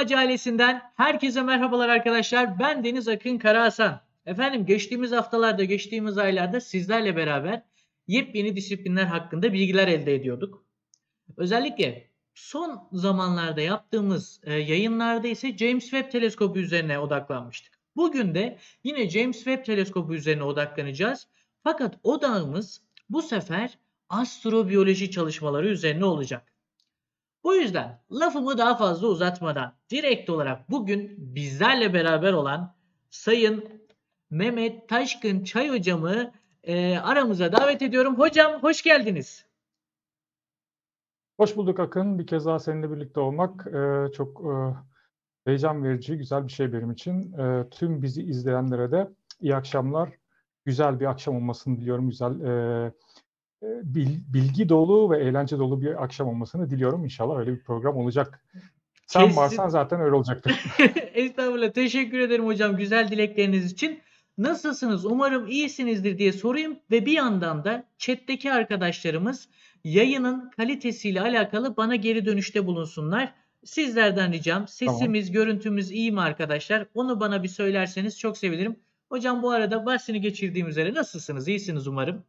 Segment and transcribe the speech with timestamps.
[0.00, 2.58] Ağacı ailesinden herkese merhabalar arkadaşlar.
[2.58, 4.00] Ben Deniz Akın Karahasan.
[4.26, 7.62] Efendim geçtiğimiz haftalarda, geçtiğimiz aylarda sizlerle beraber
[8.06, 10.64] yepyeni disiplinler hakkında bilgiler elde ediyorduk.
[11.36, 17.78] Özellikle son zamanlarda yaptığımız e, yayınlarda ise James Webb Teleskobu üzerine odaklanmıştık.
[17.96, 21.26] Bugün de yine James Webb Teleskobu üzerine odaklanacağız.
[21.64, 23.78] Fakat odağımız bu sefer
[24.08, 26.49] astrobiyoloji çalışmaları üzerine olacak.
[27.44, 32.74] Bu yüzden lafımı daha fazla uzatmadan direkt olarak bugün bizlerle beraber olan
[33.10, 33.64] Sayın
[34.30, 36.32] Mehmet Taşkın Çay hocamı
[36.64, 38.18] e, aramıza davet ediyorum.
[38.18, 39.44] Hocam hoş geldiniz.
[41.36, 42.18] Hoş bulduk Akın.
[42.18, 44.52] Bir kez daha seninle birlikte olmak e, çok e,
[45.44, 47.32] heyecan verici, güzel bir şey benim için.
[47.32, 50.10] E, tüm bizi izleyenlere de iyi akşamlar,
[50.64, 52.08] güzel bir akşam olmasını diliyorum.
[52.10, 52.92] Güzel, e,
[54.34, 57.04] bilgi dolu ve eğlence dolu bir akşam olmasını diliyorum.
[57.04, 58.44] İnşallah öyle bir program olacak.
[59.06, 59.36] Sen Kesin...
[59.36, 60.64] varsan zaten öyle olacaktır.
[61.14, 61.72] Estağfurullah.
[61.72, 64.00] Teşekkür ederim hocam güzel dilekleriniz için.
[64.38, 65.04] Nasılsınız?
[65.04, 69.48] Umarım iyisinizdir diye sorayım ve bir yandan da chat'teki arkadaşlarımız
[69.84, 73.34] yayının kalitesiyle alakalı bana geri dönüşte bulunsunlar.
[73.64, 75.32] Sizlerden ricam sesimiz, tamam.
[75.32, 76.86] görüntümüz iyi mi arkadaşlar?
[76.94, 78.76] Onu bana bir söylerseniz çok sevinirim.
[79.08, 81.48] Hocam bu arada bahsini geçirdiğim üzere nasılsınız?
[81.48, 82.24] İyisiniz umarım.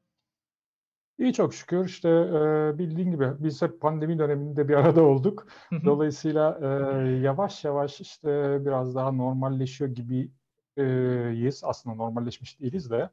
[1.22, 1.86] İyi çok şükür.
[1.86, 5.48] İşte e, bildiğin gibi biz hep pandemi döneminde bir arada olduk.
[5.86, 6.68] Dolayısıyla e,
[7.10, 11.62] yavaş yavaş işte biraz daha normalleşiyor gibiyiz.
[11.66, 13.10] Aslında normalleşmiş değiliz de.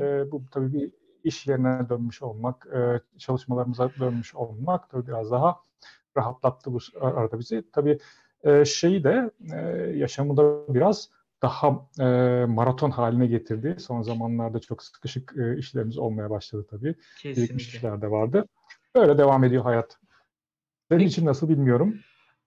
[0.00, 0.90] E, bu tabii bir
[1.24, 5.56] iş yerine dönmüş olmak, e, çalışmalarımıza dönmüş olmak tabii biraz daha
[6.16, 7.64] rahatlattı bu arada bizi.
[7.72, 7.98] Tabii
[8.44, 9.56] e, şeyi de e,
[9.96, 11.10] yaşamı da biraz
[11.42, 12.04] daha e,
[12.46, 13.76] maraton haline getirdi.
[13.78, 16.94] Son zamanlarda çok sıkışık e, işlerimiz olmaya başladı tabii.
[17.18, 17.42] Kesinlikle.
[17.42, 18.44] Birikmiş işler de vardı.
[18.96, 19.98] Böyle devam ediyor hayat.
[20.88, 21.10] Senin Peki.
[21.10, 21.94] için nasıl bilmiyorum.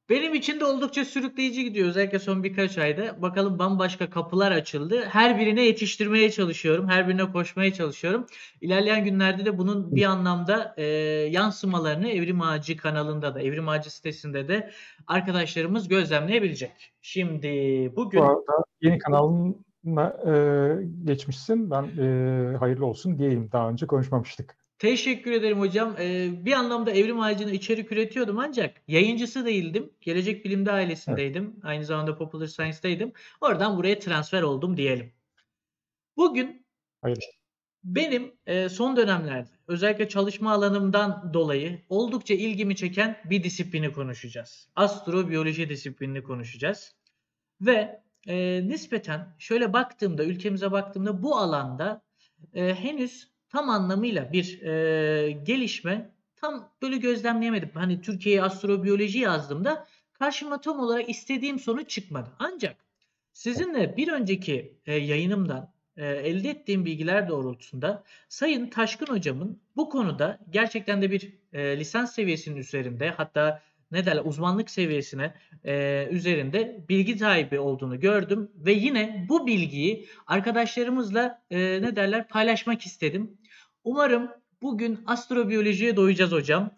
[0.10, 3.22] Benim için de oldukça sürükleyici gidiyor özellikle son birkaç ayda.
[3.22, 5.06] Bakalım bambaşka kapılar açıldı.
[5.06, 6.88] Her birine yetiştirmeye çalışıyorum.
[6.90, 8.26] Her birine koşmaya çalışıyorum.
[8.62, 10.84] İlerleyen günlerde de bunun bir anlamda e,
[11.32, 14.72] yansımalarını Evrim Ağacı kanalında da, Evrim Ağacı sitesinde de
[15.08, 16.94] arkadaşlarımız gözlemleyebilecek.
[17.02, 17.48] Şimdi
[17.96, 18.20] bugün...
[18.20, 20.34] Bu arada yeni kanalına e,
[21.04, 21.72] geçmişsin.
[21.72, 23.50] Ben e, hayırlı olsun diyeyim.
[23.52, 24.59] Daha önce konuşmamıştık.
[24.80, 25.96] Teşekkür ederim hocam.
[26.00, 29.94] Ee, bir anlamda Evrim Ağacı'nı içerik üretiyordum ancak yayıncısı değildim.
[30.02, 31.52] Gelecek Bilim'de ailesindeydim.
[31.54, 31.66] Evet.
[31.66, 33.12] Aynı zamanda Popular Science'daydım.
[33.42, 35.14] Oradan buraya transfer oldum diyelim.
[36.18, 36.66] Bugün
[37.02, 37.20] Hayır.
[37.84, 44.70] benim e, son dönemlerde özellikle çalışma alanımdan dolayı oldukça ilgimi çeken bir disiplini konuşacağız.
[44.76, 46.96] Astrobiyoloji disiplinini konuşacağız.
[47.62, 52.02] Ve e, nispeten şöyle baktığımda, ülkemize baktığımda bu alanda
[52.54, 57.70] e, henüz tam anlamıyla bir e, gelişme tam böyle gözlemleyemedim.
[57.74, 62.30] Hani Türkiye'ye astrobiyoloji yazdığımda karşıma tam olarak istediğim sonuç çıkmadı.
[62.40, 62.76] Ancak
[63.34, 70.40] sizinle bir önceki e, yayınımdan e, elde ettiğim bilgiler doğrultusunda Sayın Taşkın hocamın bu konuda
[70.50, 73.62] gerçekten de bir e, lisans seviyesinin üzerinde hatta
[73.92, 75.34] ne derler uzmanlık seviyesine
[75.66, 82.86] e, üzerinde bilgi sahibi olduğunu gördüm ve yine bu bilgiyi arkadaşlarımızla e, ne derler paylaşmak
[82.86, 83.38] istedim.
[83.90, 86.72] Umarım bugün astrobiyolojiye doyacağız hocam.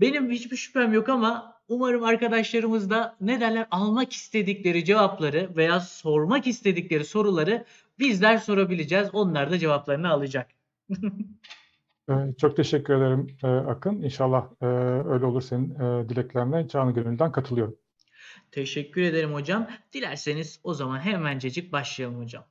[0.00, 6.46] Benim hiçbir şüphem yok ama umarım arkadaşlarımız da ne derler almak istedikleri cevapları veya sormak
[6.46, 7.64] istedikleri soruları
[7.98, 9.08] bizler sorabileceğiz.
[9.12, 10.50] Onlar da cevaplarını alacak.
[12.08, 14.02] Ee, çok teşekkür ederim e, Akın.
[14.02, 14.66] İnşallah e,
[15.08, 17.76] öyle olur senin e, dileklerine canı gönülden katılıyorum.
[18.50, 19.68] Teşekkür ederim hocam.
[19.92, 22.44] Dilerseniz o zaman hemencecik başlayalım hocam.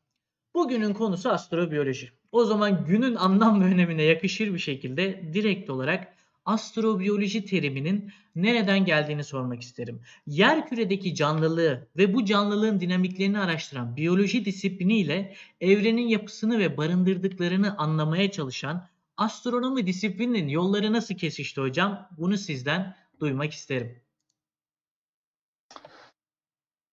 [0.56, 2.21] Bugünün konusu astrobiyoloji.
[2.32, 6.14] O zaman günün anlam ve önemine yakışır bir şekilde direkt olarak
[6.46, 10.02] astrobiyoloji teriminin nereden geldiğini sormak isterim.
[10.28, 17.78] Yer küredeki canlılığı ve bu canlılığın dinamiklerini araştıran biyoloji disiplini ile evrenin yapısını ve barındırdıklarını
[17.78, 18.88] anlamaya çalışan
[19.18, 22.08] astronomi disiplininin yolları nasıl kesişti hocam?
[22.18, 24.02] Bunu sizden duymak isterim.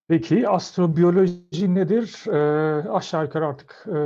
[0.08, 2.26] Peki astrobiyoloji nedir?
[2.26, 3.98] Ee, aşağı yukarı artık e,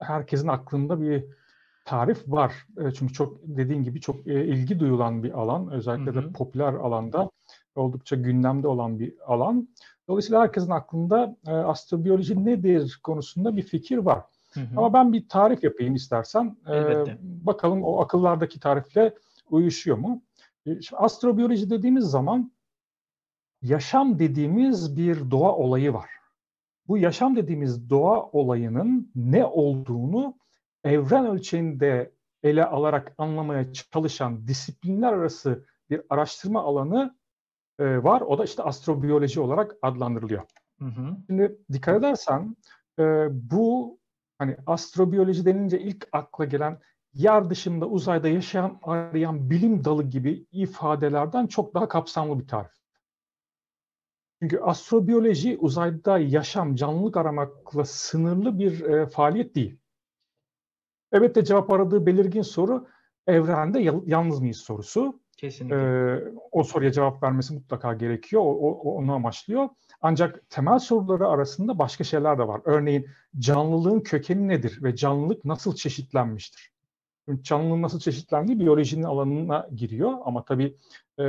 [0.00, 1.24] herkesin aklında bir
[1.84, 2.52] tarif var.
[2.78, 5.70] E, çünkü çok dediğin gibi çok e, ilgi duyulan bir alan.
[5.70, 6.28] Özellikle hı hı.
[6.28, 7.30] de popüler alanda
[7.74, 9.68] oldukça gündemde olan bir alan.
[10.08, 14.22] Dolayısıyla herkesin aklında e, astrobiyoloji nedir konusunda bir fikir var.
[14.52, 14.66] Hı hı.
[14.76, 16.56] Ama ben bir tarif yapayım istersen.
[16.68, 19.14] E, bakalım o akıllardaki tarifle
[19.50, 20.22] uyuşuyor mu?
[20.64, 22.52] Şimdi astrobiyoloji dediğimiz zaman
[23.62, 26.10] yaşam dediğimiz bir doğa olayı var.
[26.88, 30.34] Bu yaşam dediğimiz doğa olayının ne olduğunu
[30.84, 32.12] evren ölçeğinde
[32.42, 37.16] ele alarak anlamaya çalışan disiplinler arası bir araştırma alanı
[37.78, 38.20] e, var.
[38.20, 40.42] O da işte astrobiyoloji olarak adlandırılıyor.
[40.78, 41.16] Hı hı.
[41.26, 42.56] Şimdi dikkat edersen
[42.98, 43.98] e, bu
[44.38, 46.78] hani astrobiyoloji denince ilk akla gelen
[47.14, 52.85] yer dışında uzayda yaşam arayan bilim dalı gibi ifadelerden çok daha kapsamlı bir tarif.
[54.42, 59.78] Çünkü astrobiyoloji uzayda yaşam, canlılık aramakla sınırlı bir e, faaliyet değil.
[61.12, 62.86] Evet de cevap aradığı belirgin soru
[63.26, 65.20] evrende yal- yalnız mıyız sorusu.
[65.36, 65.76] Kesinlikle.
[65.76, 68.42] Ee, o soruya cevap vermesi mutlaka gerekiyor.
[68.42, 69.68] O, o- onu amaçlıyor.
[70.00, 72.60] Ancak temel soruları arasında başka şeyler de var.
[72.64, 73.06] Örneğin
[73.38, 76.72] canlılığın kökeni nedir ve canlılık nasıl çeşitlenmiştir?
[77.40, 80.76] Canlılığın nasıl çeşitlendiği biyolojinin alanına giriyor ama tabii
[81.18, 81.24] e,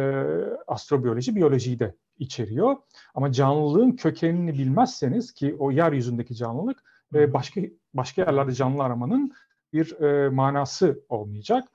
[0.67, 2.75] astrobiyoloji biyolojiyi de içeriyor.
[3.17, 6.83] Ama canlılığın kökenini bilmezseniz ki o yeryüzündeki canlılık
[7.13, 7.61] e, başka
[7.93, 9.33] başka yerlerde canlı aramanın
[9.73, 11.67] bir e, manası olmayacak.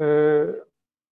[0.00, 0.44] E,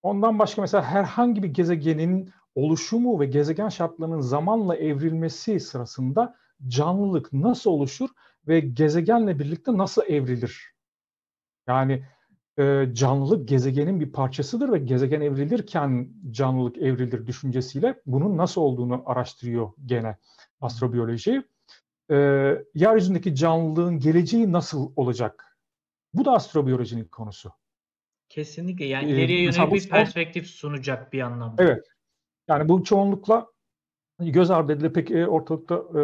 [0.02, 6.37] ondan başka mesela herhangi bir gezegenin oluşumu ve gezegen şartlarının zamanla evrilmesi sırasında
[6.69, 8.08] canlılık nasıl oluşur
[8.49, 10.75] ve gezegenle birlikte nasıl evrilir?
[11.69, 12.05] Yani
[12.58, 19.73] e, canlılık gezegenin bir parçasıdır ve gezegen evrilirken canlılık evrilir düşüncesiyle bunun nasıl olduğunu araştırıyor
[19.87, 20.17] gene
[20.61, 21.43] astrobiyoloji.
[22.11, 22.17] E,
[22.75, 25.58] yeryüzündeki canlılığın geleceği nasıl olacak?
[26.14, 27.52] Bu da astrobiyolojinin konusu.
[28.29, 28.85] Kesinlikle.
[28.85, 31.62] Yani Ee, ileriye yönelik bu bir perspektif sunacak bir anlamda.
[31.62, 31.87] Evet.
[32.49, 33.47] Yani bu çoğunlukla
[34.19, 36.02] göz ardı edilir pek e, ortalıkta e,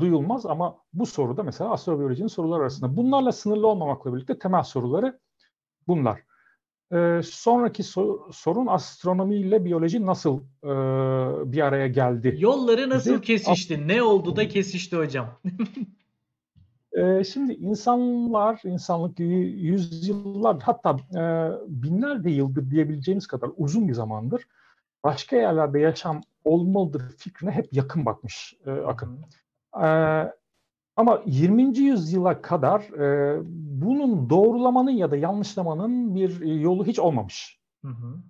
[0.00, 2.96] duyulmaz ama bu soruda mesela astrobiyolojinin sorular arasında.
[2.96, 5.20] Bunlarla sınırlı olmamakla birlikte temel soruları
[5.88, 6.20] bunlar.
[6.92, 10.72] E, sonraki so- sorun astronomi ile biyoloji nasıl e,
[11.52, 12.36] bir araya geldi?
[12.38, 13.88] Yolları nasıl kesişti?
[13.88, 15.40] Ne oldu da kesişti hocam?
[16.94, 21.22] E, şimdi insanlar, insanlık yüzyıllar hatta e,
[21.68, 24.42] binlerce yıldır diyebileceğimiz kadar uzun bir zamandır
[25.04, 29.18] başka yerlerde yaşam olmalıdır fikrine hep yakın bakmış e, Akın.
[29.74, 30.32] Hı.
[30.96, 31.78] Ama 20.
[31.78, 33.38] yüzyıla kadar e,
[33.80, 37.60] bunun doğrulamanın ya da yanlışlamanın bir e, yolu hiç olmamış.
[37.84, 38.22] Hı hı.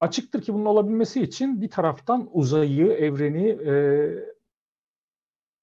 [0.00, 3.74] Açıktır ki bunun olabilmesi için bir taraftan uzayı, evreni, e,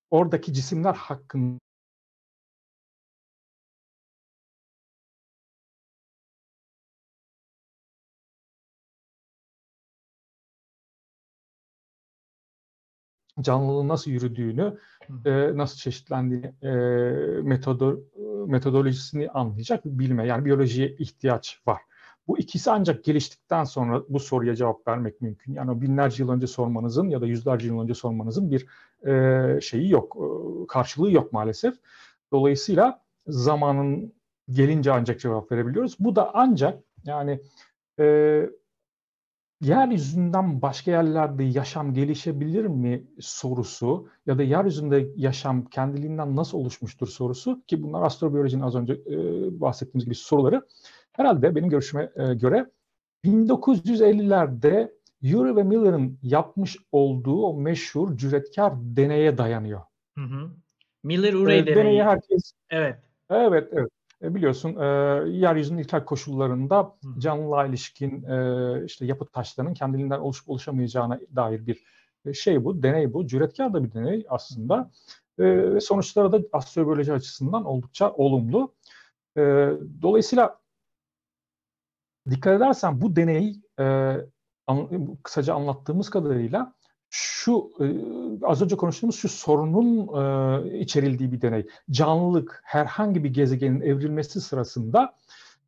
[0.09, 1.59] oradaki cisimler hakkında
[13.41, 14.77] canlılığın nasıl yürüdüğünü,
[15.25, 16.71] e, nasıl çeşitlendiği e,
[17.41, 17.99] metodo,
[18.47, 21.81] metodolojisini anlayacak bir bilime yani biyolojiye ihtiyaç var.
[22.27, 25.53] Bu ikisi ancak geliştikten sonra bu soruya cevap vermek mümkün.
[25.53, 28.67] Yani binlerce yıl önce sormanızın ya da yüzlerce yıl önce sormanızın bir
[29.07, 30.25] e, şeyi yok, e,
[30.67, 31.75] karşılığı yok maalesef.
[32.31, 34.13] Dolayısıyla zamanın
[34.49, 35.95] gelince ancak cevap verebiliyoruz.
[35.99, 37.41] Bu da ancak yani
[37.99, 38.49] e,
[39.61, 47.61] yeryüzünden başka yerlerde yaşam gelişebilir mi sorusu ya da yeryüzünde yaşam kendiliğinden nasıl oluşmuştur sorusu
[47.67, 49.17] ki bunlar astrobiyolojinin az önce e,
[49.61, 50.61] bahsettiğimiz gibi soruları
[51.11, 52.65] herhalde benim görüşüme e, göre
[53.25, 54.91] 1950'lerde
[55.23, 59.81] Urey ve Miller'ın yapmış olduğu o meşhur cüretkar deneye dayanıyor.
[60.17, 60.49] Hı hı.
[61.03, 61.75] Miller-Urey E, deneyi.
[61.75, 62.99] deneyi herkes Evet.
[63.29, 63.89] Evet, evet.
[64.23, 64.85] E, biliyorsun e,
[65.29, 71.83] yeryüzünün ilkel koşullarında canlılığa ilişkin e, işte yapı taşlarının kendiliğinden oluşup oluşamayacağına dair bir
[72.25, 73.27] e, şey bu, deney bu.
[73.27, 74.91] Cüretkar da bir deney aslında.
[75.39, 78.73] E, ve sonuçları da astrobiyoloji açısından oldukça olumlu.
[79.37, 79.41] E,
[80.01, 80.59] dolayısıyla
[82.29, 84.17] dikkat edersen bu deney e,
[84.67, 86.73] an- kısaca anlattığımız kadarıyla
[87.13, 87.85] şu e,
[88.45, 91.67] az önce konuştuğumuz şu sorunun e, içerildiği bir deney.
[91.91, 95.15] Canlılık herhangi bir gezegenin evrilmesi sırasında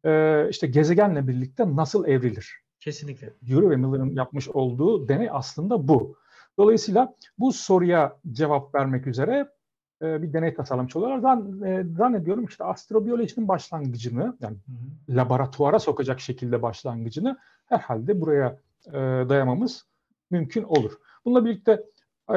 [0.06, 2.64] e, işte gezegenle birlikte nasıl evrilir?
[2.80, 3.34] Kesinlikle.
[3.58, 6.16] Urey ve Miller'ın yapmış olduğu deney aslında bu.
[6.58, 9.50] Dolayısıyla bu soruya cevap vermek üzere
[10.02, 11.20] bir deney tasarlamış oluyorlar.
[11.20, 11.62] Zan,
[11.98, 15.18] zannediyorum işte astrobiyolojinin başlangıcını yani Hı hı.
[15.18, 18.94] laboratuvara sokacak şekilde başlangıcını herhalde buraya e,
[19.30, 19.86] dayamamız
[20.32, 20.92] mümkün olur.
[21.26, 21.84] Bununla birlikte
[22.30, 22.36] e,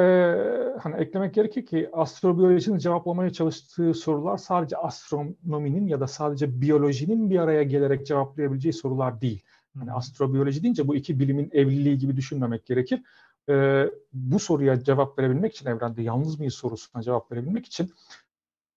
[0.80, 7.38] hani eklemek gerekir ki astrobiyolojinin cevaplamaya çalıştığı sorular sadece astronominin ya da sadece biyolojinin bir
[7.38, 9.44] araya gelerek cevaplayabileceği sorular değil.
[9.76, 9.92] Hı.
[9.92, 13.02] astrobiyoloji deyince bu iki bilimin evliliği gibi düşünmemek gerekir.
[13.48, 17.92] E, bu soruya cevap verebilmek için evrende yalnız mıyız sorusuna cevap verebilmek için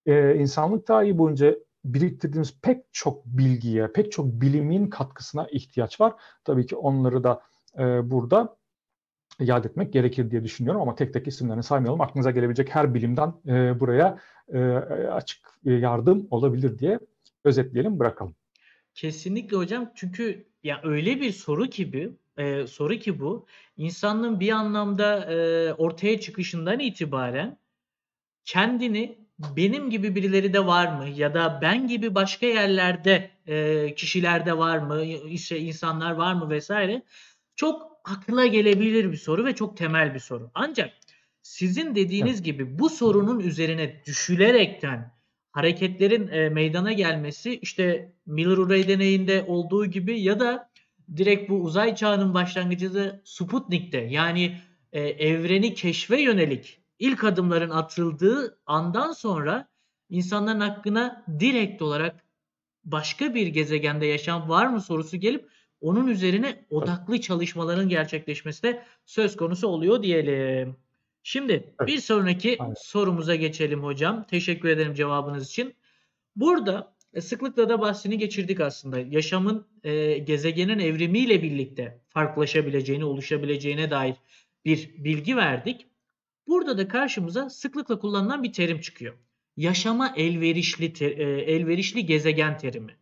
[0.06, 6.14] e, insanlık tarihi boyunca biriktirdiğimiz pek çok bilgiye, pek çok bilimin katkısına ihtiyaç var.
[6.44, 7.42] Tabii ki onları da
[7.78, 8.59] e, burada
[9.40, 12.02] yad etmek gerekir diye düşünüyorum ama tek tek isimlerini saymayalım.
[12.02, 14.20] Aklınıza gelebilecek her bilimden e, buraya
[14.54, 14.60] e,
[15.12, 17.00] açık yardım olabilir diye
[17.44, 18.36] özetleyelim, bırakalım.
[18.94, 19.92] Kesinlikle hocam.
[19.96, 23.46] Çünkü ya öyle bir soru ki bu e, soru ki bu.
[23.78, 27.58] İnsanlığın bir anlamda e, ortaya çıkışından itibaren
[28.46, 29.18] kendini
[29.56, 34.78] benim gibi birileri de var mı ya da ben gibi başka yerlerde e, kişilerde var
[34.78, 37.02] mı işte insanlar var mı vesaire
[37.56, 40.52] çok akla gelebilir bir soru ve çok temel bir soru.
[40.54, 40.94] Ancak
[41.42, 45.12] sizin dediğiniz gibi bu sorunun üzerine düşülerekten
[45.52, 50.70] hareketlerin e, meydana gelmesi işte Miller-Urey deneyinde olduğu gibi ya da
[51.18, 54.62] direkt bu uzay çağının başlangıcı Sputnik'te yani
[54.92, 59.68] e, evreni keşfe yönelik ilk adımların atıldığı andan sonra
[60.10, 62.24] insanların hakkına direkt olarak
[62.84, 65.50] başka bir gezegende yaşam var mı sorusu gelip
[65.82, 70.76] onun üzerine odaklı çalışmaların gerçekleşmesi de söz konusu oluyor diyelim.
[71.24, 71.88] Şimdi Evet.
[71.88, 72.74] bir sonraki Aynen.
[72.78, 74.26] sorumuza geçelim hocam.
[74.30, 75.74] Teşekkür ederim cevabınız için.
[76.36, 79.00] Burada e, sıklıkla da bahsini geçirdik aslında.
[79.00, 84.16] Yaşamın e, gezegenin evrimiyle birlikte farklılaşabileceğini, oluşabileceğine dair
[84.66, 85.86] bir bilgi verdik.
[86.48, 89.14] Burada da karşımıza sıklıkla kullanılan bir terim çıkıyor.
[89.58, 92.96] Yaşama elverişli te- e, elverişli gezegen terimi.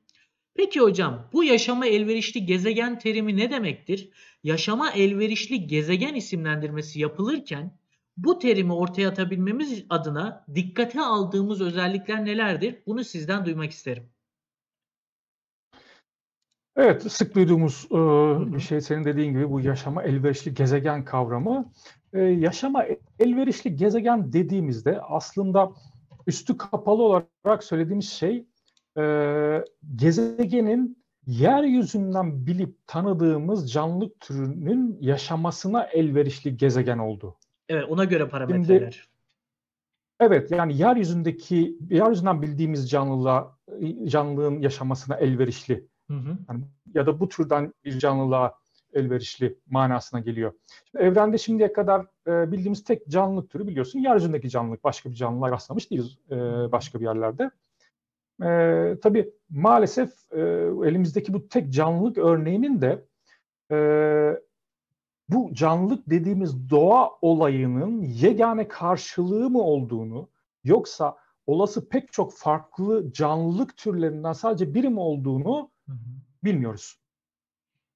[0.57, 4.09] Peki hocam bu yaşama elverişli gezegen terimi ne demektir?
[4.43, 7.77] Yaşama elverişli gezegen isimlendirmesi yapılırken
[8.17, 12.75] bu terimi ortaya atabilmemiz adına dikkate aldığımız özellikler nelerdir?
[12.87, 14.09] Bunu sizden duymak isterim.
[16.75, 17.95] Evet, sık duyduğumuz e,
[18.55, 21.71] bir şey senin dediğin gibi bu yaşama elverişli gezegen kavramı.
[22.13, 22.85] E, yaşama
[23.19, 25.71] elverişli gezegen dediğimizde aslında
[26.27, 28.45] üstü kapalı olarak söylediğimiz şey
[28.97, 37.35] e, gezegenin yeryüzünden bilip tanıdığımız canlılık türünün yaşamasına elverişli gezegen olduğu.
[37.69, 39.07] Evet ona göre parametreler.
[40.19, 43.57] Evet, yani yeryüzündeki yeryüzünden bildiğimiz canlılığa
[44.07, 46.37] canlılığın yaşamasına elverişli Hı hı.
[46.49, 46.63] Yani
[46.93, 48.53] ya da bu türden bir canlılığa
[48.93, 50.53] elverişli manasına geliyor.
[50.91, 54.83] Şimdi evrende şimdiye kadar e, bildiğimiz tek canlılık türü biliyorsun yeryüzündeki canlılık.
[54.83, 56.35] Başka bir canlılığa rastlamış değiliz e,
[56.71, 57.51] başka bir yerlerde.
[58.43, 60.41] E, tabii maalesef e,
[60.85, 63.05] elimizdeki bu tek canlılık örneğinin de
[63.71, 63.77] e,
[65.29, 70.29] bu canlılık dediğimiz doğa olayının yegane karşılığı mı olduğunu
[70.63, 71.17] yoksa
[71.47, 75.97] olası pek çok farklı canlılık türlerinden sadece biri mi olduğunu Hı hı.
[76.43, 76.99] bilmiyoruz.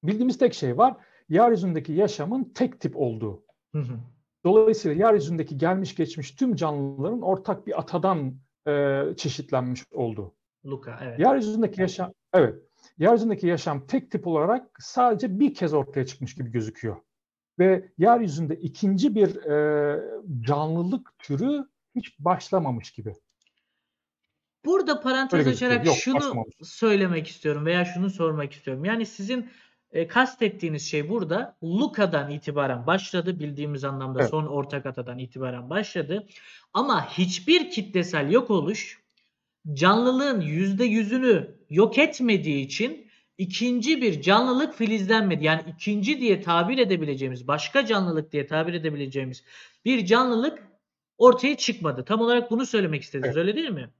[0.04, 0.96] Bildiğimiz tek şey var.
[1.28, 3.44] Yeryüzündeki yaşamın tek tip olduğu.
[3.72, 3.98] Hı hı.
[4.44, 8.34] Dolayısıyla yeryüzündeki gelmiş geçmiş tüm canlıların ortak bir atadan
[8.68, 10.34] e, çeşitlenmiş olduğu.
[10.66, 11.18] Luka evet.
[11.18, 12.54] Yeryüzündeki yaşam, evet.
[12.98, 16.96] Yeryüzündeki yaşam tek tip olarak sadece bir kez ortaya çıkmış gibi gözüküyor.
[17.58, 20.00] Ve yeryüzünde ikinci bir e,
[20.40, 21.64] canlılık türü
[21.94, 23.14] hiç başlamamış gibi.
[24.64, 26.54] Burada parantez Öyle açarak Yok, şunu başlamamış.
[26.62, 28.84] söylemek istiyorum veya şunu sormak istiyorum.
[28.84, 29.50] Yani sizin
[29.92, 33.40] e, kastettiğiniz şey burada Luka'dan itibaren başladı.
[33.40, 34.30] Bildiğimiz anlamda Evet.
[34.30, 36.26] son ortak atadan itibaren başladı.
[36.74, 39.02] Ama hiçbir kitlesel yok oluş
[39.72, 45.44] canlılığın yüzde yüzünü yok etmediği için ikinci bir canlılık filizlenmedi.
[45.44, 49.44] Yani ikinci diye tabir edebileceğimiz, başka canlılık diye tabir edebileceğimiz
[49.84, 50.62] bir canlılık
[51.18, 52.04] ortaya çıkmadı.
[52.04, 53.90] Tam olarak bunu söylemek istediniz, öyle değil mi?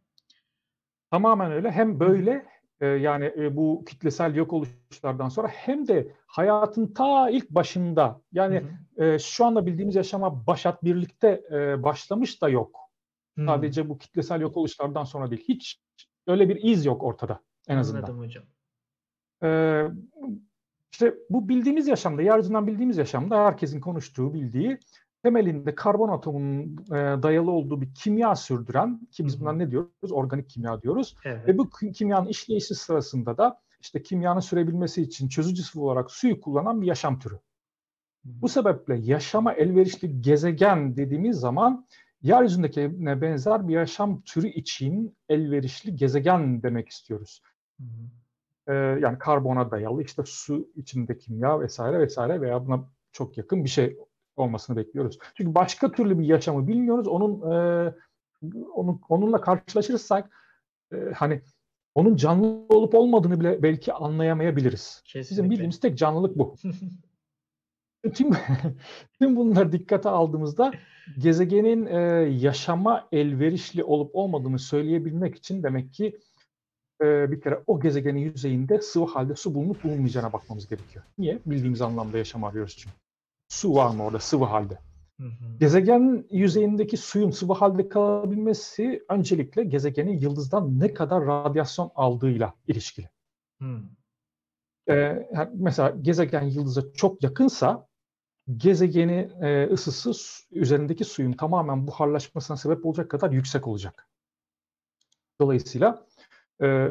[1.10, 1.70] Tamamen öyle.
[1.70, 2.51] Hem böyle
[2.86, 8.64] yani e, bu kitlesel yok oluşlardan sonra hem de hayatın ta ilk başında yani
[8.96, 9.04] Hı hı.
[9.04, 12.82] e, şu anda bildiğimiz yaşama başat birlikte e, başlamış da yok.
[13.34, 15.44] Hmm, Sadece bu kitlesel yok oluşlardan sonra değil.
[15.48, 15.80] Hiç
[16.26, 18.02] öyle bir iz yok ortada en azından.
[18.02, 18.44] Anladım hocam.
[19.42, 19.88] Ee,
[20.92, 24.78] işte bu bildiğimiz yaşamda, yeryüzünden bildiğimiz yaşamda herkesin konuştuğu, bildiği
[25.22, 30.12] temelinde karbon atomunun e, dayalı olduğu bir kimya sürdüren ki biz buna ne diyoruz?
[30.12, 31.16] Organik kimya diyoruz.
[31.24, 31.48] Evet.
[31.48, 36.40] Ve bu ki- kimyanın işleyişi sırasında da işte kimyanın sürebilmesi için çözücü sıvı olarak suyu
[36.40, 37.38] kullanan bir yaşam türü.
[38.24, 41.86] Bu sebeple yaşama elverişli gezegen dediğimiz zaman
[42.22, 47.42] yeryüzündekine benzer bir yaşam türü için elverişli gezegen demek istiyoruz.
[47.80, 48.10] Hı hı.
[48.66, 53.68] Ee, yani karbona dayalı işte su içinde kimya vesaire vesaire veya buna çok yakın bir
[53.68, 53.98] şey
[54.36, 55.18] olmasını bekliyoruz.
[55.34, 57.08] Çünkü başka türlü bir yaşamı bilmiyoruz.
[57.08, 57.94] Onun e,
[58.74, 60.30] onun onunla karşılaşırsak
[60.92, 61.42] e, hani
[61.94, 65.02] onun canlı olup olmadığını bile belki anlayamayabiliriz.
[65.04, 65.50] Bizim Kesinlikle.
[65.50, 66.56] bildiğimiz tek canlılık bu.
[68.14, 68.30] Tüm,
[69.18, 70.72] tüm bunları dikkate aldığımızda
[71.18, 71.98] gezegenin e,
[72.40, 76.18] yaşama elverişli olup olmadığını söyleyebilmek için demek ki
[77.02, 81.04] e, bir kere o gezegenin yüzeyinde sıvı halde su bulunup bulunmayacağına bakmamız gerekiyor.
[81.18, 81.38] Niye?
[81.46, 83.01] Bildiğimiz anlamda yaşam arıyoruz çünkü.
[83.52, 84.78] Su var mı orada sıvı halde?
[85.20, 85.58] Hı hı.
[85.60, 93.08] Gezegenin yüzeyindeki suyun sıvı halde kalabilmesi öncelikle gezegenin yıldızdan ne kadar radyasyon aldığıyla ilişkili.
[93.62, 93.80] Hı.
[94.86, 94.94] e,
[95.34, 97.88] yani mesela gezegen yıldıza çok yakınsa
[98.56, 100.12] gezegeni e, ısısı
[100.50, 104.08] üzerindeki suyun tamamen buharlaşmasına sebep olacak kadar yüksek olacak.
[105.40, 106.06] Dolayısıyla
[106.62, 106.88] e,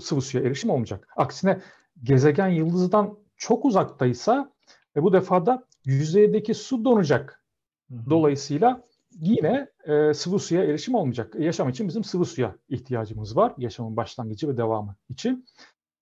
[0.00, 1.08] sıvı suya erişim olmayacak.
[1.16, 1.60] Aksine
[2.02, 4.52] gezegen yıldızdan çok uzaktaysa
[4.96, 7.44] e, bu defa da yüzeydeki su donacak.
[7.90, 8.10] Hı hı.
[8.10, 8.84] Dolayısıyla
[9.20, 11.34] yine e, sıvı suya erişim olmayacak.
[11.38, 13.54] Yaşam için bizim sıvı suya ihtiyacımız var.
[13.58, 15.46] Yaşamın başlangıcı ve devamı için.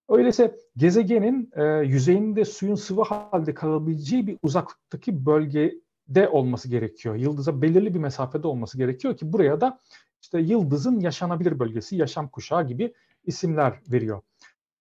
[0.09, 7.15] Öyleyse gezegenin e, yüzeyinde suyun sıvı halde kalabileceği bir uzaklıktaki bölgede olması gerekiyor.
[7.15, 9.79] Yıldıza belirli bir mesafede olması gerekiyor ki buraya da
[10.23, 12.95] işte yıldızın yaşanabilir bölgesi, yaşam kuşağı gibi
[13.25, 14.23] isimler veriyor.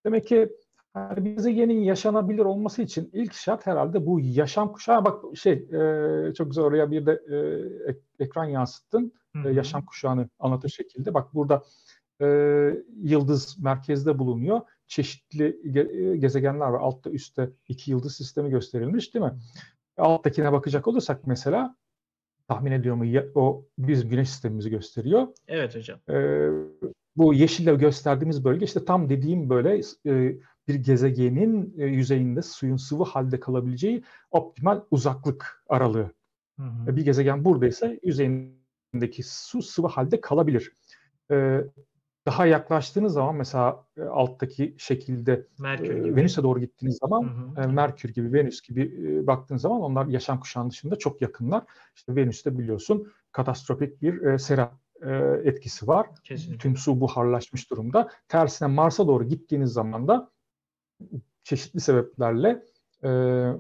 [0.06, 0.50] Demek ki
[0.96, 5.05] yani bir gezegenin yaşanabilir olması için ilk şart herhalde bu yaşam kuşağı.
[5.05, 7.36] Bak şey e, çok güzel oraya bir de e,
[7.89, 9.13] ek- ekran yansıttın.
[9.46, 11.13] E, yaşam kuşağını anlatır şekilde.
[11.13, 11.63] Bak burada
[12.22, 12.25] e,
[13.03, 14.62] yıldız merkezde bulunuyor.
[14.88, 16.79] Çeşitli ge- e, gezegenler var.
[16.79, 19.34] Altta üstte iki yıldız sistemi gösterilmiş değil mi?
[19.98, 21.75] Alttakine bakacak olursak mesela
[22.48, 25.27] tahmin ediyorum ya- o bizim güneş sistemimizi gösteriyor.
[25.48, 26.00] Evet hocam.
[26.10, 26.48] Ee,
[27.15, 30.38] bu yeşille gösterdiğimiz bölge işte tam dediğim böyle e,
[30.70, 36.12] bir gezegenin e, yüzeyinde suyun sıvı halde kalabileceği optimal uzaklık aralığı.
[36.60, 36.96] Hı hı.
[36.98, 40.72] Bir gezegen buradaysa yüzeyindeki su sıvı halde kalabilir.
[41.32, 41.62] Ee,
[42.26, 46.16] daha yaklaştığınız zaman mesela e, alttaki şekilde e.
[46.16, 47.64] Venüs'e doğru gittiğiniz zaman Hı hı.
[47.64, 51.64] e, Merkür gibi, Venüs gibi e, baktığınız zaman onlar yaşam kuşağının dışında çok yakınlar.
[51.96, 54.72] İşte Venüs'te biliyorsun katastrofik bir e, sera
[55.02, 55.12] e,
[55.44, 56.08] etkisi var.
[56.24, 56.58] Kesinlikle.
[56.58, 58.10] Tüm su buharlaşmış durumda.
[58.28, 60.32] Tersine Mars'a doğru gittiğiniz zaman da
[61.44, 62.64] çeşitli sebeplerle
[63.04, 63.10] e,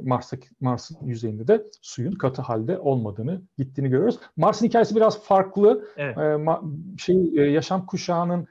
[0.03, 4.19] Mars'taki Mars'ın yüzeyinde de suyun katı halde olmadığını gittiğini görüyoruz.
[4.37, 5.85] Mars'ın hikayesi biraz farklı.
[5.97, 6.17] Evet.
[6.17, 8.47] E, ma- şey e, yaşam kuşağının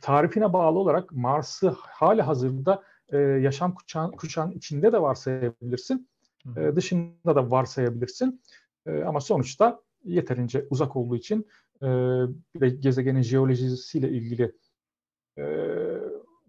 [0.00, 6.08] tarifine bağlı olarak Mars'ı hali hazırda e, yaşam kuşağın, kuşağın içinde de varsayabilirsin.
[6.54, 6.60] Hı.
[6.60, 8.42] E, dışında da varsayabilirsin.
[8.86, 11.46] E, ama sonuçta yeterince uzak olduğu için
[11.82, 11.86] e,
[12.54, 14.52] bir de gezegenin jeolojisiyle ilgili
[15.38, 15.44] e,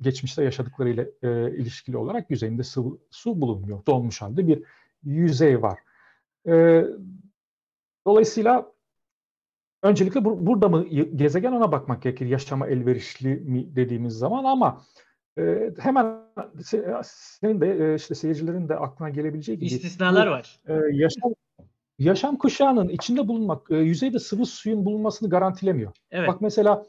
[0.02, 3.86] geçmişte yaşadıklarıyla e, ilişkili olarak yüzeyinde sıvı, su bulunmuyor.
[3.86, 4.64] Donmuş halde bir
[5.04, 5.80] yüzey var.
[6.48, 6.84] E,
[8.08, 8.72] dolayısıyla
[9.84, 12.26] öncelikle bu- burada mı gezegen ona bakmak gerekir.
[12.26, 14.82] Yaşama elverişli mi dediğimiz zaman ama
[15.38, 16.06] e, hemen
[16.58, 20.60] se- senin de e, işte seyircilerin de aklına gelebileceği gibi İstisnalar bu- var.
[20.68, 21.34] e, yaşam
[22.00, 25.92] yaşam kuşağının içinde bulunmak, e, yüzeyde sıvı suyun bulunmasını garantilemiyor.
[26.12, 26.28] Evet.
[26.30, 26.86] Bak mesela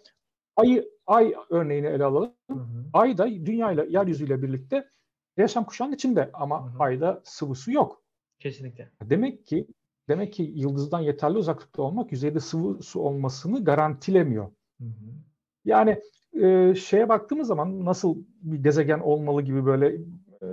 [0.56, 2.32] ay ay örneğini ele alalım.
[2.50, 2.84] Hı hı.
[2.92, 4.88] Ay da dünya ile yeryüzüyle birlikte
[5.36, 6.82] yaşam kuşağının içinde ama Hı hı.
[6.82, 8.02] ayda sıvı su yok.
[8.38, 8.90] Kesinlikle.
[9.02, 9.66] Demek ki
[10.08, 14.46] demek ki yıldızdan yeterli uzaklıkta olmak yüzeyde sıvı su olmasını garantilemiyor.
[14.80, 15.12] Hı hı.
[15.64, 16.02] Yani
[16.42, 19.96] e, şeye baktığımız zaman nasıl bir gezegen olmalı gibi böyle
[20.42, 20.46] e,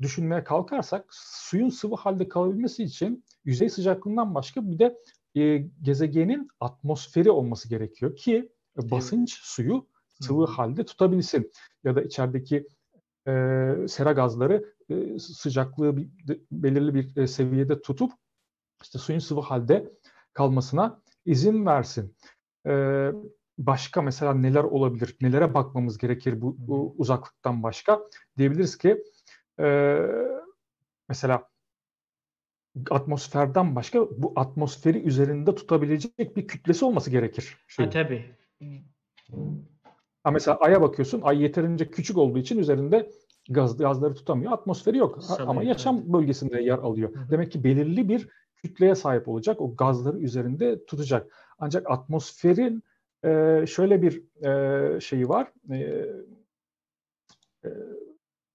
[0.00, 4.98] düşünmeye kalkarsak suyun sıvı halde kalabilmesi için yüzey sıcaklığından başka bir de
[5.36, 8.52] e, gezegenin atmosferi olması gerekiyor ki
[8.90, 9.86] basınç suyu
[10.20, 11.52] sıvı Hı halde tutabilsin
[11.84, 12.68] ya da içerideki
[13.26, 13.32] e,
[13.88, 18.12] sera gazları e, sıcaklığı bir- de- belirli bir e, seviyede tutup
[18.82, 19.92] işte suyun sıvı halde
[20.32, 22.16] kalmasına izin versin.
[22.66, 22.72] E,
[23.58, 25.16] başka mesela neler olabilir?
[25.20, 28.00] Nelere bakmamız gerekir bu, bu uzaklıktan başka?
[28.38, 29.04] Diyebiliriz ki
[29.60, 29.98] e,
[31.08, 31.48] mesela
[32.90, 37.56] atmosferden başka bu atmosferi üzerinde tutabilecek bir kütlesi olması gerekir.
[37.68, 37.90] Şeyin.
[37.90, 38.39] Ha tabii.
[40.22, 41.20] Ha mesela Ay'a bakıyorsun.
[41.22, 43.10] Ay yeterince küçük olduğu için üzerinde
[43.50, 44.52] gaz, gazları tutamıyor.
[44.52, 45.22] Atmosferi yok.
[45.22, 47.14] Salıyor, Ama yaşam bölgesinde yer alıyor.
[47.14, 47.30] Hı hı.
[47.30, 49.60] Demek ki belirli bir kütleye sahip olacak.
[49.60, 51.32] O gazları üzerinde tutacak.
[51.58, 52.82] Ancak atmosferin
[53.24, 55.52] e, şöyle bir e, şeyi var.
[55.70, 55.76] E,
[57.64, 57.68] e,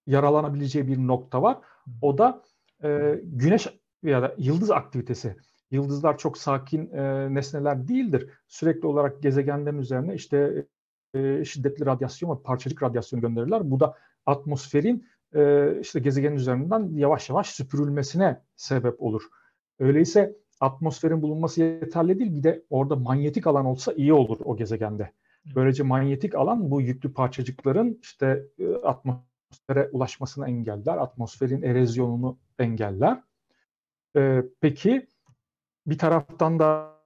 [0.06, 1.58] yaralanabileceği bir nokta var.
[2.02, 2.42] O da
[2.84, 3.68] e, güneş
[4.02, 5.36] ya da yıldız aktivitesi.
[5.70, 8.30] Yıldızlar çok sakin e, nesneler değildir.
[8.48, 10.66] Sürekli olarak gezegenlerin üzerine işte
[11.14, 13.70] e, şiddetli radyasyon ve parçacık radyasyonu gönderirler.
[13.70, 13.94] Bu da
[14.26, 19.22] atmosferin e, işte gezegenin üzerinden yavaş yavaş süpürülmesine sebep olur.
[19.78, 22.34] Öyleyse atmosferin bulunması yeterli değil.
[22.34, 25.12] Bir de orada manyetik alan olsa iyi olur o gezegende.
[25.54, 30.96] Böylece manyetik alan bu yüklü parçacıkların işte e, atmosfere ulaşmasını engeller.
[30.96, 33.22] Atmosferin erozyonunu engeller.
[34.16, 35.06] E, peki
[35.86, 36.96] bir taraftan da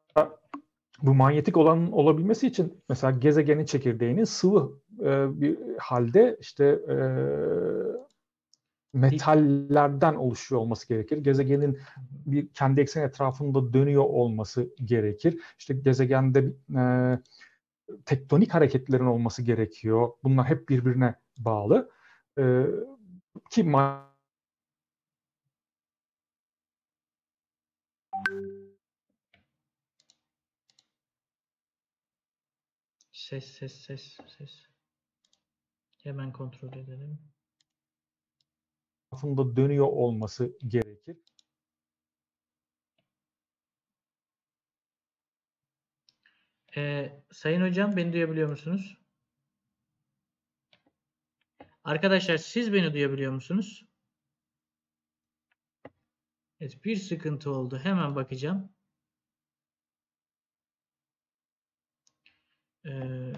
[1.03, 6.97] bu manyetik olanın olabilmesi için mesela gezegenin çekirdeğinin sıvı e, bir halde işte e,
[8.93, 11.19] metallerden oluşuyor olması gerekir.
[11.19, 11.79] Gezegenin
[12.27, 15.41] bir kendi ekseni etrafında dönüyor olması gerekir.
[15.59, 16.83] İşte gezegende e,
[18.07, 20.09] tektonik hareketlerin olması gerekiyor.
[20.25, 21.91] Bunlar hep birbirine bağlı.
[22.39, 22.67] E,
[23.51, 24.11] ki ma-
[33.31, 34.67] Ses ses ses ses.
[36.03, 37.19] Hemen kontrol edelim.
[39.07, 41.17] etrafında dönüyor olması gerekir.
[46.77, 48.99] Ee, Sayın hocam beni duyabiliyor musunuz?
[51.85, 53.87] Arkadaşlar siz beni duyabiliyor musunuz?
[56.61, 57.79] Evet bir sıkıntı oldu.
[57.79, 58.80] Hemen bakacağım.
[62.87, 63.33] Ee,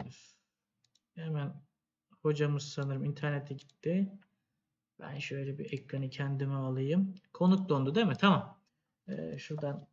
[1.14, 1.52] hemen
[2.22, 4.12] hocamız sanırım internete gitti.
[5.00, 7.14] Ben şöyle bir ekranı kendime alayım.
[7.32, 8.16] Konuk dondu değil mi?
[8.16, 8.60] Tamam.
[9.08, 9.88] Ee, şuradan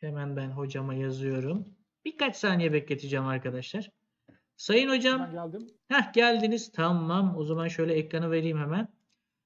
[0.00, 1.68] hemen ben hocama yazıyorum.
[2.04, 3.90] Birkaç saniye bekleteceğim arkadaşlar.
[4.56, 5.20] Sayın hocam.
[5.20, 5.70] Ben geldim.
[5.88, 6.72] Heh geldiniz.
[6.72, 7.36] Tamam.
[7.36, 8.88] O zaman şöyle ekranı vereyim hemen.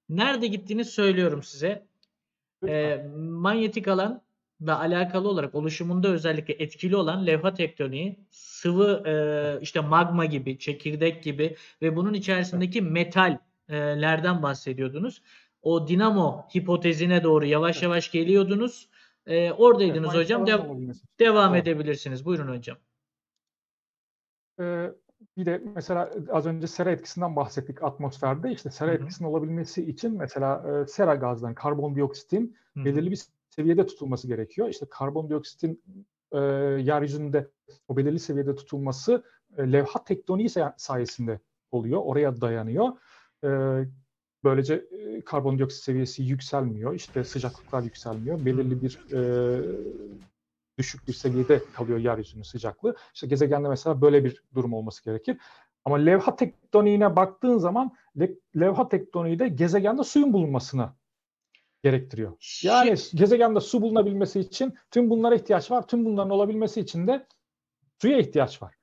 [0.09, 1.87] Nerede gittiğini söylüyorum size.
[2.69, 3.89] Ee, manyetik
[4.63, 11.23] alanla alakalı olarak oluşumunda özellikle etkili olan levha tektoniği, sıvı e, işte magma gibi, çekirdek
[11.23, 15.23] gibi ve bunun içerisindeki metallerden bahsediyordunuz.
[15.63, 18.89] O dinamo hipotezine doğru yavaş yavaş geliyordunuz.
[19.27, 20.43] Ee, oradaydınız Evet, hocam.
[20.43, 21.03] için.
[21.19, 21.59] devam Doğru.
[21.59, 22.25] edebilirsiniz.
[22.25, 22.77] Buyurun hocam.
[24.61, 24.91] Ee,
[25.37, 28.53] bir de mesela az önce sera etkisinden bahsettik atmosferde.
[28.53, 29.03] İşte sera Hı hı.
[29.03, 32.85] etkisinin olabilmesi için mesela e, sera gazlarının karbondioksitin Hı hı.
[32.85, 33.19] belirli bir
[33.57, 34.69] seviyede tutulması gerekiyor.
[34.69, 35.83] İşte karbondioksitin
[36.33, 36.39] e,
[36.81, 37.49] yeryüzünde
[37.89, 39.25] o belirli seviyede tutulması
[39.57, 42.01] e, levha tektoniği say- sayesinde oluyor.
[42.05, 42.89] Oraya dayanıyor.
[43.45, 43.49] E,
[44.45, 46.95] böylece e, karbondioksit seviyesi yükselmiyor.
[46.95, 48.45] İşte sıcaklıklar yükselmiyor.
[48.47, 49.21] Belirli bir e,
[50.79, 52.97] düşük bir seviyede kalıyor yeryüzünün sıcaklığı.
[53.15, 55.37] İşte gezegende mesela böyle bir durum olması gerekir.
[55.85, 60.91] Ama levha tektoniğine baktığın zaman le- levha tektoniği de gezegende suyun bulunmasını
[61.83, 62.33] gerektiriyor.
[62.63, 65.87] Yani gezegende su bulunabilmesi için tüm bunlara ihtiyaç var.
[65.87, 67.27] Tüm bunların olabilmesi için de
[68.03, 68.75] suya ihtiyaç var.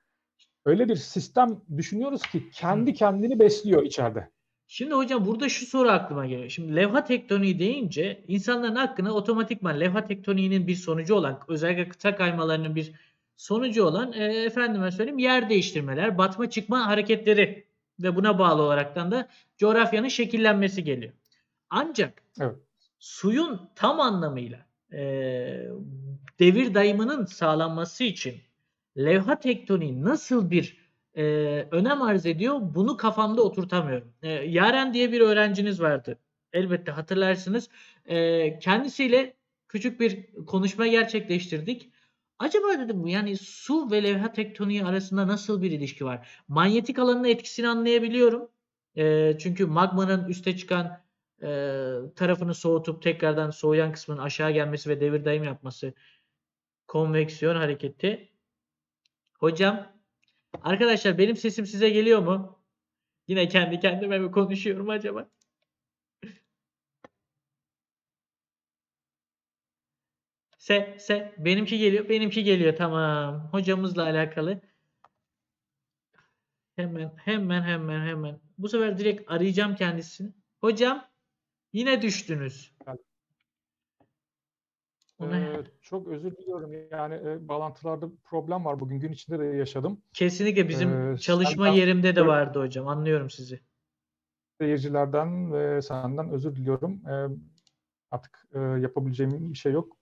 [0.65, 4.29] Öyle bir sistem düşünüyoruz ki kendi kendini besliyor içeride.
[4.67, 6.49] Şimdi hocam burada şu soru aklıma geliyor.
[6.49, 12.75] Şimdi levha tektoniği deyince insanların aklına otomatikman levha tektoniğinin bir sonucu olan özellikle kıta kaymalarının
[12.75, 12.93] bir
[13.35, 17.65] sonucu olan e, efendime söyleyeyim yer değiştirmeler, batma çıkma hareketleri
[17.99, 21.13] ve buna bağlı olaraktan da coğrafyanın şekillenmesi geliyor.
[21.69, 22.55] Ancak Evet.
[22.99, 24.99] Suyun tam anlamıyla e,
[26.39, 28.35] devir dayımının sağlanması için
[28.97, 30.77] levha tektoniği nasıl bir
[31.15, 31.23] e,
[31.71, 34.13] önem arz ediyor bunu kafamda oturtamıyorum.
[34.21, 36.19] E, Yaren diye bir öğrenciniz vardı.
[36.53, 37.69] Elbette hatırlarsınız.
[38.05, 39.33] E, kendisiyle
[39.67, 41.91] küçük bir konuşma gerçekleştirdik.
[42.39, 46.27] Acaba dedim yani su ve levha tektoniği arasında nasıl bir ilişki var?
[46.47, 48.49] Manyetik alanın etkisini anlayabiliyorum.
[48.97, 50.99] E, çünkü magmanın üste çıkan
[51.43, 51.49] e,
[52.15, 55.93] tarafını soğutup tekrardan soğuyan kısmının aşağı gelmesi ve devir daim yapması
[56.87, 58.29] konveksiyon hareketi.
[59.39, 59.87] Hocam
[60.63, 62.59] arkadaşlar benim sesim size geliyor mu?
[63.27, 65.29] Yine kendi kendime mi konuşuyorum acaba?
[70.57, 72.09] Se se benimki geliyor.
[72.09, 72.75] Benimki geliyor.
[72.75, 73.49] Tamam.
[73.51, 74.61] Hocamızla alakalı.
[76.75, 78.39] Hemen hemen hemen hemen.
[78.57, 80.33] Bu sefer direkt arayacağım kendisini.
[80.61, 81.08] Hocam
[81.73, 82.73] yine düştünüz.
[85.21, 86.71] Ee, çok özür diliyorum.
[86.91, 88.79] Yani e, bağlantılarda problem var.
[88.79, 90.01] Bugün gün içinde de yaşadım.
[90.13, 92.87] Kesinlikle bizim Ee, çalışma senden- yerimde de vardı hocam.
[92.87, 93.59] Anlıyorum sizi.
[94.61, 97.01] Seyircilerden ve senden özür diliyorum.
[97.07, 97.27] Ee,
[98.11, 99.97] artık e, yapabileceğim bir şey yok.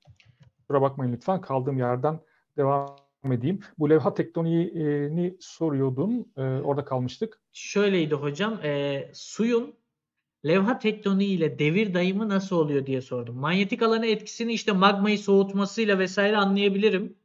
[0.58, 1.41] Kusura bakmayın lütfen.
[1.41, 2.19] Kaldığım yerden
[2.58, 2.95] devam
[3.32, 3.60] edeyim.
[3.80, 6.32] Bu levha tektoniğini soruyordun.
[6.38, 7.41] Ee, orada kalmıştık.
[7.53, 8.60] Şöyleydi hocam.
[8.63, 9.75] e, suyun
[10.45, 13.36] levha tektoniği ile devir dayımı nasıl oluyor diye sordum.
[13.36, 17.15] Manyetik alanı etkisini işte magmayı soğutmasıyla vesaire anlayabilirim.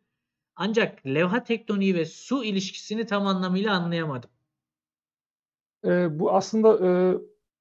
[0.56, 4.30] Ancak levha tektoniği ve su ilişkisini tam anlamıyla anlayamadım.
[5.84, 7.18] Ee, bu aslında e,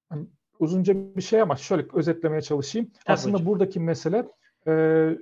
[0.10, 0.28] hani
[0.60, 2.92] uzunca bir şey ama şöyle özetlemeye çalışayım.
[3.06, 3.48] aslında hocam.
[3.48, 4.28] buradaki mesele
[4.68, 5.18] e,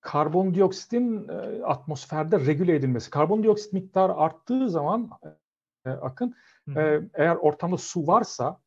[0.00, 3.10] karbondioksitin e, atmosferde regüle edilmesi.
[3.10, 5.10] Karbondioksit miktarı arttığı zaman
[5.86, 6.34] e, akın
[6.68, 6.80] Hı hı.
[6.80, 8.60] e, eğer ortamda su varsa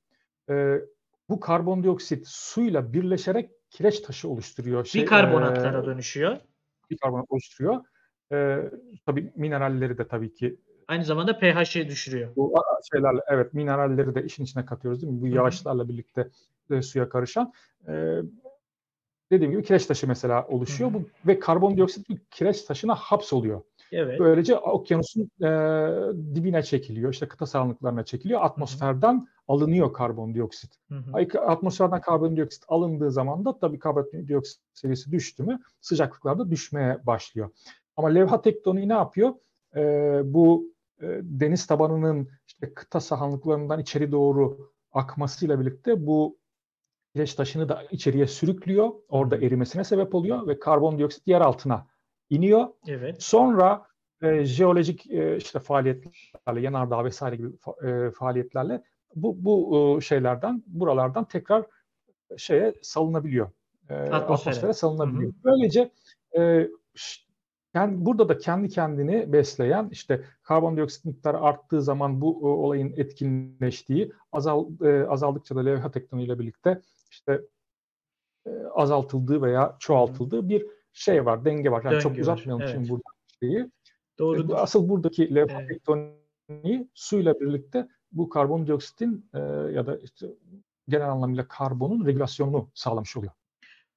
[0.49, 0.81] e,
[1.29, 4.85] bu karbondioksit suyla birleşerek kireç taşı oluşturuyor.
[4.85, 6.37] Şey, Bikarbonatlara e, dönüşüyor.
[6.89, 7.83] bikarbonat oluşturuyor.
[8.31, 8.69] E,
[9.05, 12.35] tabii mineralleri de tabii ki Aynı zamanda pH'i düşürüyor.
[12.35, 12.53] bu
[12.93, 15.21] şeylerle evet mineralleri de işin içine katıyoruz değil mi?
[15.21, 16.29] Bu yağışlarla birlikte
[16.71, 17.53] e, suya karışan.
[17.87, 18.21] E,
[19.31, 20.91] dediğim gibi kireç taşı mesela oluşuyor.
[20.91, 20.99] Hı hı.
[20.99, 23.61] Bu ve karbondioksit bir kireç taşına hapsoluyor.
[23.91, 24.19] Evet.
[24.19, 25.49] Böylece okyanusun e,
[26.35, 28.41] dibine çekiliyor, işte kıta sahanlıklarına çekiliyor.
[28.41, 30.75] Atmosferden alınıyor karbondioksit.
[30.89, 31.13] Hı hı.
[31.13, 37.49] Ay- Atmosferden karbondioksit alındığı zaman da tabii karbondioksit seviyesi düştü mü sıcaklıklar da düşmeye başlıyor.
[37.97, 39.33] Ama levha tektoniği ne yapıyor?
[39.75, 46.37] Ee, bu e, deniz tabanının işte kıta sahanlıklarından içeri doğru akmasıyla birlikte bu
[47.13, 48.89] kireç taşını da içeriye sürüklüyor.
[49.09, 51.87] Orada erimesine sebep oluyor ve karbondioksit yer altına
[52.29, 52.67] iniyor.
[52.87, 53.23] Evet.
[53.23, 53.85] Sonra
[54.21, 58.83] e, jeolojik e, işte faaliyetlerle, yanardağ vesaire gibi fa- e, faaliyetlerle
[59.15, 61.65] bu bu e, şeylerden, buralardan tekrar
[62.37, 63.49] şeye salınabiliyor.
[63.89, 64.73] E, atmosfere.
[64.73, 65.33] salınabiliyor.
[65.43, 65.91] Böylece
[66.37, 66.69] e,
[67.73, 74.11] yani burada da kendi kendini besleyen işte karbondioksit miktarı arttığı zaman bu e, olayın etkinleştiği
[74.31, 77.41] azal e, azaldıkça da levha tektoniğiyle birlikte işte
[78.45, 81.83] e, azaltıldığı veya çoğaltıldığı bir şey var, denge var.
[81.83, 82.73] Yani çok Döngü var, uzatmayalım evet.
[82.73, 83.03] şimdi burada
[83.39, 83.71] şeyi.
[84.19, 84.53] Doğrudur.
[84.53, 86.87] E, Asıl buradaki levha Evet.
[86.93, 89.39] suyla birlikte bu karbondioksitin e,
[89.73, 90.27] ya da işte
[90.89, 93.31] genel anlamıyla karbonun regülasyonunu sağlamış oluyor.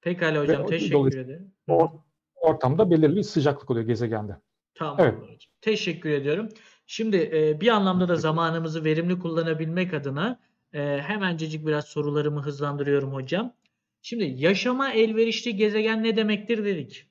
[0.01, 1.53] Pekala hocam o- teşekkür ederim.
[1.69, 1.91] O
[2.37, 4.37] ortamda belirli sıcaklık oluyor gezegende.
[4.75, 5.15] Tamam Evet.
[5.23, 5.39] hocam.
[5.61, 6.49] Teşekkür ediyorum.
[6.87, 10.41] Şimdi e, bir anlamda da zamanımızı verimli kullanabilmek adına
[10.73, 13.53] e, hemencecik biraz sorularımı hızlandırıyorum hocam.
[14.03, 17.07] Şimdi yaşama elverişli gezegen ne demektir dedik.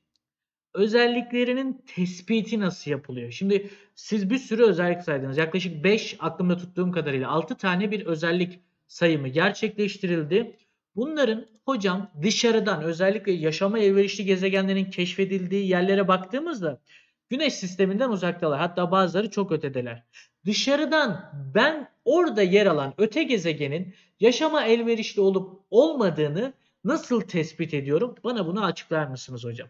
[0.73, 3.31] Özelliklerinin tespiti nasıl yapılıyor?
[3.31, 5.37] Şimdi siz bir sürü özellik saydınız.
[5.37, 10.55] Yaklaşık 5 aklımda tuttuğum kadarıyla 6 tane bir özellik sayımı gerçekleştirildi.
[10.95, 16.81] Bunların hocam dışarıdan özellikle yaşama elverişli gezegenlerin keşfedildiği yerlere baktığımızda
[17.29, 18.59] Güneş sisteminden uzaktalar.
[18.59, 20.03] Hatta bazıları çok ötedeler.
[20.45, 26.53] Dışarıdan ben orada yer alan öte gezegenin yaşama elverişli olup olmadığını
[26.87, 28.15] nasıl tespit ediyorum?
[28.23, 29.69] Bana bunu açıklar mısınız hocam?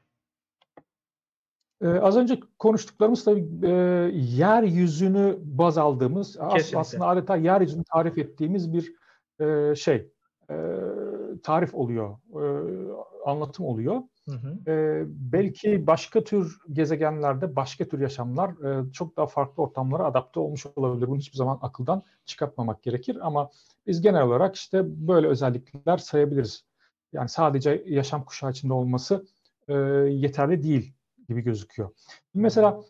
[1.82, 3.70] Ee, az önce konuştuklarımız tabii e,
[4.14, 6.78] yeryüzünü baz aldığımız, Kesinlikle.
[6.78, 8.94] aslında adeta yeryüzünü tarif ettiğimiz bir
[9.40, 10.12] e, şey,
[10.50, 10.56] e,
[11.44, 12.44] tarif oluyor, e,
[13.26, 14.02] anlatım oluyor.
[14.26, 14.72] Hı hı.
[14.72, 20.66] E, belki başka tür gezegenlerde, başka tür yaşamlar e, çok daha farklı ortamlara adapte olmuş
[20.76, 21.08] olabilir.
[21.08, 23.50] Bunu hiçbir zaman akıldan çıkartmamak gerekir ama
[23.88, 26.66] biz genel olarak işte böyle özellikler sayabiliriz.
[27.13, 29.28] Yani sadece yaşam kuşağı içinde olması
[29.67, 30.93] e, yeterli değil
[31.30, 31.89] gibi gözüküyor.
[32.34, 32.84] Mesela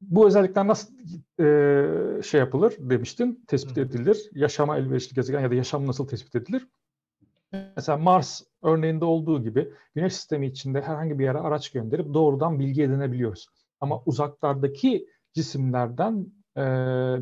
[0.00, 0.94] bu özellikler nasıl
[1.40, 4.30] e, şey yapılır demiştin, tespit edilir.
[4.32, 6.68] Yaşama elverişli gezegen ya da yaşam nasıl tespit edilir?
[7.76, 12.82] Mesela Mars örneğinde olduğu gibi Güneş sistemi içinde herhangi bir yere araç gönderip doğrudan bilgi
[12.82, 13.46] edinebiliyoruz.
[13.80, 16.26] Ama uzaklardaki cisimlerden
[16.56, 16.62] e,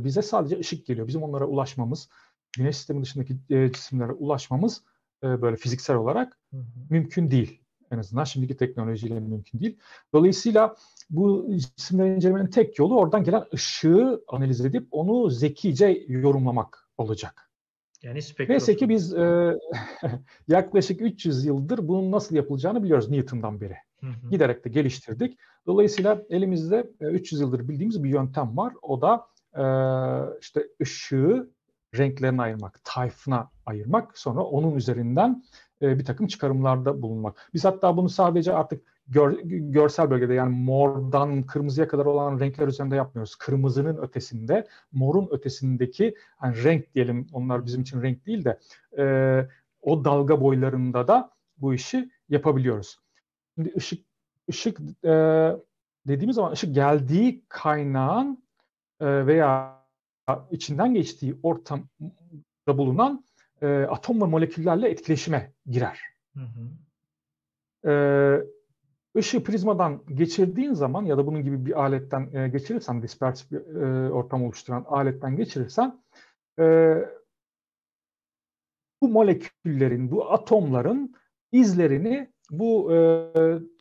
[0.04, 1.08] bize sadece ışık geliyor.
[1.08, 2.08] Bizim onlara ulaşmamız,
[2.56, 4.84] Güneş sistemi dışındaki e, cisimlere ulaşmamız
[5.22, 6.62] e, böyle fiziksel olarak Hı hı.
[6.90, 7.62] mümkün değil.
[7.90, 9.78] En azından şimdiki teknolojiyle mümkün değil.
[10.12, 10.76] Dolayısıyla
[11.10, 17.50] bu cisimleri incelemenin tek yolu oradan gelen ışığı analiz edip onu zekice yorumlamak olacak.
[18.02, 18.76] Yani Neyse spektroskopi.
[18.78, 19.58] ki biz e,
[20.48, 23.76] yaklaşık 300 yıldır bunun nasıl yapılacağını biliyoruz Newton'dan beri.
[24.00, 24.30] Hı hı.
[24.30, 25.38] Giderek de geliştirdik.
[25.66, 28.74] Dolayısıyla elimizde e, 300 yıldır bildiğimiz bir yöntem var.
[28.82, 29.64] O da e,
[30.40, 31.50] işte ışığı
[31.98, 34.18] renklerine ayırmak, tayfına ayırmak.
[34.18, 35.44] Sonra onun üzerinden
[35.82, 37.50] e, bir takım çıkarımlarda bulunmak.
[37.54, 42.96] Biz hatta bunu sadece artık gör- görsel bölgede yani mordan kırmızıya kadar olan renkler üzerinde
[42.96, 43.34] yapmıyoruz.
[43.34, 48.58] Kırmızının ötesinde, morun ötesindeki hani renk diyelim onlar bizim için renk değil de
[48.98, 49.04] e,
[49.82, 52.98] o dalga boylarında da bu işi yapabiliyoruz.
[53.54, 54.06] Şimdi ışık
[54.50, 55.12] ışık e,
[56.06, 58.44] dediğimiz zaman ışık geldiği kaynağın
[59.00, 59.81] e, veya
[60.50, 61.86] içinden geçtiği ortamda
[62.66, 63.24] bulunan
[63.62, 66.00] e, atom ve moleküllerle etkileşime girer.
[66.34, 66.68] Hı hı.
[67.84, 68.40] Ee,
[69.16, 74.12] ışığı prizmadan geçirdiğin zaman ya da bunun gibi bir aletten e, geçirirsen, dispersif bir e,
[74.12, 76.02] ortam oluşturan aletten geçirirsen
[76.58, 76.96] e,
[79.02, 81.14] bu moleküllerin, bu atomların
[81.52, 82.98] izlerini bu e,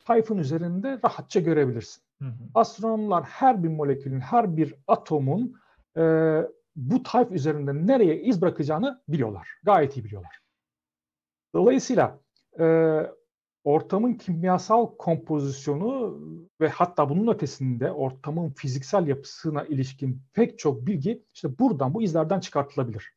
[0.04, 2.02] tayfın üzerinde rahatça görebilirsin.
[2.18, 2.32] Hı hı.
[2.54, 5.56] Astronomlar her bir molekülün, her bir atomun
[5.96, 6.02] e,
[6.76, 9.48] bu tayf üzerinde nereye iz bırakacağını biliyorlar.
[9.62, 10.38] Gayet iyi biliyorlar.
[11.54, 12.20] Dolayısıyla
[12.60, 12.66] e,
[13.64, 16.20] ortamın kimyasal kompozisyonu
[16.60, 22.40] ve hatta bunun ötesinde ortamın fiziksel yapısına ilişkin pek çok bilgi işte buradan, bu izlerden
[22.40, 23.12] çıkartılabilir.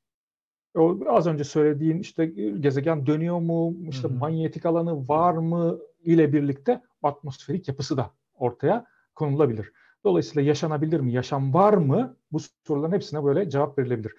[0.75, 2.25] O az önce söylediğin işte
[2.59, 4.17] gezegen dönüyor mu, işte Hı hı.
[4.17, 8.85] manyetik alanı var mı ile birlikte atmosferik yapısı da ortaya
[9.15, 9.71] konulabilir.
[10.05, 12.17] Dolayısıyla yaşanabilir mi, yaşam var mı?
[12.31, 12.37] Bu
[12.67, 14.13] soruların hepsine böyle cevap verilebilir.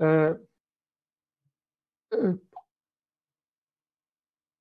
[0.00, 0.06] Ee,
[2.12, 2.18] e,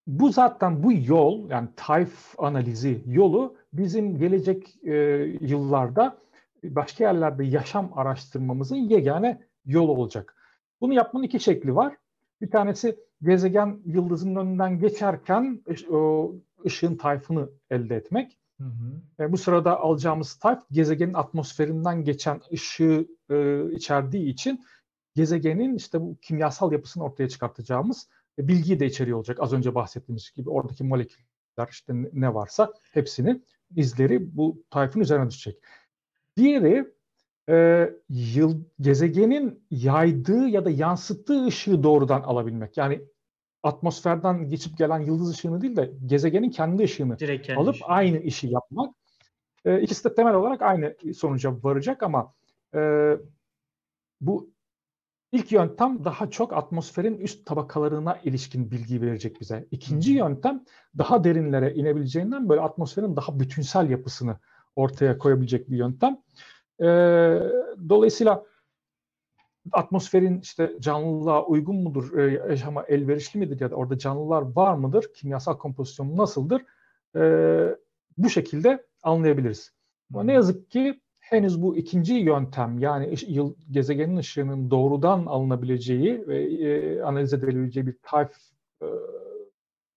[0.07, 4.93] bu zaten bu yol yani tayf analizi yolu bizim gelecek e,
[5.41, 6.17] yıllarda
[6.63, 10.35] başka yerlerde yaşam araştırmamızın yegane yolu olacak.
[10.81, 11.97] Bunu yapmanın iki şekli var.
[12.41, 15.63] Bir tanesi gezegen yıldızın önünden geçerken
[16.65, 18.37] ışığın tayfını elde etmek.
[18.59, 19.23] Hı hı.
[19.23, 24.65] E, bu sırada alacağımız tayf gezegenin atmosferinden geçen ışığı e, içerdiği için
[25.15, 29.37] gezegenin işte bu kimyasal yapısını ortaya çıkartacağımız e, bilgiyi de içeriyor olacak.
[29.41, 33.41] Az önce bahsettiğimiz gibi oradaki moleküller işte ne varsa hepsini
[33.75, 35.63] izleri bu tayfın üzerine düşecek.
[36.37, 36.93] Diğeri
[37.49, 42.77] e, yıl, gezegenin yaydığı ya da yansıttığı ışığı doğrudan alabilmek.
[42.77, 43.01] Yani
[43.63, 47.85] atmosferden geçip gelen yıldız ışığını değil de gezegenin kendi ışığını Direkt kendi alıp işi.
[47.85, 48.95] aynı işi yapmak.
[49.65, 52.33] E, ikisi de temel olarak aynı sonuca varacak ama
[52.75, 53.11] e,
[54.21, 54.49] bu
[55.31, 59.67] ilk yöntem daha çok atmosferin üst tabakalarına ilişkin bilgi verecek bize.
[59.71, 60.17] İkinci hı.
[60.17, 60.63] yöntem
[60.97, 64.37] daha derinlere inebileceğinden böyle atmosferin daha bütünsel yapısını
[64.75, 66.17] ortaya koyabilecek bir yöntem.
[66.79, 66.87] E,
[67.89, 68.43] dolayısıyla
[69.71, 75.05] atmosferin işte canlılığa uygun mudur, e, yaşama elverişli midir ya da orada canlılar var mıdır,
[75.15, 76.61] kimyasal kompozisyonu nasıldır?
[77.15, 77.21] E,
[78.17, 79.71] bu şekilde anlayabiliriz.
[80.13, 86.43] Ama ne yazık ki henüz bu ikinci yöntem yani yıl, gezegenin ışığının doğrudan alınabileceği ve
[86.43, 88.31] e, analiz edilebileceği bir tayf
[88.81, 88.85] e,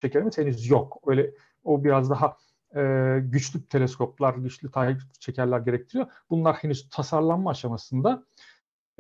[0.03, 1.03] şekerimiz henüz yok.
[1.07, 1.31] Öyle
[1.65, 2.37] o biraz daha
[2.77, 6.07] e, güçlü teleskoplar, güçlü tayf şekerler gerektiriyor.
[6.31, 8.25] Bunlar henüz tasarlanma aşamasında.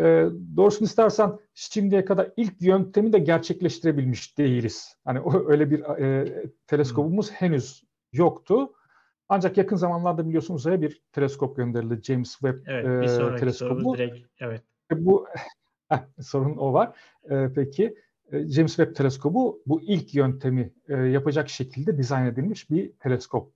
[0.01, 4.97] E, doğrusunu istersen şimdiye kadar ilk yöntemi de gerçekleştirebilmiş değiliz.
[5.05, 6.27] Hani o, öyle bir e,
[6.67, 8.73] teleskopumuz henüz yoktu.
[9.29, 12.03] Ancak yakın zamanlarda biliyorsunuz uzaya bir teleskop gönderildi.
[12.03, 13.95] James Webb Evet, e, bir sonraki teleskobu.
[13.97, 14.63] direkt evet.
[14.93, 15.27] E, Bu
[16.21, 16.97] sorun o var.
[17.31, 17.95] E, peki
[18.33, 23.53] e, James Webb teleskobu bu ilk yöntemi e, yapacak şekilde dizayn edilmiş bir teleskop.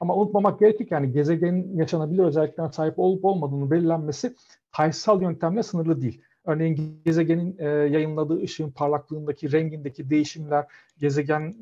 [0.00, 4.34] Ama unutmamak gerekir ki yani gezegenin yaşanabilir özelliklerine sahip olup olmadığını belirlenmesi
[4.72, 6.22] tayfsal yöntemle sınırlı değil.
[6.44, 10.66] Örneğin gezegenin e, yayınladığı ışığın parlaklığındaki, rengindeki değişimler,
[10.98, 11.54] gezegen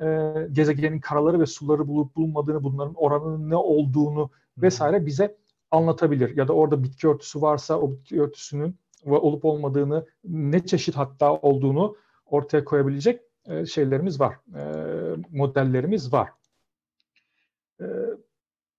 [0.00, 5.36] e, gezegenin karaları ve suları bulup bulunmadığını, bunların oranının ne olduğunu vesaire bize
[5.70, 6.36] anlatabilir.
[6.36, 11.96] Ya da orada bitki örtüsü varsa o bitki örtüsünün olup olmadığını, ne çeşit hatta olduğunu
[12.26, 14.62] ortaya koyabilecek e, şeylerimiz var, e,
[15.30, 16.28] modellerimiz var.
[17.80, 17.86] E,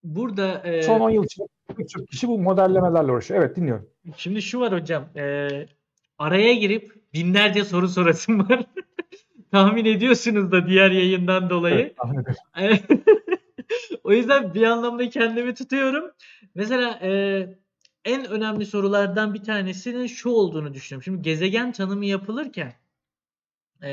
[0.04, 3.43] Burada e, son 10 yıl içinde birçok kişi bu modellemelerle uğraşıyor.
[3.43, 3.89] Evet dinliyorum.
[4.17, 5.10] Şimdi şu var hocam.
[5.15, 5.49] e,
[6.17, 8.65] araya girip binlerce soru sorasım var.
[9.51, 11.93] Tahmin ediyorsunuz da diğer yayından dolayı.
[12.58, 12.84] Evet,
[14.03, 16.12] o yüzden bir anlamda kendimi tutuyorum.
[16.55, 17.10] Mesela e,
[18.05, 21.03] en önemli sorulardan bir tanesinin şu olduğunu düşünüyorum.
[21.03, 22.73] Şimdi gezegen tanımı yapılırken
[23.82, 23.89] e,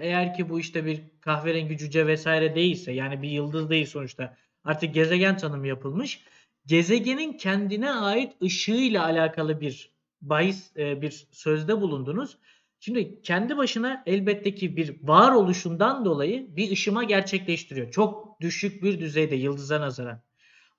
[0.00, 4.94] eğer ki bu işte bir kahverengi cüce vesaire değilse yani bir yıldız değil sonuçta artık
[4.94, 6.24] gezegen tanımı yapılmış.
[6.68, 12.38] Gezegenin kendine ait ışığıyla alakalı bir bahis e, bir sözde bulundunuz.
[12.80, 17.90] Şimdi kendi başına elbette ki bir varoluşundan dolayı bir ışıma gerçekleştiriyor.
[17.90, 20.20] Çok düşük bir düzeyde yıldıza nazaran.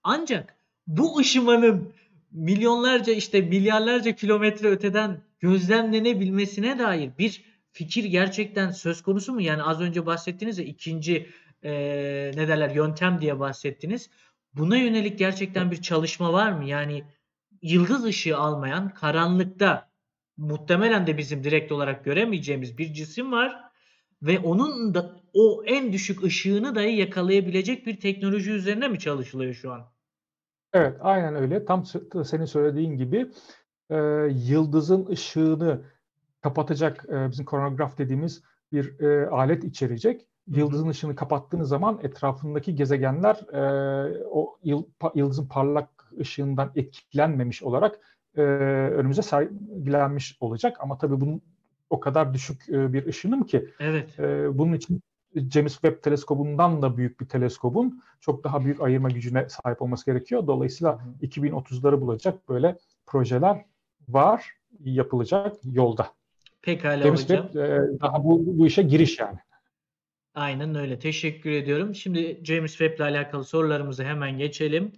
[0.04, 0.56] Ancak
[0.88, 1.94] bu ışımanın
[2.32, 9.42] milyonlarca işte milyarlarca kilometre öteden gözlemlenebilmesine dair bir fikir gerçekten söz konusu mu?
[9.42, 11.30] Yani az önce bahsettiniz ya ikinci
[11.64, 14.10] eee ne derler yöntem diye bahsettiniz.
[14.54, 16.66] Buna yönelik gerçekten bir çalışma var mı?
[16.66, 17.04] Yani
[17.62, 19.90] yıldız ışığı almayan karanlıkta
[20.38, 23.70] muhtemelen de bizim direkt olarak göremeyeceğimiz bir cisim var
[24.22, 29.72] ve onun da o en düşük ışığını dahi yakalayabilecek bir teknoloji üzerine mi çalışılıyor şu
[29.72, 29.92] an?
[30.74, 31.66] Evet, aynen öyle.
[31.66, 31.86] Tam
[32.24, 33.32] senin söylediğin gibi
[33.90, 33.98] e,
[34.32, 35.82] yıldızın ışığını
[36.42, 40.29] kapatacak e, bizim koronograf dediğimiz bir e, alet içerecek.
[40.50, 45.90] Yıldızın ışığını kapattığınız zaman etrafındaki gezegenler e, o yıl- pa- yıldızın parlak
[46.20, 48.00] ışığından etkilenmemiş olarak
[48.38, 50.78] e, önümüze sergilenmiş olacak.
[50.80, 51.42] Ama tabii bunun
[51.90, 54.20] o kadar düşük e, bir ışınım ki Evet.
[54.20, 55.02] ee, bunun için
[55.36, 60.48] James Webb teleskobundan da büyük bir teleskobun çok daha büyük ayırma gücüne sahip olması gerekiyor.
[60.48, 61.26] Dolayısıyla Hı hı.
[61.26, 63.66] 2030'ları bulacak böyle projeler
[64.10, 66.08] var, yapılacak yolda.
[66.62, 67.44] Pekala James hocam.
[67.48, 69.38] Webb e, daha bu, bu işe giriş yani.
[70.36, 71.00] Aynen öyle.
[71.00, 71.96] Teşekkür ediyorum.
[71.96, 74.92] Şimdi James Webb ile alakalı sorularımızı hemen geçelim.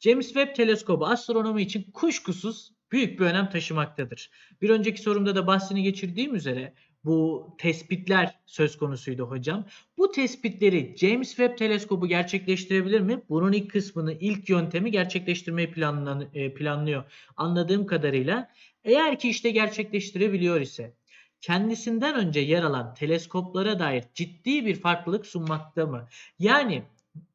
[0.00, 4.30] James Webb teleskobu astronomi için kuşkusuz büyük bir önem taşımaktadır.
[4.62, 6.74] Bir önceki sorumda da bahsini geçirdiğim üzere
[7.04, 9.66] bu tespitler söz konusuydu hocam.
[9.98, 13.22] Bu tespitleri James Webb teleskobu gerçekleştirebilir mi?
[13.28, 17.04] Bunun ilk kısmını, ilk yöntemi gerçekleştirmeyi planlan e, planlıyor.
[17.36, 18.50] Anladığım kadarıyla
[18.84, 20.94] eğer ki işte gerçekleştirebiliyor ise
[21.40, 26.08] kendisinden önce yer alan teleskoplara dair ciddi bir farklılık sunmakta mı?
[26.38, 26.82] Yani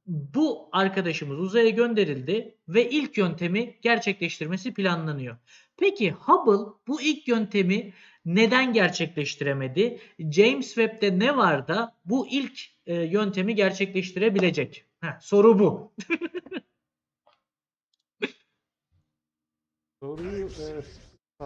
[0.07, 5.37] bu arkadaşımız uzaya gönderildi ve ilk yöntemi gerçekleştirmesi planlanıyor.
[5.77, 7.93] Peki Hubble bu ilk yöntemi
[8.25, 9.99] neden gerçekleştiremedi?
[10.19, 14.85] James Webb'de ne var da bu ilk e, yöntemi gerçekleştirebilecek?
[15.01, 15.93] Heh, soru bu.
[20.01, 21.45] Soruyu e,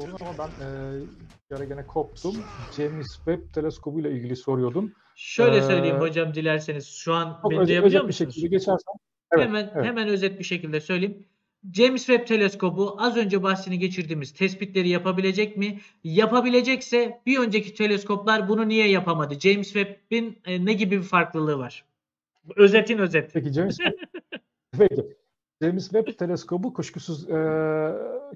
[0.00, 1.00] sordun ama ben e,
[1.50, 2.34] bir ara gene koptum.
[2.76, 4.94] James Webb teleskobu ile ilgili soruyordun.
[5.16, 6.88] Şöyle Ee, söyleyeyim hocam dilerseniz.
[6.88, 8.94] Şu an beni özet, duyabiliyor özet bir şekilde geçersen.
[9.32, 9.86] Evet, hemen evet.
[9.86, 11.26] hemen özet bir şekilde söyleyeyim.
[11.72, 15.80] James Webb teleskobu az önce bahsini geçirdiğimiz tespitleri yapabilecek mi?
[16.04, 19.40] Yapabilecekse bir önceki teleskoplar bunu niye yapamadı?
[19.40, 21.84] James Webb'in e, ne gibi bir farklılığı var?
[22.56, 23.30] Özetin özeti.
[23.32, 23.98] Peki James Webb,
[24.78, 25.16] peki.
[25.64, 27.36] James Webb teleskobu kuşkusuz e,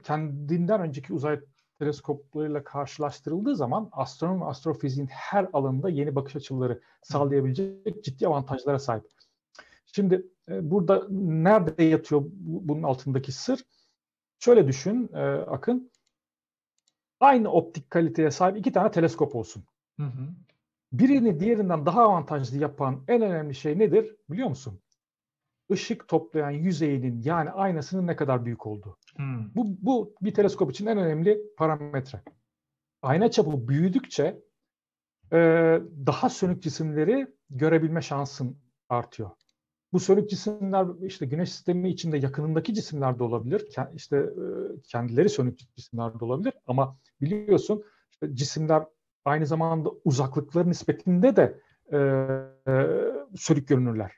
[0.03, 1.41] kendinden önceki uzay
[1.79, 9.05] teleskoplarıyla karşılaştırıldığı zaman astronomi ve astrofiziğin her alanında yeni bakış açıları sağlayabilecek ciddi avantajlara sahip.
[9.87, 13.65] Şimdi e, burada nerede yatıyor bu- bunun altındaki sır?
[14.39, 15.91] Şöyle düşün e, Akın.
[17.21, 19.65] Aynı optik kaliteye sahip iki tane teleskop olsun.
[19.97, 20.29] Hı hı.
[20.93, 24.81] Birini diğerinden daha avantajlı yapan en önemli şey nedir biliyor musun?
[25.69, 28.97] Işık toplayan yüzeyinin yani aynasının ne kadar büyük olduğu.
[29.17, 29.55] Hmm.
[29.55, 32.23] Bu, bu bir teleskop için en önemli parametre.
[33.03, 34.43] Ayna çapı büyüdükçe
[35.33, 35.39] e,
[36.07, 38.59] daha sönük cisimleri görebilme şansın
[38.89, 39.31] artıyor.
[39.93, 43.69] Bu sönük cisimler işte Güneş sistemi içinde yakınındaki cisimler de olabilir.
[43.95, 44.43] İşte e,
[44.83, 46.53] kendileri sönük cisimler de olabilir.
[46.67, 48.83] Ama biliyorsun işte cisimler
[49.25, 51.61] aynı zamanda uzaklıkları nispetinde de
[51.93, 51.99] e,
[52.73, 52.87] e,
[53.37, 54.13] sönük görünürler.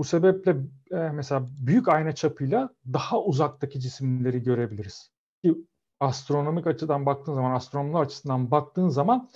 [0.00, 0.56] Bu sebeple
[0.90, 5.10] e, mesela büyük ayna çapıyla daha uzaktaki cisimleri görebiliriz.
[5.44, 5.54] Ki
[6.00, 9.30] astronomik açıdan baktığın zaman, astronomlar açısından baktığın zaman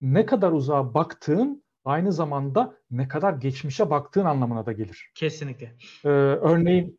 [0.00, 5.12] ne kadar uzağa baktığın aynı zamanda ne kadar geçmişe baktığın anlamına da gelir.
[5.14, 5.72] Kesinlikle.
[6.04, 6.98] Ee, örneğin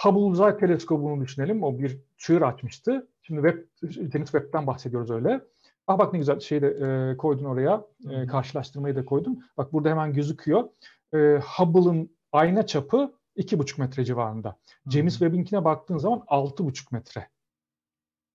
[0.00, 1.62] Hubble Uzay Teleskobu'nu düşünelim.
[1.62, 3.08] O bir çığır açmıştı.
[3.22, 5.40] Şimdi web, James Webb'den bahsediyoruz öyle.
[5.86, 7.84] Ah bak ne güzel şeyi de e, koydun oraya.
[8.10, 9.44] E, karşılaştırmayı da koydun.
[9.56, 10.68] Bak burada hemen gözüküyor.
[11.14, 14.56] E, Hubble'ın ayna çapı 2,5 metre civarında.
[14.90, 15.18] James Hı.
[15.18, 17.28] Webb'inkine baktığın zaman 6,5 metre.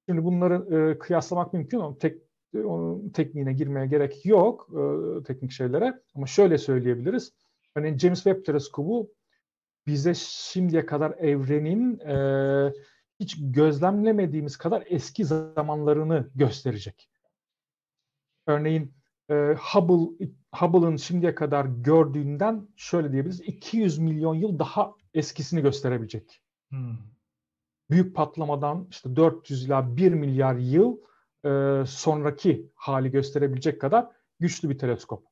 [0.09, 2.21] Şimdi bunları e, kıyaslamak mümkün ama tek
[2.55, 6.01] onun tekniğine girmeye gerek yok e, teknik şeylere.
[6.15, 7.33] Ama şöyle söyleyebiliriz.
[7.73, 9.11] Hani James Webb teleskobu
[9.87, 12.73] bize şimdiye kadar evrenin e,
[13.19, 17.09] hiç gözlemlemediğimiz kadar eski zamanlarını gösterecek.
[18.47, 18.98] Örneğin
[19.29, 26.41] e, Hubble Hubble'ın şimdiye kadar gördüğünden şöyle diyebiliriz 200 milyon yıl daha eskisini gösterebilecek.
[26.69, 26.97] Hmm.
[27.89, 30.97] Büyük patlamadan işte 400 ila 1 milyar yıl
[31.45, 34.07] e, sonraki hali gösterebilecek kadar
[34.39, 35.25] güçlü bir teleskop.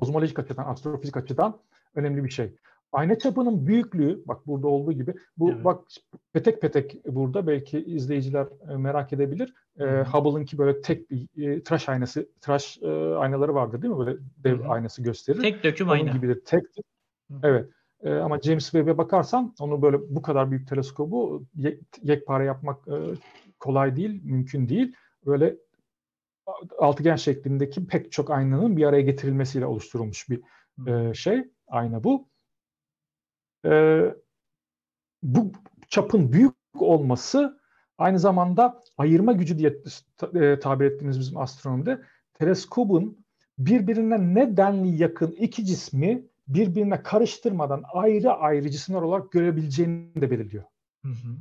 [0.00, 1.60] Kozmolojik açıdan, astrofizik açıdan
[1.94, 2.56] önemli bir şey.
[2.92, 5.64] Ayna çapının büyüklüğü, bak burada olduğu gibi, bu Evet.
[5.64, 5.84] bak
[6.32, 9.54] petek petek burada belki izleyiciler e, merak edebilir.
[9.80, 9.84] E.
[9.84, 13.98] Hubble'ınki böyle tek bir e, tıraş aynası, tıraş e, aynaları vardır değil mi?
[13.98, 14.68] Böyle dev Hı hı.
[14.68, 15.40] aynası gösterir.
[15.40, 16.12] Tek döküm Onun ayna.
[16.12, 16.42] gibidir.
[16.52, 16.60] Hı.
[17.42, 17.70] Evet.
[18.02, 22.92] E, ama James Webb'e bakarsan onu böyle bu kadar büyük teleskobu ye- yekpare yapmak e,
[23.58, 24.94] kolay değil, mümkün değil.
[25.26, 25.56] Böyle
[26.78, 30.42] altıgen şeklindeki pek çok aynanın bir araya getirilmesiyle oluşturulmuş bir
[30.86, 32.31] e, şey, ayna bu.
[33.64, 34.02] E,
[35.22, 35.52] bu
[35.88, 37.60] çapın büyük olması
[37.98, 39.82] aynı zamanda ayırma gücü diye
[40.34, 42.02] e, tabir ettiğimiz bizim astronomide
[42.34, 43.24] teleskobun
[43.58, 50.64] birbirine ne denli yakın iki cismi birbirine karıştırmadan ayrı ayrı cisimler olarak görebileceğini de belirliyor.
[51.02, 51.36] Hı hı.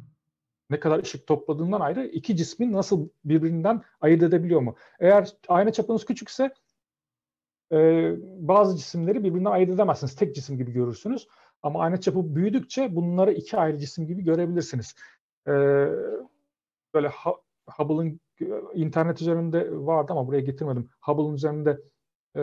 [0.70, 4.76] Ne kadar ışık topladığından ayrı iki cismin nasıl birbirinden ayırt edebiliyor mu?
[5.00, 6.54] Eğer ayna çapınız küçükse
[7.72, 10.16] e, bazı cisimleri birbirinden ayırt edemezsiniz.
[10.16, 11.28] Tek cisim gibi görürsünüz.
[11.64, 14.96] Ama ayna çapı büyüdükçe bunları iki ayrı cisim gibi görebilirsiniz.
[15.48, 15.52] E,
[16.94, 17.42] böyle Ha-
[17.78, 20.90] Hubble'ın e, internet üzerinde vardı ama buraya getirmedim.
[21.02, 21.82] Hubble'ın üzerinde
[22.36, 22.42] e,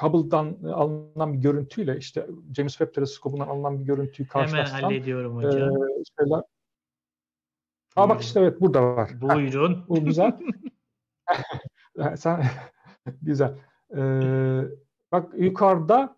[0.00, 2.26] Hubble'dan alınan bir görüntüyle işte
[2.56, 5.72] James Webb teleskobundan alınan bir görüntüyü Hemen karşılaştıran hallediyorum e, hocam.
[6.18, 6.42] şeyler.
[7.96, 9.10] Aa bak işte evet burada var.
[9.20, 9.84] Buyurun.
[9.88, 10.38] bu güzel.
[12.16, 12.44] Sen
[13.22, 13.58] güzel.
[13.96, 14.62] Ee,
[15.12, 16.17] bak yukarıda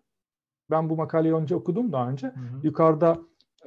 [0.71, 2.27] ben bu makaleyi önce okudum daha önce.
[2.27, 2.59] Hı hı.
[2.63, 3.17] Yukarıda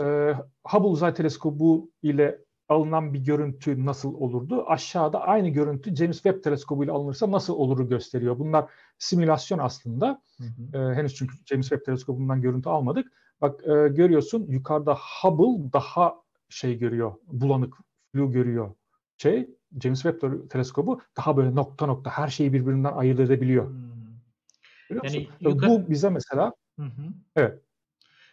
[0.01, 0.35] e,
[0.65, 2.39] Hubble Uzay Teleskobu ile
[2.69, 4.65] alınan bir görüntü nasıl olurdu?
[4.67, 8.39] Aşağıda aynı görüntü James Webb Teleskobu ile alınırsa nasıl oluru gösteriyor.
[8.39, 8.65] Bunlar
[8.99, 10.23] simülasyon aslında.
[10.39, 10.45] Hı
[10.79, 10.79] hı.
[10.79, 13.13] E, henüz çünkü James Webb Teleskobu'ndan görüntü almadık.
[13.41, 16.15] Bak e, görüyorsun yukarıda Hubble daha
[16.49, 17.75] şey görüyor, bulanık,
[18.13, 18.71] flu görüyor.
[19.17, 19.51] Şey
[19.83, 23.69] James Webb te- teleskobu daha böyle nokta nokta her şeyi birbirinden ayırt edebiliyor.
[23.69, 23.95] Hmm.
[24.91, 25.29] Yani?
[25.45, 27.13] Ve yukarı- Bu bize mesela Hı hı.
[27.37, 27.61] Evet.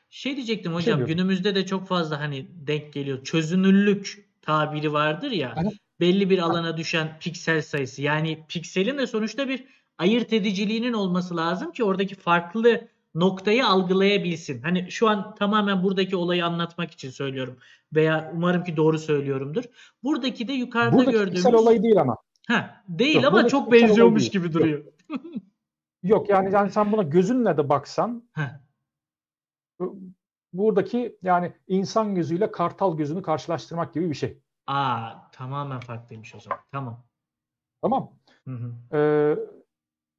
[0.09, 1.15] Şey diyecektim Şey hocam diyorum.
[1.15, 3.23] günümüzde de çok fazla hani denk geliyor.
[3.23, 5.51] Çözünürlük tabiri vardır ya.
[5.51, 5.69] Aha.
[5.99, 8.01] Belli bir alana düşen piksel sayısı.
[8.01, 9.65] Yani pikselin de sonuçta bir
[9.97, 14.61] ayırt ediciliğinin olması lazım ki oradaki farklı noktayı algılayabilsin.
[14.61, 17.57] Hani şu an tamamen buradaki olayı anlatmak için söylüyorum.
[17.95, 19.63] Veya umarım ki doğru söylüyorumdur.
[20.03, 22.17] Buradaki de yukarıda Buradaki gördüğümüz piksel olayı değil ama.
[22.47, 24.83] Ha, değil Yok, ama buradaki çok benziyormuş gibi duruyor.
[26.03, 28.59] Yok yani yani sen buna gözünle de baksan Heh.
[30.53, 34.41] buradaki yani insan gözüyle kartal gözünü karşılaştırmak gibi bir şey.
[34.67, 36.59] Aa, tamamen farklıymış o zaman.
[36.71, 37.03] Tamam.
[37.81, 38.11] Tamam.
[38.47, 38.97] Hı hı.
[38.97, 39.35] Ee,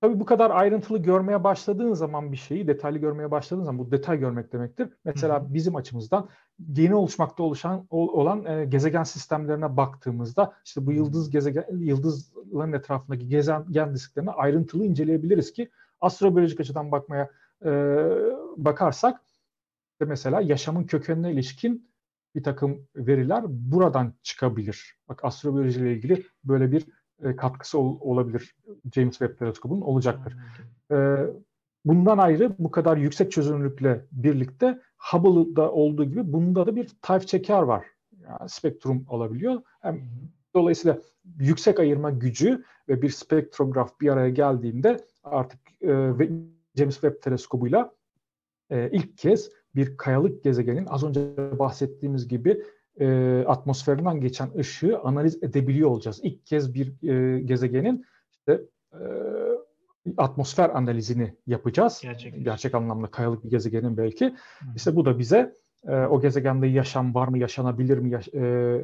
[0.02, 4.18] tabii bu kadar ayrıntılı görmeye başladığın zaman bir şeyi, detaylı görmeye başladığın zaman bu detay
[4.18, 4.88] görmek demektir.
[5.04, 5.54] Mesela Hı hı.
[5.54, 6.28] bizim açımızdan
[6.76, 13.28] yeni oluşmakta oluşan ol- olan e, gezegen sistemlerine baktığımızda işte bu yıldız gezegen yıldızların etrafındaki
[13.28, 17.30] gezegen disklerini ayrıntılı inceleyebiliriz ki astrobiyolojik açıdan bakmaya
[17.64, 17.70] e,
[18.56, 19.20] bakarsak
[19.92, 21.92] işte mesela yaşamın kökenine ilişkin
[22.34, 24.96] bir takım veriler buradan çıkabilir.
[25.08, 26.86] Bak astrobiyoloji ile ilgili böyle bir
[27.22, 28.56] e, katkısı ol- olabilir.
[28.94, 30.36] James Webb Teleskobunun olacaktır.
[30.92, 31.16] Ee,
[31.84, 37.62] bundan ayrı bu kadar yüksek çözünürlükle birlikte Hubble'da olduğu gibi bunda da bir type çeker
[37.62, 37.86] var.
[38.22, 39.62] Yani spektrum alabiliyor.
[39.80, 40.00] Hem
[40.54, 40.98] dolayısıyla
[41.38, 46.12] yüksek ayırma gücü ve bir spektrograf bir araya geldiğinde artık e,
[46.76, 47.92] James Webb teleskobuyla
[48.70, 52.62] e, ilk kez bir kayalık gezegenin az önce bahsettiğimiz gibi
[53.00, 56.20] e, atmosferinden geçen ışığı analiz edebiliyor olacağız.
[56.22, 58.60] İlk kez bir e, gezegenin işte
[58.92, 59.00] e,
[60.16, 62.00] atmosfer analizini yapacağız.
[62.02, 62.44] Gerçekleşecek.
[62.44, 64.24] Gerçek anlamda kayalık bir gezegenin belki.
[64.24, 64.70] Hı hı.
[64.76, 65.54] İşte bu da bize
[65.86, 68.82] e, o gezegende yaşam var mı, yaşanabilir mi, yaş- e,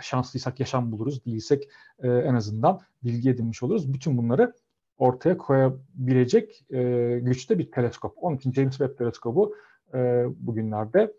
[0.00, 1.68] şanslıysak yaşam buluruz, değilsek
[2.02, 3.92] e, en azından bilgi edinmiş oluruz.
[3.92, 4.52] Bütün bunları
[4.98, 8.12] ortaya koyabilecek e, güçte bir teleskop.
[8.16, 9.54] Onun için James Webb teleskobu
[9.94, 11.12] e, bugünlerde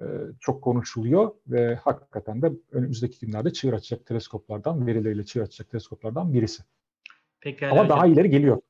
[0.00, 0.04] e,
[0.40, 6.62] çok konuşuluyor ve hakikaten de önümüzdeki günlerde çığır açacak teleskoplardan, verileriyle çığır açacak teleskoplardan birisi.
[7.40, 7.98] Pekala Ama hocam.
[7.98, 8.60] daha ileri geliyor.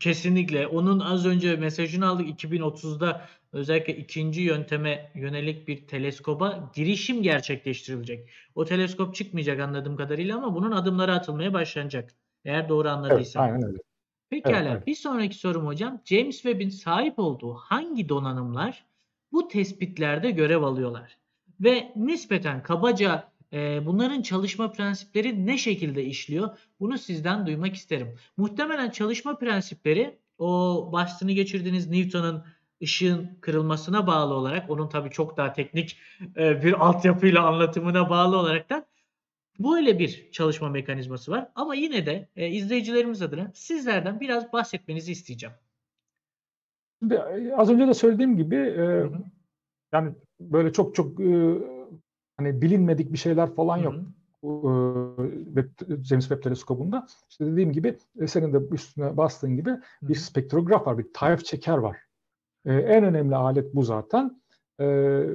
[0.00, 0.66] Kesinlikle.
[0.66, 2.28] Onun az önce mesajını aldık.
[2.28, 8.30] 2030'da özellikle ikinci yönteme yönelik bir teleskoba girişim gerçekleştirilecek.
[8.54, 12.10] O teleskop çıkmayacak anladığım kadarıyla ama bunun adımları atılmaya başlanacak.
[12.44, 13.44] Eğer doğru Evet, anladıysam.
[13.44, 13.78] aynen öyle.
[14.30, 14.58] Pekala.
[14.58, 14.86] Evet, evet.
[14.86, 16.00] Bir sonraki sorum hocam.
[16.04, 18.84] James Webb'in sahip olduğu hangi donanımlar
[19.32, 21.18] bu tespitlerde görev alıyorlar?
[21.60, 26.58] Ve nispeten kabaca e, bunların çalışma prensipleri ne şekilde işliyor?
[26.80, 28.16] Bunu sizden duymak isterim.
[28.36, 32.44] Muhtemelen çalışma prensipleri o bahsini geçirdiğiniz Newton'un
[32.82, 35.98] ışığın kırılmasına bağlı olarak onun tabii çok daha teknik
[36.36, 38.86] e, bir altyapıyla anlatımına bağlı olarak da
[39.58, 41.48] Böyle bir çalışma mekanizması var.
[41.54, 45.54] Ama yine de e, izleyicilerimiz adına sizlerden biraz bahsetmenizi isteyeceğim.
[46.98, 49.22] Şimdi e, az önce de söylediğim gibi e, Hı hı.
[49.92, 51.58] yani böyle çok çok e,
[52.36, 53.94] hani bilinmedik bir şeyler falan yok.
[53.94, 54.04] hı.
[54.44, 55.62] E,
[56.04, 57.06] James Webb teleskobunda.
[57.30, 59.70] İşte dediğim gibi e, senin de üstüne bastığın gibi
[60.02, 61.96] bir spektrograf var, bir type çeker var.
[62.64, 64.42] E, en önemli alet bu zaten.
[64.78, 64.86] E,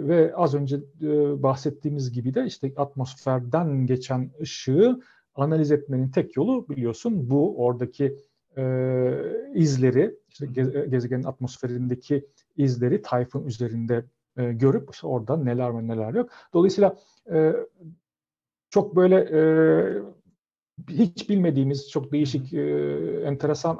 [0.07, 4.99] ve az önce e, bahsettiğimiz gibi de işte atmosferden geçen ışığı
[5.35, 8.17] analiz etmenin tek yolu biliyorsun bu oradaki
[8.57, 8.63] e,
[9.53, 12.25] izleri işte ge- gezegenin atmosferindeki
[12.57, 14.05] izleri Tayfun üzerinde
[14.37, 16.29] e, görüp işte orada neler var neler yok.
[16.53, 16.97] Dolayısıyla
[17.31, 17.53] e,
[18.69, 19.41] çok böyle e,
[20.89, 22.61] hiç bilmediğimiz çok değişik e,
[23.25, 23.79] enteresan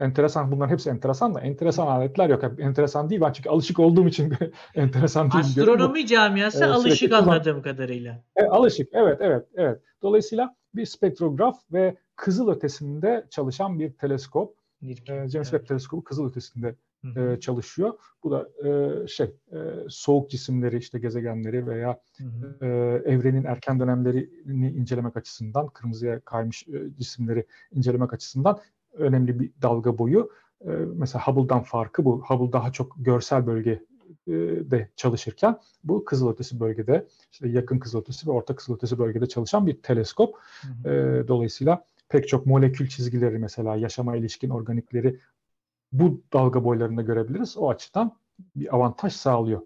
[0.00, 2.44] enteresan bunların hepsi enteresan da enteresan aletler yok.
[2.58, 4.32] Enteresan değil ben çünkü alışık olduğum için
[4.74, 8.24] enteresan değil Astronomi camiası e, sürekli alışık anladığım kadarıyla.
[8.36, 9.80] e, alışık, evet, evet, evet.
[10.02, 14.54] Dolayısıyla bir spektrograf ve kızıl ötesinde çalışan bir teleskop.
[14.82, 15.44] Bir- E, James Evet.
[15.46, 16.74] Webb teleskobu kızıl ötesinde
[17.16, 17.94] e, çalışıyor.
[18.24, 19.56] Bu da e, şey e,
[19.88, 22.64] soğuk cisimleri işte gezegenleri veya Hı hı.
[22.64, 22.68] e,
[23.12, 28.58] evrenin erken dönemlerini incelemek açısından kırmızıya kaymış e, cisimleri incelemek açısından
[28.92, 30.30] önemli bir dalga boyu.
[30.60, 32.22] E, mesela Hubble'dan farkı bu.
[32.22, 33.82] Hubble daha çok görsel bölge
[34.70, 40.34] de çalışırken bu kızılötesi bölgede işte yakın kızılötesi ve orta kızılötesi bölgede çalışan bir teleskop.
[40.82, 40.94] Hı hı.
[40.94, 45.20] E, dolayısıyla pek çok molekül çizgileri mesela yaşama ilişkin organikleri
[45.92, 47.56] bu dalga boylarında görebiliriz.
[47.56, 48.16] O açıdan
[48.56, 49.62] bir avantaj sağlıyor.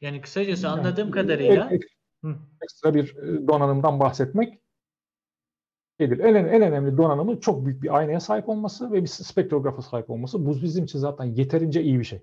[0.00, 1.86] Yani kısacası Yani, anladığım kadarıyla ek-
[2.24, 2.36] Hı.
[2.62, 4.60] ekstra bir e, donanımdan bahsetmek
[6.00, 6.12] değil.
[6.20, 10.46] En, en önemli donanımı çok büyük bir aynaya sahip olması ve bir spektrografa sahip olması.
[10.46, 12.22] Bu bizim için zaten yeterince iyi bir şey.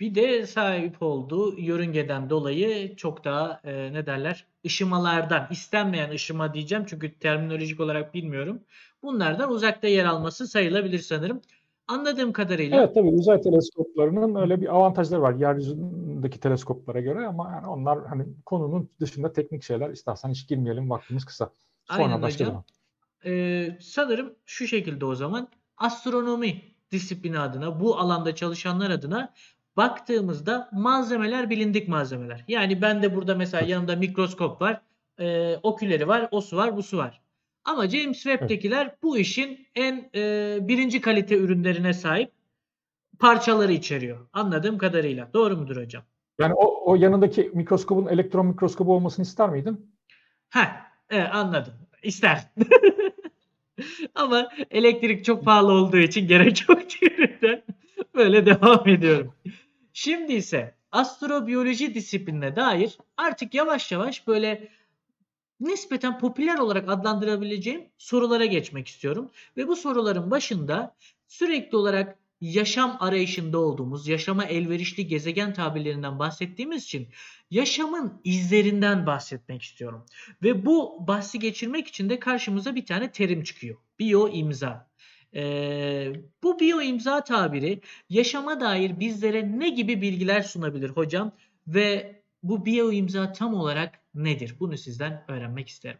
[0.00, 6.84] Bir de sahip olduğu yörüngeden dolayı çok daha e, ne derler ışımalardan istenmeyen ışıma diyeceğim
[6.86, 8.60] çünkü terminolojik olarak bilmiyorum.
[9.02, 11.40] Bunlardan uzakta yer alması sayılabilir sanırım.
[11.88, 17.66] Anladığım kadarıyla Evet tabii uzay teleskoplarının öyle bir avantajları var yeryüzündeki teleskoplara göre ama yani
[17.66, 21.50] onlar hani konunun dışında teknik şeyler istersen hiç girmeyelim vaktimiz kısa.
[21.84, 22.48] Sonra Aynen başka hocam.
[22.48, 22.64] zaman.
[23.24, 29.32] Ee, sanırım şu şekilde o zaman astronomi disiplini adına bu alanda çalışanlar adına
[29.76, 32.44] baktığımızda malzemeler bilindik malzemeler.
[32.48, 34.80] Yani ben de burada mesela yanımda mikroskop var,
[35.20, 37.20] e, oküleri var, o su var, bu su var.
[37.64, 42.32] Ama James Webb'tekiler bu işin en e, birinci kalite ürünlerine sahip
[43.18, 44.28] parçaları içeriyor.
[44.32, 45.30] Anladığım kadarıyla.
[45.32, 46.02] Doğru mudur hocam?
[46.40, 49.90] Yani o, o yanındaki mikroskobun elektron mikroskobu olmasını ister miydin?
[50.50, 50.76] Heh,
[51.10, 51.72] evet, anladım.
[52.02, 52.50] İster.
[54.14, 57.62] Ama elektrik çok pahalı olduğu için gerek yok diyerekten
[58.14, 59.32] böyle devam ediyorum.
[59.98, 64.68] Şimdi ise astrobiyoloji disiplinine dair artık yavaş yavaş böyle
[65.60, 69.30] nispeten popüler olarak adlandırabileceğim sorulara geçmek istiyorum.
[69.56, 77.08] Ve bu soruların başında sürekli olarak yaşam arayışında olduğumuz, yaşama elverişli gezegen tabirlerinden bahsettiğimiz için
[77.50, 80.06] yaşamın izlerinden bahsetmek istiyorum.
[80.42, 83.76] Ve bu bahsi geçirmek için de karşımıza bir tane terim çıkıyor.
[83.98, 84.90] Biyo imza.
[85.36, 86.12] Ee,
[86.42, 91.32] bu biyo imza tabiri yaşama dair bizlere ne gibi bilgiler sunabilir hocam?
[91.66, 94.56] Ve bu biyo imza tam olarak nedir?
[94.60, 95.98] Bunu sizden öğrenmek isterim.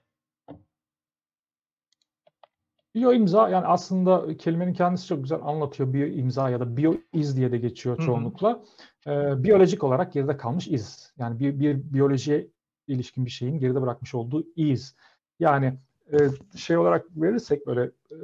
[2.94, 5.92] Biyo imza yani aslında kelimenin kendisi çok güzel anlatıyor.
[5.92, 8.06] Biyo imza ya da biyo iz diye de geçiyor Hı hı.
[8.06, 8.62] çoğunlukla.
[9.06, 11.12] Ee, biyolojik olarak geride kalmış iz.
[11.18, 12.46] Yani bir, bir biyolojiye
[12.86, 14.96] ilişkin bir şeyin geride bırakmış olduğu iz.
[15.40, 15.74] Yani
[16.12, 16.16] e,
[16.56, 18.16] şey olarak verirsek böyle e,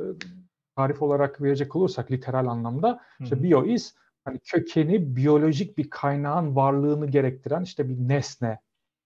[0.77, 3.43] tarif olarak verecek olursak literal anlamda işte hı.
[3.43, 3.95] biyo iz
[4.25, 8.59] hani kökeni biyolojik bir kaynağın varlığını gerektiren işte bir nesne,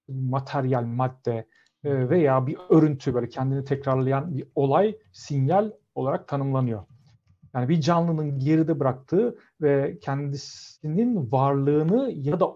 [0.09, 1.47] bir materyal madde
[1.85, 6.83] e, veya bir örüntü böyle kendini tekrarlayan bir olay sinyal olarak tanımlanıyor.
[7.55, 12.51] Yani bir canlının geride bıraktığı ve kendisinin varlığını ya da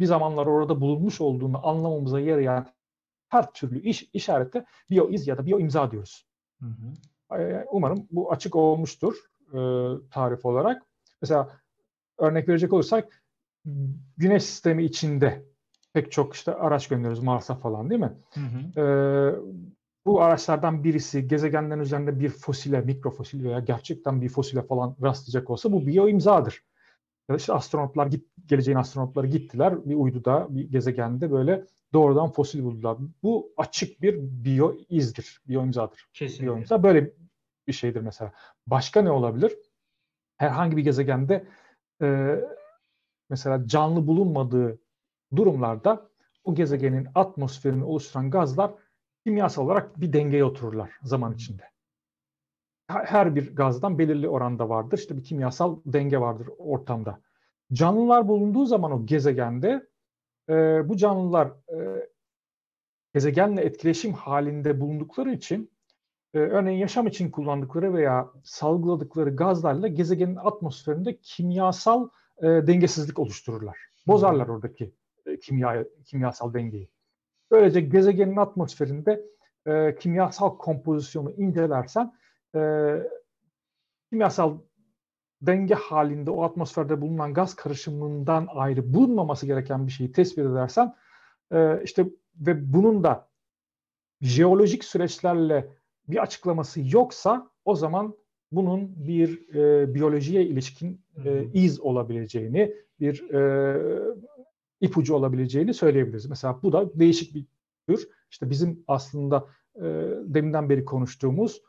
[0.00, 2.66] bir zamanlar orada bulunmuş olduğunu anlamamıza yarayan
[3.28, 6.26] her türlü iş işarete biyo iz ya da biyo imza diyoruz.
[6.60, 6.92] Hı hı.
[7.70, 9.14] Umarım bu açık olmuştur
[9.48, 9.58] e,
[10.10, 10.82] tarif olarak.
[11.22, 11.50] Mesela
[12.18, 13.24] örnek verecek olursak
[14.16, 15.44] Güneş sistemi içinde
[15.92, 18.12] pek çok işte araç gönderiyoruz Mars'a falan değil mi?
[18.34, 18.80] Hı hı.
[18.80, 19.34] Ee,
[20.06, 25.72] bu araçlardan birisi gezegenlerin üzerinde bir fosile, mikrofosil veya gerçekten bir fosile falan rastlayacak olsa
[25.72, 26.64] bu biyo imzadır.
[27.28, 32.64] Ya da işte astronotlar git, geleceğin astronotları gittiler bir uyduda, bir gezegende böyle doğrudan fosil
[32.64, 32.98] buldular.
[33.22, 36.08] Bu açık bir biyo izdir, biyo imzadır.
[36.12, 36.44] Kesinlikle.
[36.46, 37.12] Biyo imza böyle
[37.68, 38.32] bir şeydir mesela.
[38.66, 39.52] Başka ne olabilir?
[40.36, 41.46] Herhangi bir gezegende
[42.02, 42.36] e,
[43.30, 44.78] mesela canlı bulunmadığı
[45.36, 46.08] durumlarda
[46.44, 48.74] o gezegenin atmosferini oluşturan gazlar
[49.26, 51.73] kimyasal olarak bir dengeye otururlar zaman içinde.
[52.86, 54.98] Her bir gazdan belirli oranda vardır.
[54.98, 57.20] İşte bir kimyasal denge vardır ortamda.
[57.72, 59.86] Canlılar bulunduğu zaman o gezegende
[60.48, 60.54] e,
[60.88, 62.08] bu canlılar e,
[63.14, 65.70] gezegenle etkileşim halinde bulundukları için
[66.34, 72.08] e, örneğin yaşam için kullandıkları veya salgıladıkları gazlarla gezegenin atmosferinde kimyasal
[72.38, 73.78] e, dengesizlik oluştururlar.
[74.06, 74.94] Bozarlar oradaki
[75.26, 76.88] e, kimya kimyasal dengeyi.
[77.50, 79.24] Böylece gezegenin atmosferinde
[79.66, 82.12] e, kimyasal kompozisyonu incelersen
[82.54, 82.60] e,
[84.10, 84.58] kimyasal
[85.42, 90.94] denge halinde o atmosferde bulunan gaz karışımından ayrı bulunmaması gereken bir şeyi tespit edersen
[91.52, 93.28] e, işte ve bunun da
[94.20, 95.68] jeolojik süreçlerle
[96.08, 98.16] bir açıklaması yoksa o zaman
[98.52, 103.78] bunun bir e, biyolojiye ilişkin e, iz olabileceğini, bir e,
[104.80, 106.26] ipucu olabileceğini söyleyebiliriz.
[106.26, 107.46] Mesela bu da değişik bir
[107.88, 108.08] tür.
[108.30, 109.46] İşte bizim aslında
[109.76, 109.82] e,
[110.24, 111.62] deminden beri konuştuğumuz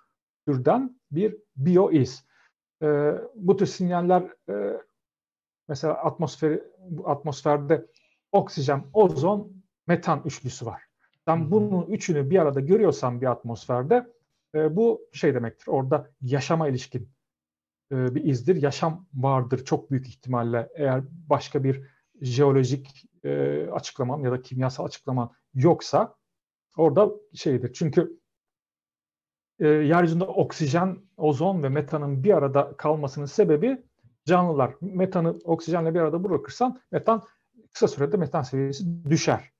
[0.47, 2.25] türden bir bioiz.
[2.81, 4.81] E, bu tür sinyaller e,
[5.67, 7.85] mesela atmosfer bu atmosferde
[8.31, 10.81] oksijen, ozon, metan üçlüsü var.
[11.27, 14.07] Sen bunun üçünü bir arada görüyorsan bir atmosferde
[14.55, 15.67] e, bu şey demektir.
[15.67, 17.09] Orada yaşama ilişkin
[17.91, 18.61] e, bir izdir.
[18.61, 21.83] Yaşam vardır çok büyük ihtimalle eğer başka bir
[22.21, 26.15] jeolojik e, açıklaman ya da kimyasal açıklaman yoksa
[26.77, 27.73] orada şeydir.
[27.73, 28.19] Çünkü
[29.60, 33.84] e, yeryüzünde oksijen, ozon ve metanın bir arada kalmasının sebebi
[34.26, 34.74] canlılar.
[34.82, 37.24] Metanı oksijenle bir arada bırakırsan metan
[37.74, 39.51] kısa sürede metan seviyesi düşer.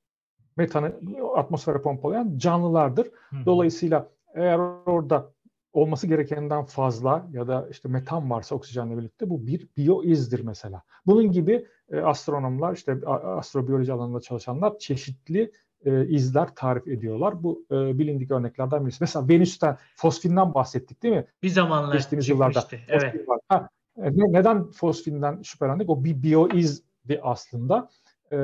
[0.58, 0.93] Metanı
[1.36, 3.06] atmosfere pompalayan canlılardır.
[3.06, 3.36] Hı.
[3.46, 5.32] Dolayısıyla eğer orada
[5.74, 10.82] olması gerekenden fazla ya da işte metan varsa oksijenle birlikte bu bir biyoizdir mesela.
[11.06, 15.52] Bunun gibi e, astronomlar işte astrobiyoloji alanında çalışanlar çeşitli
[15.86, 17.43] e, izler tarif ediyorlar.
[17.43, 18.97] Bu e, bilindik örneklerden birisi.
[19.01, 21.25] Mesela Venüs'ten, fosfinden bahsettik değil mi?
[21.43, 22.63] Bir zamanlar Geçtiğimiz yıllarda.
[22.88, 23.15] Evet.
[23.49, 25.89] Ha, e, ne- neden fosfinden şüphelendik?
[25.89, 27.89] O bir bioizdi aslında.
[28.31, 28.38] E,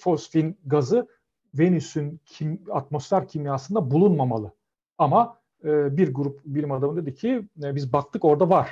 [0.00, 1.06] fosfin gazı
[1.54, 4.52] Venüs'ün kim, atmosfer kimyasında bulunmamalı.
[4.98, 8.70] Ama e, bir grup bilim adamı dedi ki e, biz baktık orada var.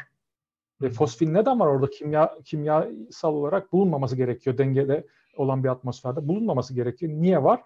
[0.82, 6.74] E, fosfin neden var orada kimya kimyasal olarak bulunmaması gerekiyor dengede olan bir atmosferde bulunmaması
[6.74, 7.12] gerekiyor.
[7.12, 7.62] Niye var?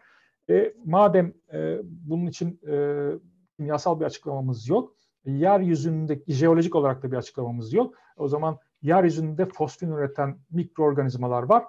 [0.50, 3.06] E, madem e, bunun için e,
[3.56, 7.94] kimyasal bir açıklamamız yok, yeryüzünde jeolojik olarak da bir açıklamamız yok.
[8.16, 11.64] O zaman yeryüzünde fosfin üreten mikroorganizmalar var.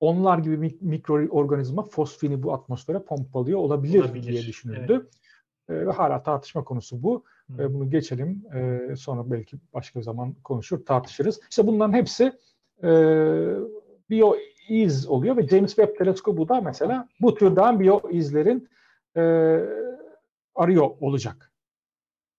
[0.00, 5.08] Onlar gibi mik- mikroorganizma fosfini bu atmosfere pompalıyor olabilir, Olabilir, diye düşünüldü.
[5.68, 7.24] E, ve hala tartışma konusu bu.
[7.56, 7.62] Hı.
[7.62, 8.42] E, bunu geçelim.
[8.54, 11.40] E, sonra belki başka zaman konuşur, tartışırız.
[11.50, 12.32] İşte bunların hepsi
[12.82, 12.88] e,
[14.68, 18.68] bioiz oluyor ve James Webb Teleskobu da mesela bu türden bioizlerin
[19.16, 19.20] e,
[20.54, 21.50] arıyor olacak.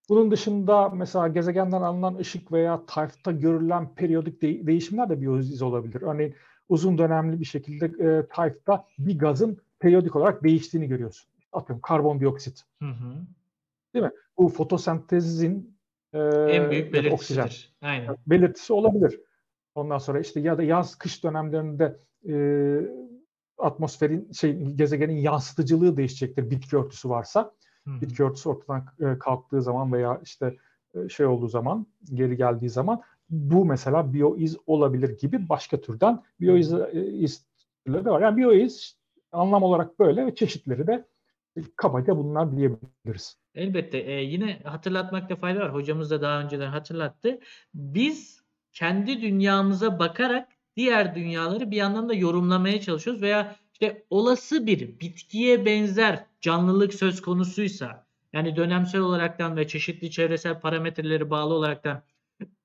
[0.09, 6.01] Bunun dışında mesela gezegenden alınan ışık veya tayfta görülen periyodik de- değişimler de bioiz olabilir.
[6.01, 6.35] Örneğin
[6.69, 11.29] uzun dönemli bir şekilde e, tayfta bir gazın periyodik olarak değiştiğini görüyorsun.
[11.53, 12.63] Atıyorum karbondioksit.
[12.81, 14.11] Hı hı.
[14.37, 15.77] Bu fotosentezin
[16.13, 17.73] e, En büyük da oksijen belirtisidir.
[17.81, 18.15] Aynen.
[18.27, 19.21] belirtisi olabilir.
[19.75, 21.97] Ondan sonra işte ya da yaz kış dönemlerinde
[22.29, 22.35] e,
[23.57, 27.51] atmosferin şey gezegenin yansıtıcılığı değişecektir bitki örtüsü varsa.
[27.87, 28.01] Hı.
[28.01, 30.57] Bitki örtüsü ortadan e, kalktığı zaman veya işte
[30.95, 36.73] e, şey olduğu zaman geri geldiği zaman bu mesela bioiz olabilir gibi başka türden bioiz
[36.73, 37.45] e, iz
[37.85, 38.21] türleri de var.
[38.21, 38.97] Yani bioiz
[39.31, 41.05] anlam olarak böyle ve çeşitleri de
[41.57, 43.37] e, kabaca bunlar diyebiliriz.
[43.55, 43.97] Elbette.
[43.97, 45.73] Ee, yine hatırlatmakta fayda var.
[45.73, 47.39] Hocamız da daha önceden hatırlattı.
[47.73, 54.99] Biz kendi dünyamıza bakarak diğer dünyaları bir yandan da yorumlamaya çalışıyoruz veya işte olası bir
[54.99, 62.03] bitkiye benzer canlılık söz konusuysa yani dönemsel olaraktan ve çeşitli çevresel parametreleri bağlı olaraktan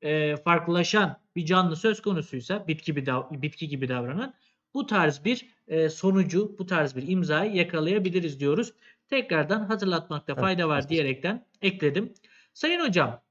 [0.02, 4.34] e, farklılaşan bir canlı söz konusuysa bitki gibi bitki gibi davranan
[4.74, 8.72] bu tarz bir e, sonucu, bu tarz bir imzayı yakalayabiliriz diyoruz.
[9.08, 12.14] Tekrardan hatırlatmakta fayda var diyerekten ekledim.
[12.54, 13.22] Sayın hocam,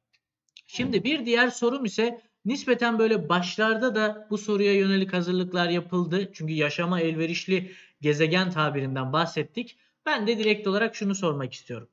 [0.68, 6.32] şimdi bir diğer sorum ise nispeten böyle başlarda da bu soruya yönelik hazırlıklar yapıldı.
[6.34, 7.72] Çünkü yaşama elverişli
[8.02, 9.78] gezegen tabirinden bahsettik.
[10.06, 11.90] Ben de direkt olarak şunu sormak istiyorum.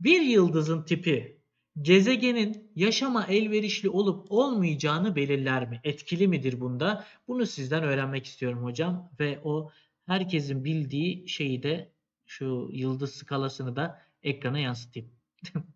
[0.00, 1.40] Bir yıldızın tipi
[1.82, 5.80] gezegenin yaşama elverişli olup olmayacağını belirler mi?
[5.84, 7.04] Etkili midir bunda?
[7.28, 9.70] Bunu sizden öğrenmek istiyorum hocam ve o
[10.06, 11.92] herkesin bildiği şeyi de
[12.26, 15.10] şu yıldız skalasını da ekrana yansıtayım.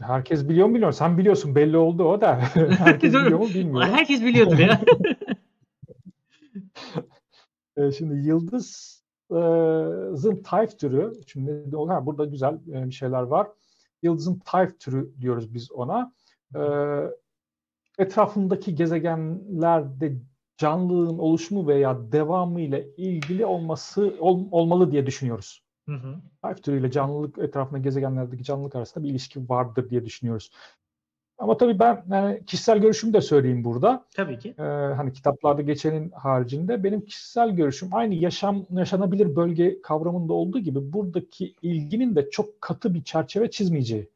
[0.00, 0.96] Herkes biliyor mu bilmiyorum.
[0.98, 2.36] Sen biliyorsun belli oldu o da.
[2.78, 3.88] Herkes biliyor mu bilmiyorum.
[3.92, 4.80] Herkes biliyordur ya.
[7.76, 13.46] E, Şimdi yıldızın type türü, şimdi ha, burada güzel e, bir şeyler var.
[14.02, 16.12] Yıldızın type türü diyoruz biz ona.
[16.56, 16.60] E,
[17.98, 20.16] Etrafındaki gezegenlerde
[20.58, 25.63] canlılığın oluşumu veya devamı ile ilgili olması ol- olmalı diye düşünüyoruz.
[25.88, 26.16] Hı hı.
[26.42, 30.50] Type türüyle canlılık etrafında gezegenlerdeki canlılık arasında bir ilişki vardır diye düşünüyoruz.
[31.38, 34.54] Ama tabii ben yani kişisel görüşümü de söyleyeyim burada Tabii ki.
[34.58, 40.92] e, hani kitaplarda geçenin haricinde benim kişisel görüşüm aynı yaşam yaşanabilir bölge kavramında olduğu gibi
[40.92, 44.08] buradaki ilginin de çok katı bir çerçeve çizmeyeceği.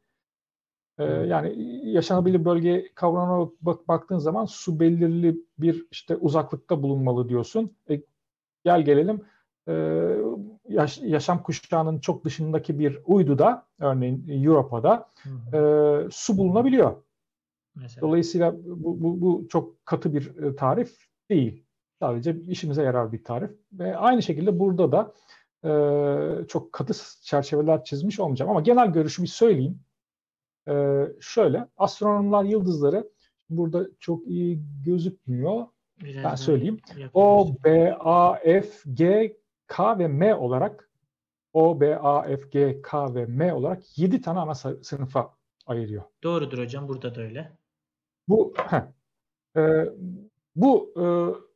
[0.99, 1.55] E, yani
[1.91, 7.71] yaşanabilir bölge kavramına bak, baktığın zaman su belirli bir işte uzaklıkta bulunmalı diyorsun.
[7.89, 8.01] E,
[8.65, 9.21] gel gelelim
[9.67, 9.71] e,
[10.69, 16.95] yaş- yaşam kuşağının çok dışındaki bir uyduda örneğin Europa'da Hı e, su bulunabiliyor.
[17.75, 18.01] Mesela.
[18.07, 20.97] Dolayısıyla bu, bu, bu çok katı bir e, tarif
[21.29, 21.63] değil.
[21.99, 23.51] Sadece işimize yarar bir tarif.
[23.73, 25.13] Ve aynı şekilde burada da
[25.63, 28.51] e, çok katı çerçeveler çizmiş olmayacağım.
[28.51, 29.79] Ama genel görüşümü söyleyeyim.
[30.67, 33.09] E, şöyle, astronomlar yıldızları
[33.49, 35.65] burada çok iyi gözükmüyor.
[36.03, 36.79] Biraz Ben söyleyeyim.
[37.13, 39.37] O, B, A, F, G,
[39.69, 40.89] K ve M olarak
[41.53, 45.33] O, B, A, F, G, K ve M olarak 7 tane ana sınıfa
[45.65, 46.03] ayırıyor.
[46.23, 46.87] Doğrudur hocam.
[46.87, 47.51] Burada da öyle.
[48.27, 48.81] Bu heh,
[49.57, 49.85] e,
[50.55, 51.03] bu e,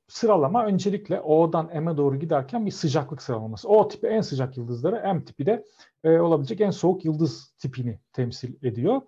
[0.07, 3.69] sıralama öncelikle O'dan M'e doğru giderken bir sıcaklık sıralaması.
[3.69, 5.65] O tipi en sıcak yıldızları, M tipi de
[6.03, 9.01] e, olabilecek en soğuk yıldız tipini temsil ediyor.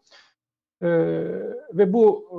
[0.81, 0.89] E,
[1.73, 2.37] ve bu e,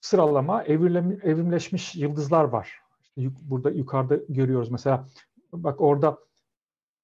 [0.00, 2.80] sıralama evrimleşmiş yıldızlar var.
[3.02, 5.08] İşte yuk- burada yukarıda görüyoruz mesela
[5.52, 6.18] bak orada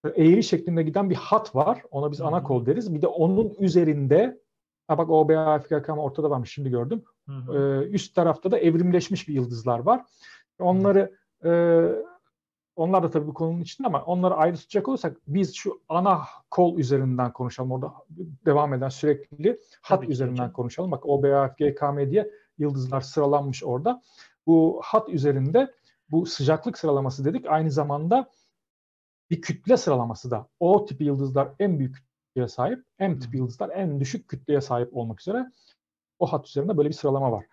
[0.05, 1.83] eğri şeklinde giden bir hat var.
[1.91, 2.95] Ona biz ana kol deriz.
[2.95, 4.41] Bir de onun üzerinde
[4.89, 7.03] ha bak O, B, A, F, G, K ortada varmış şimdi gördüm.
[7.29, 7.55] Hı.
[7.55, 10.05] Ee, üst tarafta da evrimleşmiş bir yıldızlar var.
[10.59, 11.83] Onları e,
[12.77, 16.79] onlar da tabii bu konunun içinde ama onları ayrı tutacak olursak biz şu ana kol
[16.79, 17.73] üzerinden konuşalım.
[17.73, 17.93] Orada
[18.47, 20.53] devam eden sürekli hat Tabii üzerinden hocam.
[20.53, 20.91] konuşalım.
[20.91, 24.03] Bak OBA, GKM diye yıldızlar sıralanmış orada.
[24.47, 25.73] Bu hat üzerinde
[26.11, 27.47] bu sıcaklık sıralaması dedik.
[27.47, 28.31] Aynı zamanda
[29.31, 30.49] bir kütle sıralaması da.
[30.61, 32.85] O tipi yıldızlar en büyük kütleye sahip.
[32.99, 35.47] M tipi yıldızlar en düşük kütleye sahip olmak üzere.
[36.19, 37.47] O hat üzerinde böyle bir sıralama var.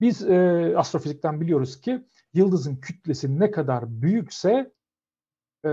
[0.00, 4.72] Biz e, astrofizikten biliyoruz ki yıldızın kütlesi ne kadar büyükse
[5.64, 5.68] e,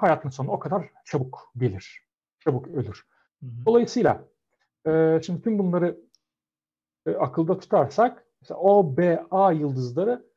[0.00, 2.02] hayatın sonu o kadar çabuk gelir.
[2.38, 3.06] Çabuk ölür.
[3.40, 3.66] Hı hı.
[3.66, 4.24] Dolayısıyla
[4.86, 6.00] e, şimdi tüm bunları
[7.06, 10.29] e, akılda tutarsak mesela OBA yıldızları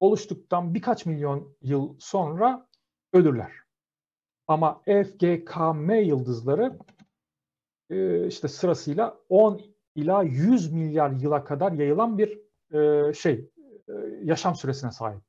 [0.00, 2.66] oluştuktan birkaç milyon yıl sonra
[3.12, 3.52] ölürler.
[4.46, 6.78] Ama FGKM yıldızları
[7.90, 9.60] e, işte sırasıyla 10
[9.94, 12.40] ila 100 milyar yıla kadar yayılan bir
[12.72, 13.50] e, şey
[13.88, 13.92] e,
[14.22, 15.22] yaşam süresine sahip.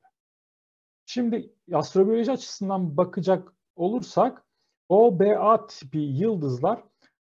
[1.06, 4.46] Şimdi astrobiyoloji açısından bakacak olursak
[4.90, 6.84] OBA tipi yıldızlar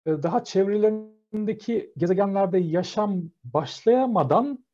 [0.07, 4.65] daha çevrelerindeki gezegenlerde yaşam başlayamadan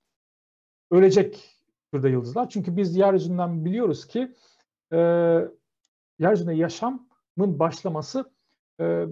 [0.92, 1.55] ölecek
[1.96, 2.50] türde yıldızlar.
[2.50, 4.34] Çünkü biz yeryüzünden biliyoruz ki
[4.94, 4.98] e,
[6.20, 8.32] yeryüzünde yaşamın başlaması
[8.80, 9.06] e,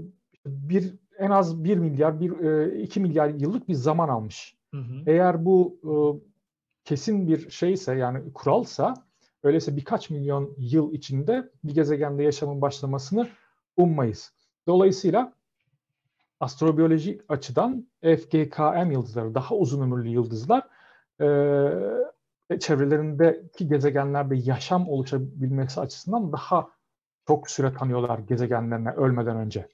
[0.45, 4.57] bir en az 1 milyar, 1, e, 2 milyar yıllık bir zaman almış.
[4.71, 5.03] Hı hı.
[5.05, 5.93] Eğer bu e,
[6.85, 8.93] kesin bir şeyse yani kuralsa
[9.43, 13.27] öyleyse birkaç milyon yıl içinde bir gezegende yaşamın başlamasını
[13.77, 14.33] ummayız.
[14.67, 15.33] Dolayısıyla
[16.39, 20.63] astrobiyoloji açıdan FGKM yıldızları daha uzun ömürlü yıldızlar
[21.21, 21.25] e,
[22.59, 26.69] çevrelerindeki gezegenlerde yaşam oluşabilmesi açısından daha
[27.27, 29.67] çok süre tanıyorlar gezegenlerine ölmeden önce.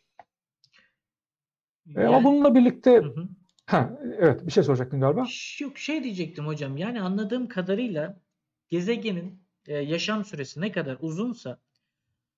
[1.95, 3.27] E, ama Yani- bununla birlikte Hı hı.
[3.65, 5.25] ha, evet bir şey soracaktın galiba.
[5.59, 6.77] Yok şey diyecektim hocam.
[6.77, 8.19] Yani anladığım kadarıyla
[8.69, 11.59] gezegenin e, yaşam süresi ne kadar uzunsa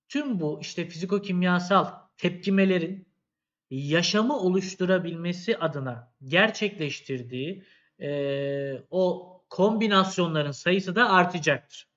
[0.08, 1.86] tüm bu işte fiziko-kimyasal
[2.16, 3.06] tepkimelerin
[3.70, 7.64] yaşamı oluşturabilmesi adına gerçekleştirdiği
[8.00, 11.88] e, o kombinasyonların sayısı da artacaktır.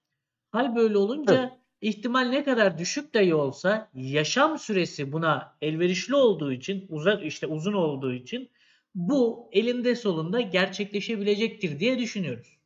[0.51, 6.85] Hal böyle olunca ihtimal ne kadar düşük dahi olsa yaşam süresi buna elverişli olduğu için
[6.89, 8.49] uzak işte uzun olduğu için
[8.95, 12.57] bu elinde solunda gerçekleşebilecektir diye düşünüyoruz.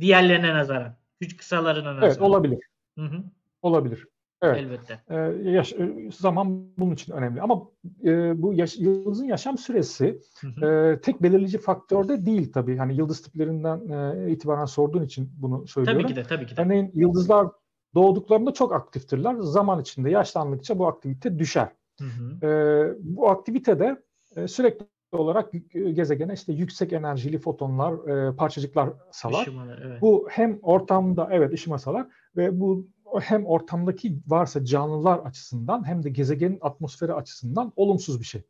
[0.00, 0.96] Diğerlerine nazaran.
[1.20, 2.08] Güç kısalarına nazaran.
[2.08, 2.58] Evet olabilir.
[2.98, 3.24] Hı hı,
[3.62, 4.06] Olabilir.
[4.42, 4.58] Evet.
[4.58, 5.00] elbette.
[5.10, 7.42] Ee, yaş- e, zaman bunun için önemli.
[7.42, 7.62] Ama
[8.04, 12.76] e, bu yaş- yıldızın yaşam süresi Hı hı, e, tek belirleyici faktör de değil tabii.
[12.76, 13.88] Hani yıldız tiplerinden
[14.26, 16.02] e, itibaren sorduğun için bunu söylüyorum.
[16.02, 16.62] tabii ki de tabii ki de.
[16.62, 17.46] Örneğin yıldızlar
[17.94, 19.36] doğduklarında çok aktiftirler.
[19.40, 21.68] Zaman içinde yaşlandıkça bu aktivite düşer.
[22.00, 24.02] Hı hı, E, bu aktivitede
[24.36, 27.92] e, sürekli olarak e, gezegene işte yüksek enerjili fotonlar,
[28.28, 29.40] e, parçacıklar salar.
[29.42, 30.02] ışımalar, evet.
[30.02, 32.06] Bu hem ortamda evet ışımasalar
[32.36, 32.86] ve bu
[33.20, 38.42] hem ortamdaki varsa canlılar açısından hem de gezegenin atmosferi açısından olumsuz bir şey.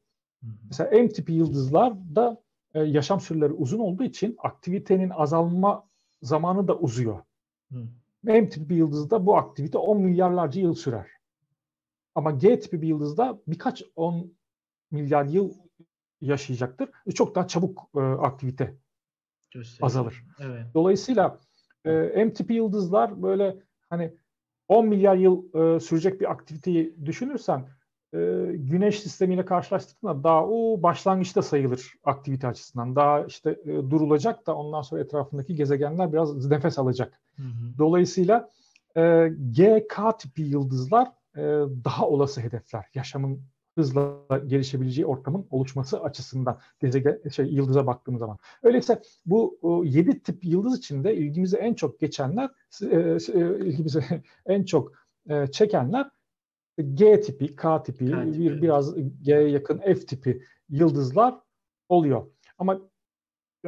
[0.42, 2.42] Hı hı, Mesela M tipi yıldızlarda
[2.74, 5.86] e, yaşam süreleri uzun olduğu için aktivitenin azalma
[6.22, 7.22] zamanı da uzuyor.
[7.72, 7.86] hı.
[8.22, 11.06] M tipi bir yıldızda bu aktivite 10 milyarlarca yıl sürer.
[12.14, 14.32] Ama G tipi bir yıldızda birkaç 10
[14.90, 15.52] milyar yıl
[16.20, 16.90] yaşayacaktır.
[17.14, 18.76] Çok daha çabuk e, aktivite
[19.50, 19.86] Gösteriyor.
[19.86, 20.24] azalır.
[20.40, 20.66] Evet.
[20.74, 21.38] Dolayısıyla
[21.84, 21.90] e,
[22.24, 23.56] M tipi yıldızlar böyle
[23.90, 24.14] hani
[24.68, 27.68] 10 milyar yıl e, sürecek bir aktiviteyi düşünürsen
[28.14, 28.18] e,
[28.54, 32.96] Güneş sistemiyle karşılaştırdığında daha o başlangıçta sayılır aktivite açısından.
[32.96, 37.20] Daha işte e, durulacak da ondan sonra etrafındaki gezegenler biraz nefes alacak.
[37.36, 38.50] Hı hı, Dolayısıyla
[38.96, 41.42] e, GK tipi yıldızlar e,
[41.84, 42.84] daha olası hedefler.
[42.94, 43.42] Yaşamın
[43.74, 48.38] hızla gelişebileceği ortamın oluşması açısından gezegen şey yıldıza baktığımız zaman.
[48.62, 52.50] Öyleyse bu 7 tip yıldız içinde ilgimizi en çok geçenler
[52.82, 53.18] e, e,
[53.58, 54.04] ilgimizi
[54.46, 54.92] en çok
[55.28, 56.10] e, çekenler
[56.94, 61.34] G tipi, K tipi, K tipi, bir biraz G'ye yakın F tipi yıldızlar
[61.88, 62.26] oluyor.
[62.58, 62.80] Ama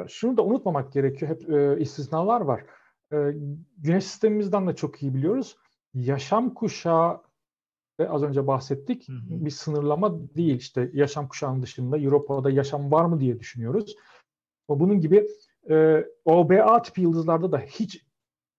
[0.09, 1.31] şunu da unutmamak gerekiyor.
[1.31, 2.65] Hep e, istisnalar var.
[3.13, 3.17] E,
[3.79, 5.57] güneş sistemimizden de çok iyi biliyoruz.
[5.95, 7.23] Yaşam kuşağı
[7.99, 9.09] az önce bahsettik.
[9.09, 9.19] Hı hı.
[9.29, 10.57] Bir sınırlama değil.
[10.57, 13.97] İşte yaşam kuşağının dışında Europa'da yaşam var mı diye düşünüyoruz.
[14.69, 15.29] Bunun gibi
[15.71, 18.07] e, OBA tipi yıldızlarda da hiç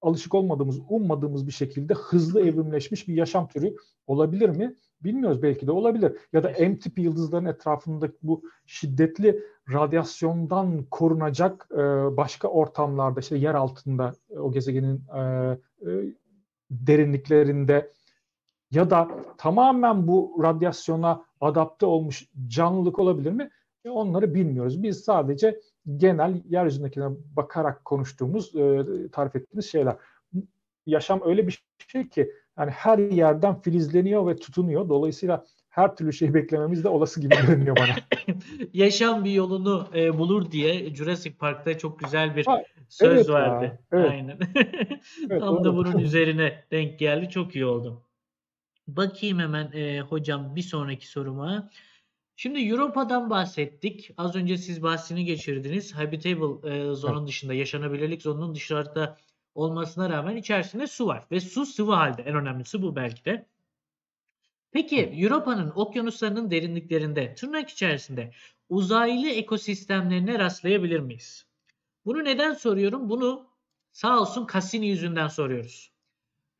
[0.01, 3.75] alışık olmadığımız, ummadığımız bir şekilde hızlı evrimleşmiş bir yaşam türü
[4.07, 4.75] olabilir mi?
[5.01, 6.17] Bilmiyoruz belki de olabilir.
[6.33, 9.39] Ya da M tipi yıldızların etrafında bu şiddetli
[9.73, 11.77] radyasyondan korunacak e,
[12.17, 16.13] başka ortamlarda işte yer altında e, o gezegenin e, e,
[16.71, 17.91] derinliklerinde
[18.71, 19.07] ya da
[19.37, 23.49] tamamen bu radyasyona adapte olmuş canlılık olabilir mi?
[23.85, 24.83] E, onları bilmiyoruz.
[24.83, 25.59] Biz sadece
[25.97, 27.05] genel yeryüzündekine
[27.35, 29.95] bakarak konuştuğumuz, e, tarif ettiğimiz şeyler.
[30.85, 34.89] Yaşam öyle bir şey ki Yani her yerden filizleniyor ve tutunuyor.
[34.89, 37.95] Dolayısıyla her türlü şeyi beklememiz de olası gibi görünüyor bana.
[38.73, 43.33] Yaşam bir yolunu e, bulur diye Jurassic Park'ta çok güzel bir Ha, söz evet ya,
[43.33, 43.79] vardı.
[43.91, 44.11] evet.
[44.11, 44.37] Aynen.
[45.29, 47.29] Evet, Tam da bunun üzerine denk geldi.
[47.29, 48.01] Çok iyi oldu.
[48.87, 51.69] Bakayım hemen e, hocam bir sonraki soruma.
[52.35, 54.11] Şimdi Europa'dan bahsettik.
[54.17, 55.93] Az önce siz bahsini geçirdiniz.
[55.93, 59.17] Habitable e, zonun dışında, yaşanabilirlik zonunun dışarıda
[59.55, 61.27] olmasına rağmen içerisinde su var.
[61.31, 62.21] Ve su sıvı halde.
[62.21, 63.45] En önemlisi bu belki de.
[64.71, 68.33] Peki Europa'nın okyanuslarının derinliklerinde tırnak içerisinde
[68.69, 71.45] uzaylı ekosistemlerine rastlayabilir miyiz?
[72.05, 73.09] Bunu neden soruyorum?
[73.09, 73.47] Bunu
[73.91, 75.96] sağ olsun Cassini yüzünden soruyoruz.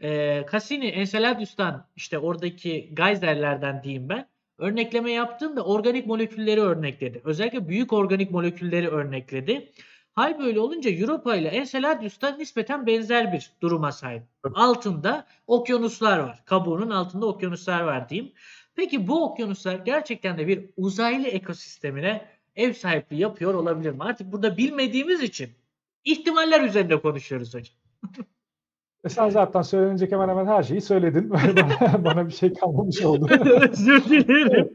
[0.03, 7.21] Ee, Cassini Enceladus'tan işte oradaki geyserlerden diyeyim ben örnekleme yaptığında organik molekülleri örnekledi.
[7.23, 9.71] Özellikle büyük organik molekülleri örnekledi.
[10.13, 14.23] Hal böyle olunca Europa ile Enceladus'ta nispeten benzer bir duruma sahip.
[14.55, 16.45] Altında okyanuslar var.
[16.45, 18.33] Kabuğunun altında okyanuslar var diyeyim.
[18.75, 22.25] Peki bu okyanuslar gerçekten de bir uzaylı ekosistemine
[22.55, 24.03] ev sahipliği yapıyor olabilir mi?
[24.03, 25.49] Artık burada bilmediğimiz için
[26.03, 27.75] ihtimaller üzerinde konuşuyoruz hocam.
[29.07, 31.29] E sen zaten söylenecek hemen hemen her şeyi söyledin.
[32.03, 33.27] bana, bir şey kalmamış oldu.
[33.71, 34.73] Özür dilerim.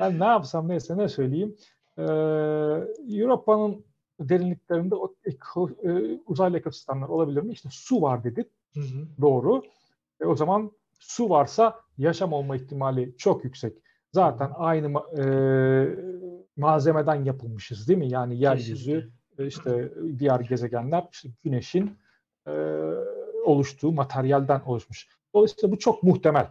[0.00, 1.56] Ben ne yapsam neyse ne söyleyeyim.
[1.98, 3.84] Ee, Avrupa'nın
[4.20, 7.52] derinliklerinde o eko, e, uzaylı ekosistemler olabilir mi?
[7.52, 8.46] İşte su var dedik.
[8.74, 9.06] Hı hı.
[9.20, 9.62] Doğru.
[10.20, 13.72] E, o zaman su varsa yaşam olma ihtimali çok yüksek.
[14.12, 15.24] Zaten aynı ma- e,
[16.56, 18.08] malzemeden yapılmışız değil mi?
[18.08, 19.44] Yani yeryüzü, Kesinlikle.
[19.44, 21.90] e, işte diğer gezegenler, işte güneşin
[22.48, 22.52] e,
[23.44, 25.08] oluştuğu materyalden oluşmuş.
[25.34, 26.48] Dolayısıyla bu çok muhtemel.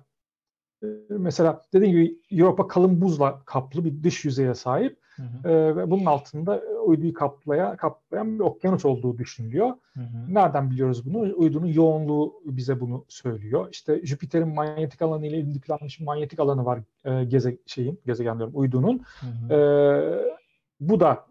[0.83, 5.49] E, Mesela dediğim gibi Europa kalın buzla kaplı bir dış yüzeye sahip Hı hı.
[5.49, 9.67] e, ve bunun altında uyduyu kaplaya, kaplayan bir okyanus olduğu düşünülüyor.
[9.93, 10.33] Hı hı.
[10.33, 11.33] Nereden biliyoruz bunu?
[11.37, 13.67] Uydunun yoğunluğu bize bunu söylüyor.
[13.71, 19.01] İşte Jüpiter'in manyetik alanı ile bir manyetik alanı var e, geze, şeyin, gezegen diyorum, uydunun.
[19.19, 19.53] Hı hı.
[19.53, 19.59] E,
[20.79, 21.25] bu da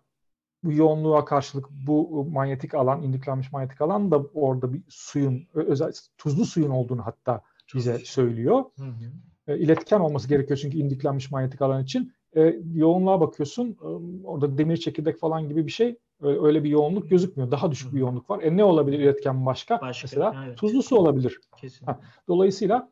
[0.65, 6.45] bu yoğunluğa karşılık bu manyetik alan, indiklenmiş manyetik alan da orada bir suyun, özel tuzlu
[6.45, 7.41] suyun olduğunu hatta
[7.75, 8.65] bize söylüyor.
[8.77, 9.13] Hı hı.
[9.49, 12.13] E, iletken olması gerekiyor çünkü indiklenmiş manyetik alan için.
[12.37, 13.87] E, yoğunluğa bakıyorsun, e,
[14.27, 17.51] orada demir çekirdek falan gibi bir şey, öyle, bir yoğunluk gözükmüyor.
[17.51, 18.43] Daha düşük bir yoğunluk var.
[18.43, 19.81] E ne olabilir iletken başka?
[19.81, 20.59] Başka, Mesela evet.
[20.59, 21.41] tuzlu su olabilir.
[21.57, 21.97] Kesinlikle.
[22.29, 22.91] Dolayısıyla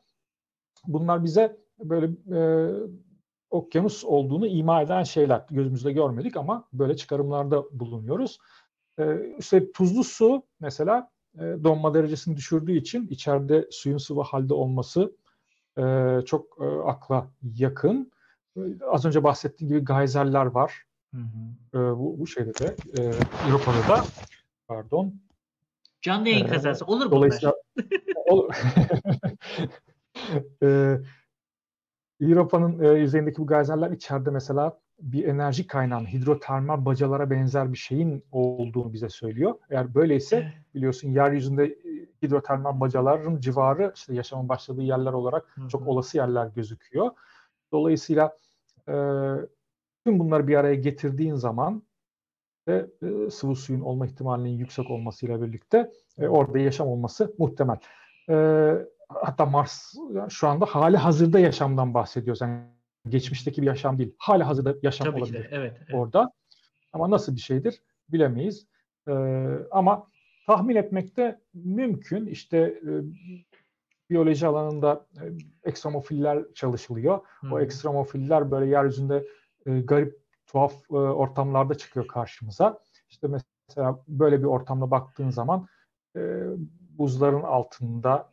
[0.86, 2.70] bunlar bize böyle e,
[3.54, 5.44] okyanus olduğunu ima eden şeyler.
[5.50, 8.38] Gözümüzde görmedik ama böyle çıkarımlarda bulunuyoruz.
[8.98, 9.04] E,
[9.38, 15.16] işte tuzlu su mesela e, donma derecesini düşürdüğü için içeride suyun sıvı halde olması
[15.78, 15.82] e,
[16.26, 18.12] çok e, akla yakın.
[18.56, 20.82] E, az önce bahsettiğim gibi geyserler var.
[21.14, 21.78] Hı hı.
[21.78, 23.12] E, bu, bu şeyde de e,
[23.48, 24.04] Avrupa'da da
[24.68, 25.14] pardon.
[26.02, 27.10] Canlı yayın Ee, kazası olur mu?
[27.10, 27.54] Dolayısıyla
[28.30, 28.48] o,
[30.62, 30.98] e,
[32.22, 38.24] Avrupa'nın e, yüzeyindeki bu geyserler içeride mesela bir enerji kaynağının hidrotermal bacalara benzer bir şeyin
[38.32, 39.54] olduğunu bize söylüyor.
[39.70, 45.88] Eğer böyleyse biliyorsun yeryüzünde e, hidrotermal bacaların civarı işte yaşamın başladığı yerler olarak Hı çok
[45.88, 47.10] olası yerler gözüküyor.
[47.72, 48.38] Dolayısıyla
[48.88, 48.94] e,
[50.06, 51.82] tüm bunları bir araya getirdiğin zaman
[52.68, 57.78] ve e, sıvı suyun olma ihtimalinin yüksek olmasıyla birlikte e, orada yaşam olması muhtemel.
[58.28, 58.34] E,
[59.22, 59.94] hatta Mars
[60.28, 62.40] şu anda hali hazırda yaşamdan bahsediyoruz.
[62.40, 62.60] Yani
[63.08, 64.14] geçmişteki bir yaşam değil.
[64.18, 65.36] Hali hazırda yaşam Tabii ki de.
[65.36, 65.76] olabilir Evet.
[65.78, 65.94] evet.
[65.94, 66.32] orada.
[66.92, 68.66] Ama nasıl bir şeydir bilemeyiz.
[69.08, 69.12] E,
[69.70, 70.06] ama
[70.46, 72.26] tahmin etmek de mümkün.
[72.26, 72.90] İşte e,
[74.10, 75.22] biyoloji alanında e,
[75.64, 77.20] ekstremofiller çalışılıyor.
[77.40, 79.26] Hı O ekstremofiller böyle yeryüzünde
[79.66, 82.78] e, garip, tuhaf e, ortamlarda çıkıyor karşımıza.
[83.10, 85.66] İşte mesela böyle bir ortamda baktığın zaman
[86.16, 86.42] e,
[86.98, 88.30] buzların altında,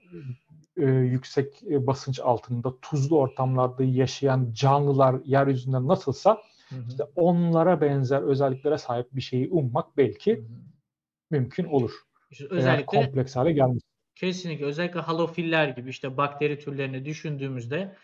[0.78, 6.38] e, yüksek e, basınç altında, tuzlu ortamlarda yaşayan canlılar yeryüzünde nasılsa
[6.70, 6.90] Hı hı.
[6.90, 10.44] işte onlara benzer özelliklere sahip bir şeyi ummak Hı belki hı.
[11.32, 11.92] mümkün olur.
[12.32, 13.84] İşte Eğer özellikle kompleks hale gelmiş.
[14.16, 14.66] Kesinlikle.
[14.66, 17.96] Özellikle halofiller gibi işte bakteri türlerini düşündüğümüzde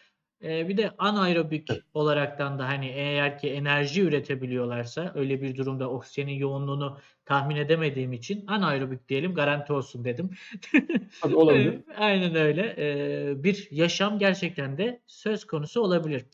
[0.44, 6.34] e, bir de anaerobik olaraktan da hani eğer ki enerji üretebiliyorlarsa öyle bir durumda oksijenin
[6.34, 10.30] yoğunluğunu tahmin edemediğim için anaerobik diyelim garanti olsun dedim.
[11.22, 11.82] Tabii olabilir.
[11.98, 12.76] Aynen öyle.
[12.78, 16.26] E, bir yaşam gerçekten de söz konusu olabilir.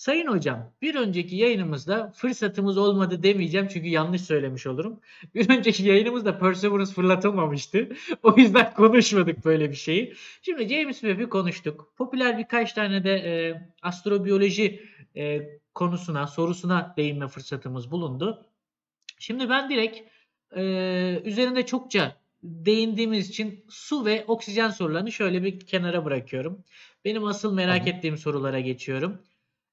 [0.00, 5.00] Sayın hocam, bir önceki yayınımızda fırsatımız olmadı demeyeceğim çünkü yanlış söylemiş olurum.
[5.34, 7.88] Bir önceki yayınımızda Perseverance fırlatılmamıştı.
[8.22, 10.14] O yüzden konuşmadık böyle bir şeyi.
[10.42, 11.92] Şimdi James Webb'i konuştuk.
[11.96, 14.82] Popüler birkaç tane de e, astrobiyoloji
[15.16, 15.42] e,
[15.74, 18.46] konusuna, sorusuna değinme fırsatımız bulundu.
[19.18, 19.98] Şimdi ben direkt
[20.56, 20.62] e,
[21.24, 26.64] üzerinde çokça değindiğimiz için su ve oksijen sorularını şöyle bir kenara bırakıyorum.
[27.04, 27.98] Benim asıl merak Tamam.
[27.98, 29.18] ettiğim sorulara geçiyorum.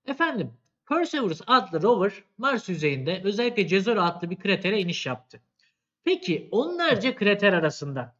[0.07, 0.53] Efendim,
[0.89, 5.41] Perseverance adlı rover Mars yüzeyinde özellikle Jezero adlı bir kratere iniş yaptı.
[6.03, 8.15] Peki onlarca krater arasında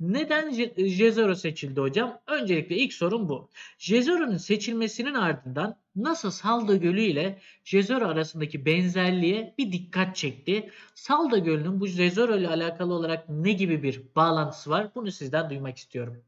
[0.00, 2.20] neden Je- Jezero seçildi hocam?
[2.26, 3.50] Öncelikle ilk sorun bu.
[3.78, 10.70] Jezero'nun seçilmesinin ardından NASA Salda Gölü ile Jezero arasındaki benzerliğe bir dikkat çekti.
[10.94, 14.90] Salda Gölü'nün bu Jezero ile alakalı olarak ne gibi bir bağlantısı var?
[14.94, 16.24] Bunu sizden duymak istiyorum.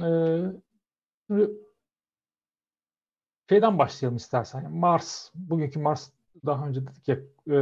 [0.00, 1.34] Ee,
[3.48, 4.72] şeyden başlayalım istersen.
[4.72, 6.10] Mars, bugünkü Mars
[6.46, 7.16] daha önce dedik ya
[7.50, 7.58] e,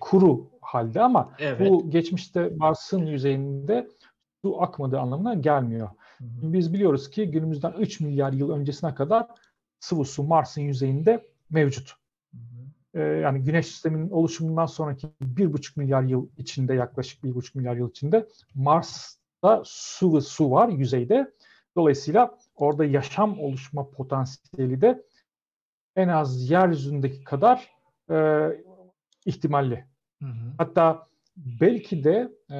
[0.00, 1.60] kuru halde ama Evet.
[1.60, 3.88] bu geçmişte Mars'ın yüzeyinde
[4.42, 5.88] su akmadığı anlamına gelmiyor.
[6.18, 6.52] Hı hı.
[6.52, 9.26] Biz biliyoruz ki günümüzden 3 milyar yıl öncesine kadar
[9.80, 11.94] sıvı su Mars'ın yüzeyinde mevcut.
[12.94, 15.06] Ee, yani Güneş sisteminin oluşumundan sonraki
[15.36, 21.32] 1,5 milyar yıl içinde yaklaşık 1,5 milyar yıl içinde Mars'ta sıvı su var yüzeyde.
[21.76, 25.02] Dolayısıyla orada yaşam oluşma potansiyeli de
[25.96, 27.70] en az yeryüzündeki kadar
[28.10, 28.48] e,
[29.26, 29.84] ihtimalli.
[30.22, 30.52] Hı hı.
[30.58, 32.56] Hatta belki de e,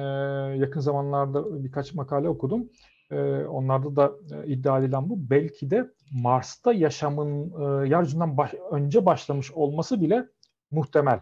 [0.57, 2.69] yakın zamanlarda birkaç makale okudum.
[3.11, 5.29] E, onlarda da e, iddia edilen bu.
[5.29, 10.27] Belki de Mars'ta yaşamın e, yeryüzünden baş- önce başlamış olması bile
[10.71, 11.19] muhtemel.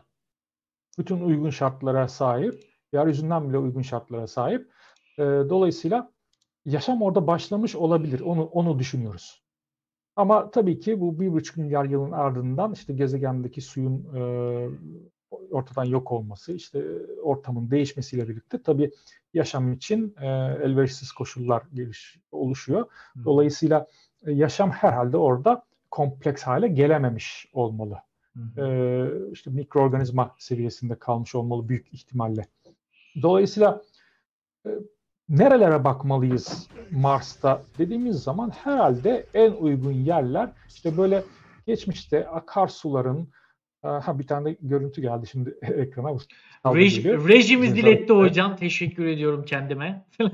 [0.98, 2.64] Bütün uygun şartlara sahip,
[2.94, 4.72] yeryüzünden bile uygun şartlara sahip.
[5.18, 6.12] E, dolayısıyla
[6.66, 8.20] yaşam orada başlamış olabilir.
[8.20, 9.45] Onu onu düşünüyoruz.
[10.16, 14.22] Ama tabii ki bu bir buçuk milyar yılın ardından işte gezegendeki suyun e,
[15.52, 16.84] ortadan yok olması, işte
[17.24, 18.92] ortamın değişmesiyle birlikte tabii
[19.34, 20.28] yaşam için e,
[20.64, 22.86] elverişsiz koşullar geliş, oluşuyor.
[23.26, 23.88] Dolayısıyla
[24.26, 27.98] e, yaşam herhalde orada kompleks hale gelememiş olmalı.
[28.34, 28.68] Hı hı.
[28.68, 32.46] E, işte mikroorganizma seviyesinde kalmış olmalı büyük ihtimalle.
[33.22, 33.82] Dolayısıyla
[34.66, 34.70] e,
[35.30, 41.24] nerelere bakmalıyız Mars'ta dediğimiz zaman herhalde en uygun yerler işte böyle
[41.68, 43.28] geçmişte akarsuların
[43.84, 46.20] e, ha bir tane de görüntü geldi şimdi ekrana bu
[46.64, 47.28] saldı Rej- geliyor.
[47.28, 48.56] rejimiz diletti hocam.
[48.56, 50.06] Teşekkür ediyorum kendime.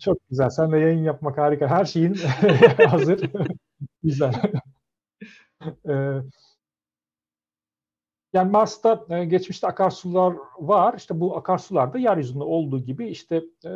[0.00, 0.50] Çok güzel.
[0.50, 1.68] Sen de yayın yapmak harika.
[1.68, 2.14] Her şeyin
[2.88, 3.20] hazır.
[4.02, 4.34] güzel.
[5.88, 5.92] Ee,
[8.36, 10.94] yani Mars'ta e, geçmişte akarsular var.
[10.96, 13.70] İşte bu akarsular da yeryüzünde olduğu gibi işte e,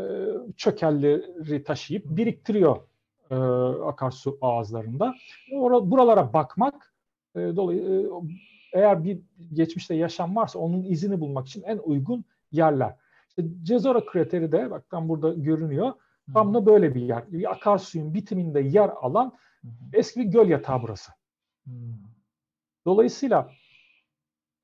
[0.56, 2.76] çökelleri taşıyıp biriktiriyor
[3.30, 3.34] e,
[3.84, 5.14] akarsu ağızlarında.
[5.52, 6.94] Ora, buralara bakmak
[7.34, 9.20] e, dolayı e, eğer bir
[9.52, 12.96] geçmişte yaşam varsa onun izini bulmak için en uygun yerler.
[13.28, 15.92] İşte Jezero krateri de bak tam burada görünüyor.
[16.34, 17.32] Tam da böyle bir yer.
[17.32, 19.32] Bir akarsuyun bitiminde yer alan
[19.92, 21.12] eski bir göl yatağı burası.
[22.86, 23.50] Dolayısıyla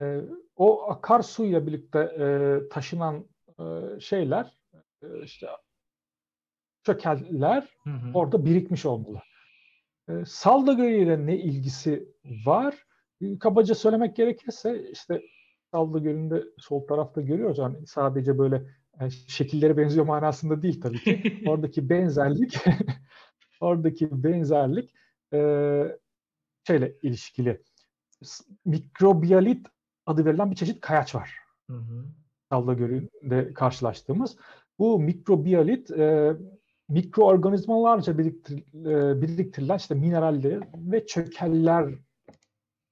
[0.02, 0.20] e,
[0.56, 3.26] o akarsuyla birlikte e, taşınan
[3.60, 3.64] e,
[4.00, 4.58] şeyler
[5.02, 5.46] e, işte
[6.82, 8.10] çökeller Hı hı.
[8.14, 9.22] orada birikmiş olmalı.
[10.08, 12.08] E, Salda Gölü ile ne ilgisi
[12.46, 12.74] var?
[13.20, 15.22] E, Kabaca söylemek gerekirse işte
[15.72, 17.58] Salda Gölü'nde sol tarafta görüyoruz.
[17.58, 18.62] Yani sadece böyle
[19.00, 21.42] e, şekilleri benziyor manasında değil tabii ki.
[21.48, 22.56] Oradaki benzerlik
[23.60, 24.94] oradaki benzerlik
[25.32, 25.38] e,
[26.66, 27.62] şeyle ilişkili.
[28.64, 29.66] Mikrobiyalit
[30.06, 31.38] adı verilen bir çeşit kayaç var.
[31.70, 32.04] Hı hı.
[32.50, 34.36] Salda Gölü'nde karşılaştığımız.
[34.78, 36.36] Bu mikrobiyalit e,
[36.88, 41.94] mikroorganizmalarca biriktir, e, biriktirilen işte mineraller ve çökeller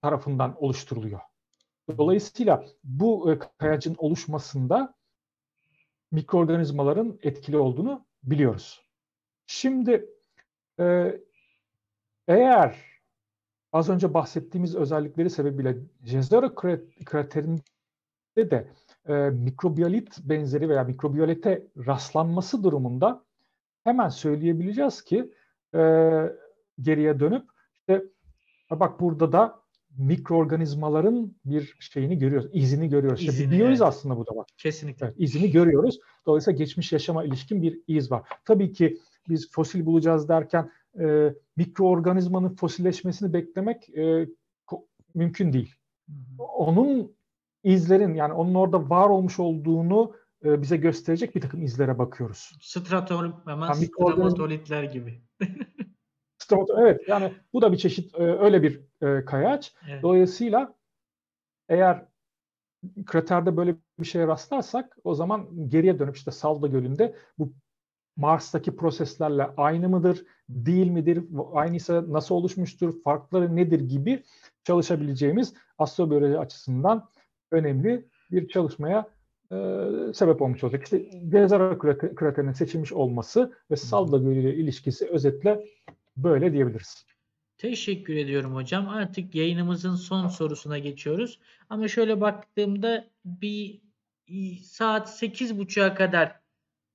[0.02, 1.20] tarafından oluşturuluyor.
[1.98, 4.94] Dolayısıyla bu e, kayacın oluşmasında
[6.10, 8.82] mikroorganizmaların etkili olduğunu biliyoruz.
[9.46, 10.06] Şimdi
[10.80, 11.16] e,
[12.28, 12.93] eğer
[13.74, 17.60] az önce bahsettiğimiz özellikleri sebebiyle Jezero kra- kraterinde
[18.36, 18.68] de
[19.08, 23.24] e, mikrobiyalit benzeri veya mikrobiyalite rastlanması durumunda
[23.84, 25.30] hemen söyleyebileceğiz ki
[25.74, 25.80] e,
[26.80, 27.44] geriye dönüp
[27.74, 28.04] işte
[28.68, 29.60] "Ha bak burada da
[29.98, 33.20] mikroorganizmaların bir şeyini görüyoruz, izini görüyoruz.
[33.20, 33.88] İşte İzini, biyoliz evet.
[33.88, 34.46] aslında bu da bak.
[34.56, 35.06] Kesinlikle.
[35.06, 35.98] Evet, izini görüyoruz.
[36.26, 38.28] Dolayısıyla geçmiş yaşama ilişkin bir iz var.
[38.44, 38.98] Tabii ki
[39.28, 40.70] biz fosil bulacağız derken
[41.00, 44.28] e, mikroorganizmanın fosilleşmesini beklemek e,
[45.14, 45.74] mümkün değil.
[46.38, 47.16] Onun
[47.64, 52.52] izlerin yani onun orada var olmuş olduğunu e, bize gösterecek bir takım izlere bakıyoruz.
[53.44, 55.20] Hemen Ha, mikroorganizma- stramatolitler gibi.
[56.38, 59.74] Strato- evet yani bu da bir çeşit e, öyle bir e, kayaç.
[59.90, 60.02] Evet.
[60.02, 60.74] Dolayısıyla
[61.68, 62.04] eğer
[63.06, 67.52] kraterde böyle bir şeye rastlarsak o zaman geriye dönüp işte Salda Gölü'nde bu
[68.16, 74.22] Mars'taki proseslerle aynı mıdır, değil midir, aynıysa nasıl oluşmuştur, farkları nedir gibi
[74.64, 77.08] çalışabileceğimiz astrobiyoloji açısından
[77.50, 79.08] önemli bir çalışmaya
[79.52, 79.56] e,
[80.14, 80.82] sebep olmuş olacak.
[80.84, 85.64] İşte Gezara krate- kraterinin seçilmiş olması ve Salda Gölü ile ilişkisi özetle
[86.16, 87.06] böyle diyebiliriz.
[87.58, 88.88] Teşekkür ediyorum hocam.
[88.88, 91.40] Artık yayınımızın son sorusuna geçiyoruz.
[91.70, 93.80] Ama şöyle baktığımda bir
[94.62, 96.43] saat 8.30'a kadar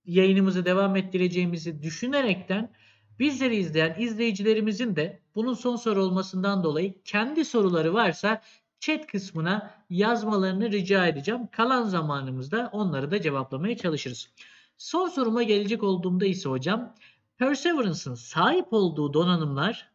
[0.06, 2.74] yayınımızı devam ettireceğimizi düşünerekten
[3.20, 8.42] bizleri izleyen izleyicilerimizin de bunun son soru olmasından dolayı kendi soruları varsa
[8.80, 11.48] chat kısmına yazmalarını rica edeceğim.
[11.52, 14.30] Kalan zamanımızda onları da cevaplamaya çalışırız.
[14.78, 16.96] Son soruma gelecek olduğumda ise hocam
[17.38, 19.92] Perseverance'ın sahip olduğu donanımlar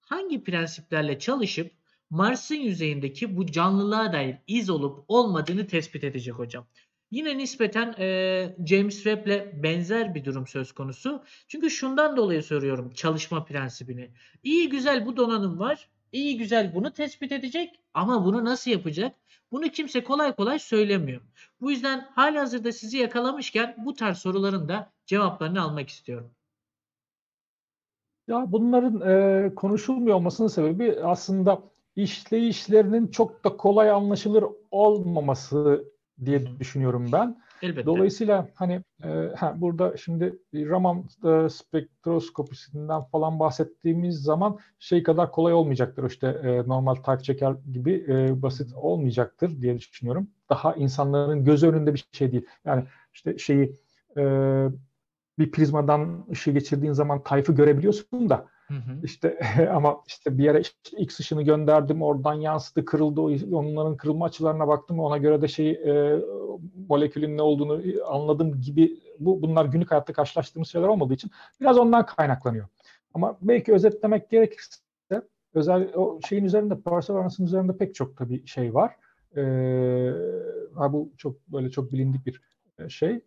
[0.00, 1.70] hangi prensiplerle çalışıp
[2.10, 6.66] Mars'ın yüzeyindeki bu canlılığa dair iz olup olmadığını tespit edecek hocam.
[7.14, 11.22] Yine nispeten e, James Webb'le benzer bir durum söz konusu.
[11.48, 14.10] Çünkü şundan dolayı soruyorum çalışma prensibini.
[14.42, 15.88] İyi güzel bu donanım var.
[16.12, 19.16] İyi güzel bunu tespit edecek ama bunu nasıl yapacak?
[19.52, 21.20] Bunu kimse kolay kolay söylemiyor.
[21.60, 26.30] Bu yüzden halihazırda sizi yakalamışken bu tarz soruların da cevaplarını almak istiyorum.
[28.28, 31.62] Ya bunların e, konuşulmuyor olmasının sebebi aslında
[31.96, 35.93] işleyişlerinin çok da kolay anlaşılır olmaması
[36.24, 37.42] diye düşünüyorum ben.
[37.62, 37.86] Elbette.
[37.86, 45.52] Dolayısıyla hani e, ha, burada şimdi Raman e, spektroskopisinden falan bahsettiğimiz zaman şey kadar kolay
[45.52, 46.10] olmayacaktır.
[46.10, 50.28] İşte e, normal type çeker gibi e, basit olmayacaktır diye düşünüyorum.
[50.50, 52.46] Daha insanların göz önünde bir şey değil.
[52.64, 52.84] Yani
[53.14, 53.76] işte şeyi
[54.16, 54.22] e,
[55.38, 59.00] bir prizmadan ışığı geçirdiğin zaman tayfı görebiliyorsun da Hı hı.
[59.02, 59.38] işte
[59.72, 60.62] ama işte bir yere
[60.96, 63.20] X ışını gönderdim oradan yansıdı kırıldı
[63.56, 66.20] onların kırılma açılarına baktım ona göre de şey e,
[66.88, 71.30] molekülün ne olduğunu anladım gibi bu bunlar günlük hayatta karşılaştığımız şeyler olmadığı için
[71.60, 72.66] biraz ondan kaynaklanıyor.
[73.14, 74.84] Ama belki özetlemek gerekirse
[75.54, 78.96] özel o şeyin üzerinde Perseverance'ın üzerinde pek çok tabii şey var.
[79.36, 80.12] Ee,
[80.76, 82.40] bu çok böyle çok bilindik bir
[82.78, 83.20] e, şey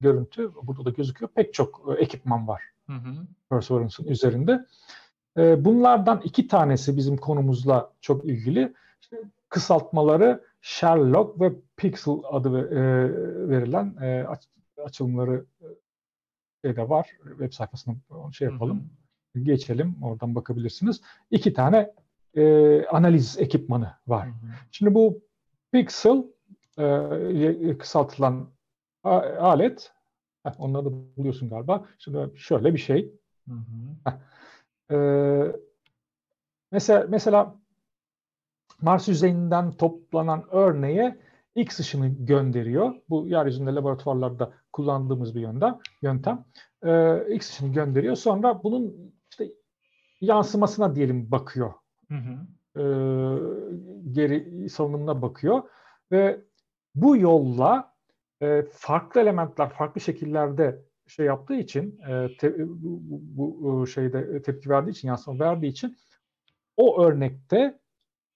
[0.00, 1.30] görüntü burada da gözüküyor.
[1.34, 2.62] Pek çok e, ekipman var.
[2.88, 3.26] Hı hı.
[3.50, 4.66] Perseverance'ın üzerinde.
[5.36, 8.74] Ee, bunlardan iki tanesi bizim konumuzla çok ilgili.
[9.00, 9.16] İşte
[9.48, 12.82] kısaltmaları Sherlock ve Pixel adı ve- e,
[13.48, 14.48] verilen e, aç-
[14.84, 15.66] açılımları e,
[16.64, 17.10] şeyde var.
[17.28, 17.94] Web sayfasına
[18.32, 18.90] şey yapalım.
[19.42, 19.96] Geçelim.
[20.02, 21.00] Oradan bakabilirsiniz.
[21.30, 21.92] İki tane
[22.34, 24.26] e, analiz ekipmanı var.
[24.26, 24.34] Hı hı.
[24.70, 25.20] Şimdi bu
[25.72, 26.24] Pixel
[26.78, 28.48] e, kısaltılan
[29.40, 29.92] alet
[30.48, 31.84] Heh, onları da buluyorsun galiba.
[31.98, 33.12] Şimdi şöyle bir şey.
[33.48, 34.12] Hı hı.
[34.90, 35.52] Ee,
[36.72, 37.54] mesela mesela
[38.80, 41.18] Mars yüzeyinden toplanan örneğe
[41.54, 42.94] X ışını gönderiyor.
[43.08, 45.78] Bu yeryüzünde laboratuvarlarda kullandığımız bir yöntem.
[46.02, 46.44] yöntem.
[46.84, 48.16] Ee, X ışını gönderiyor.
[48.16, 49.52] Sonra bunun işte
[50.20, 51.72] yansımasına diyelim bakıyor.
[52.08, 52.46] Hı hı.
[52.76, 52.82] Ee,
[54.12, 55.62] geri salınımına bakıyor
[56.12, 56.40] ve
[56.94, 57.94] bu yolla
[58.42, 64.42] e, farklı elementler farklı şekillerde şey yaptığı için e, te- bu, bu- bu şeyde e,
[64.42, 65.96] tepki verdiği için yansıma verdiği için
[66.76, 67.78] o örnekte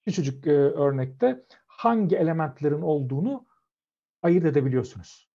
[0.05, 3.45] küçücük e, örnekte hangi elementlerin olduğunu
[4.21, 5.29] ayırt edebiliyorsunuz.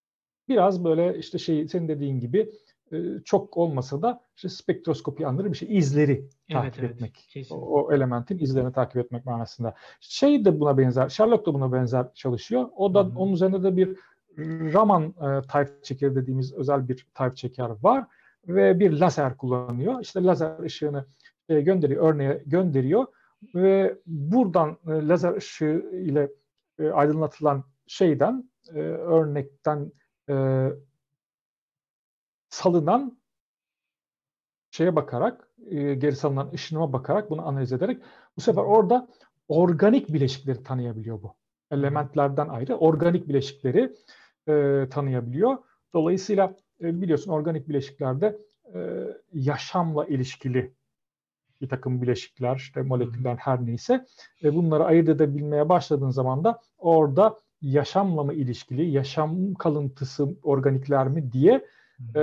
[0.49, 2.51] Biraz böyle işte şey senin dediğin gibi
[2.93, 7.47] e, çok olmasa da işte spektroskopi anları bir şey izleri takip evet, etmek.
[7.51, 9.75] O, o elementin izlerini takip etmek manasında.
[10.01, 12.69] Şey de buna benzer, Sherlock da buna benzer çalışıyor.
[12.77, 13.19] O da Hı hı.
[13.19, 13.99] onun üzerinde de bir
[14.47, 18.07] Raman e, type çeker dediğimiz özel bir type çeker var
[18.49, 20.01] ve bir lazer kullanıyor.
[20.01, 21.07] İşte lazer ışığını
[21.49, 23.07] e, gönderiyor, örneğe gönderiyor
[23.55, 26.31] ve buradan e, lazer ışığı ile
[26.79, 29.93] e, aydınlatılan şeyden, e, örnekten
[30.31, 30.69] e,
[32.49, 33.19] salınan
[34.71, 38.03] şeye bakarak, e, geri salınan ışınıma bakarak bunu analiz ederek
[38.37, 39.09] bu sefer orada
[39.49, 41.35] organik bileşikleri tanıyabiliyor bu.
[41.71, 43.95] Elementlerden ayrı organik bileşikleri
[44.49, 45.57] e, tanıyabiliyor.
[45.95, 48.39] Dolayısıyla e, biliyorsun organik bileşiklerde
[48.75, 48.79] e,
[49.33, 50.73] yaşamla ilişkili
[51.61, 54.07] bir takım bileşikler, işte moleküller her neyse
[54.45, 61.33] e, bunları ayırt edebilmeye başladığın zaman da orada yaşamla mı ilişkili, yaşam kalıntısı organikler mi
[61.33, 61.65] diye
[62.15, 62.21] e,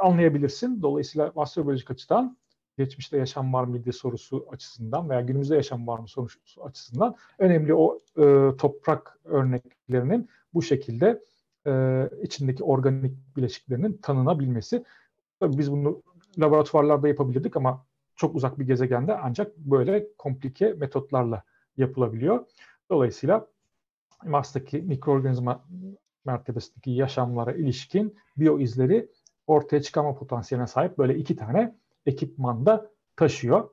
[0.00, 0.82] anlayabilirsin.
[0.82, 2.36] Dolayısıyla astrobiyolojik açıdan
[2.78, 8.00] geçmişte yaşam var mıydı sorusu açısından veya günümüzde yaşam var mı sorusu açısından önemli o
[8.16, 11.22] e, toprak örneklerinin bu şekilde
[11.66, 14.84] e, içindeki organik bileşiklerinin tanınabilmesi.
[15.40, 16.02] Tabii biz bunu
[16.40, 17.84] laboratuvarlarda yapabilirdik ama
[18.16, 21.42] çok uzak bir gezegende ancak böyle komplike metotlarla
[21.76, 22.46] yapılabiliyor.
[22.90, 23.46] Dolayısıyla
[24.24, 25.64] Mars'taki mikroorganizma
[26.24, 29.08] mertebesindeki yaşamlara ilişkin biyo izleri
[29.46, 31.74] ortaya çıkarma potansiyeline sahip böyle iki tane
[32.06, 33.68] ekipman da taşıyor.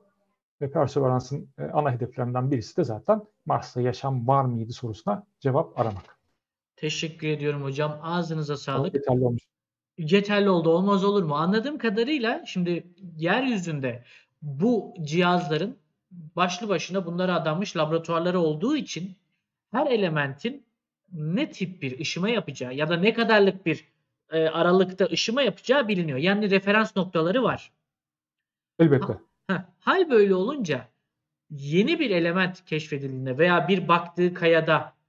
[0.60, 6.19] Ve Perseverance'ın ana hedeflerinden birisi de zaten Mars'ta yaşam var mıydı sorusuna cevap aramak.
[6.80, 8.00] Teşekkür ediyorum hocam.
[8.02, 8.94] Ağzınıza sağlık.
[8.94, 9.42] Yeterli olmuş.
[9.98, 10.70] Yeterli oldu.
[10.70, 11.34] Olmaz olur mu?
[11.34, 12.86] Anladığım kadarıyla şimdi
[13.16, 14.04] yeryüzünde
[14.42, 15.76] bu cihazların
[16.10, 19.16] başlı başına bunlara adanmış laboratuvarları olduğu için
[19.70, 20.64] her elementin
[21.12, 23.84] ne tip bir ışıma yapacağı ya da ne kadarlık bir
[24.30, 26.18] e, aralıkta ışıma yapacağı biliniyor.
[26.18, 27.72] Yani referans noktaları var.
[28.78, 29.12] Elbette.
[29.46, 30.88] Heh, hal böyle olunca
[31.50, 34.99] yeni bir element keşfedildiğinde veya bir baktığı kayada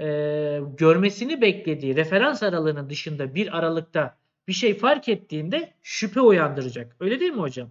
[0.00, 4.16] e, görmesini beklediği referans aralığının dışında bir aralıkta
[4.48, 6.96] bir şey fark ettiğinde şüphe uyandıracak.
[7.00, 7.68] Öyle değil mi hocam?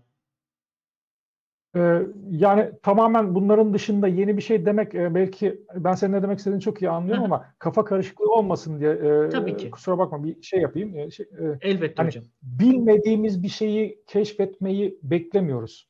[1.76, 6.38] Ee, yani tamamen bunların dışında yeni bir şey demek e, belki ben senin ne demek
[6.38, 9.72] istediğini çok iyi anlıyorum Hı ama kafa karışıklığı olmasın diye e, Tabii ki.
[9.72, 10.98] kusura bakma bir şey yapayım.
[10.98, 12.24] E, şey, e, Elbette Hani- hocam.
[12.42, 15.88] bilmediğimiz bir şeyi keşfetmeyi beklemiyoruz.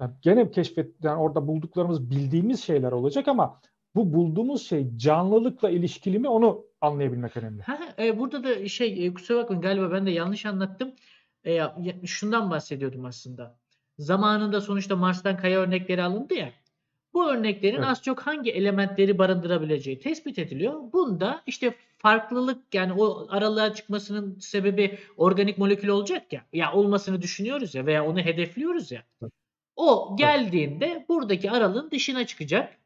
[0.00, 3.60] Yani gene keşfet yani orada bulduklarımız bildiğimiz şeyler olacak ama
[3.98, 7.62] bu bulduğumuz şey canlılıkla ilişkili mi onu anlayabilmek önemli.
[7.62, 10.92] Ha, e, burada da şey e, kusura bakmayın galiba ben de yanlış anlattım.
[11.46, 11.60] E,
[12.06, 13.58] şundan bahsediyordum aslında.
[13.98, 16.52] Zamanında sonuçta Mars'tan kaya örnekleri alındı ya.
[17.14, 17.86] Bu örneklerin Evet.
[17.86, 20.92] az çok hangi elementleri barındırabileceği tespit ediliyor.
[20.92, 26.44] Bunda işte farklılık yani o aralığa çıkmasının sebebi organik molekül olacak ya.
[26.52, 29.02] Ya olmasını düşünüyoruz ya veya onu hedefliyoruz ya.
[29.22, 29.32] Evet.
[29.76, 32.77] O geldiğinde buradaki aralığın dışına çıkacak.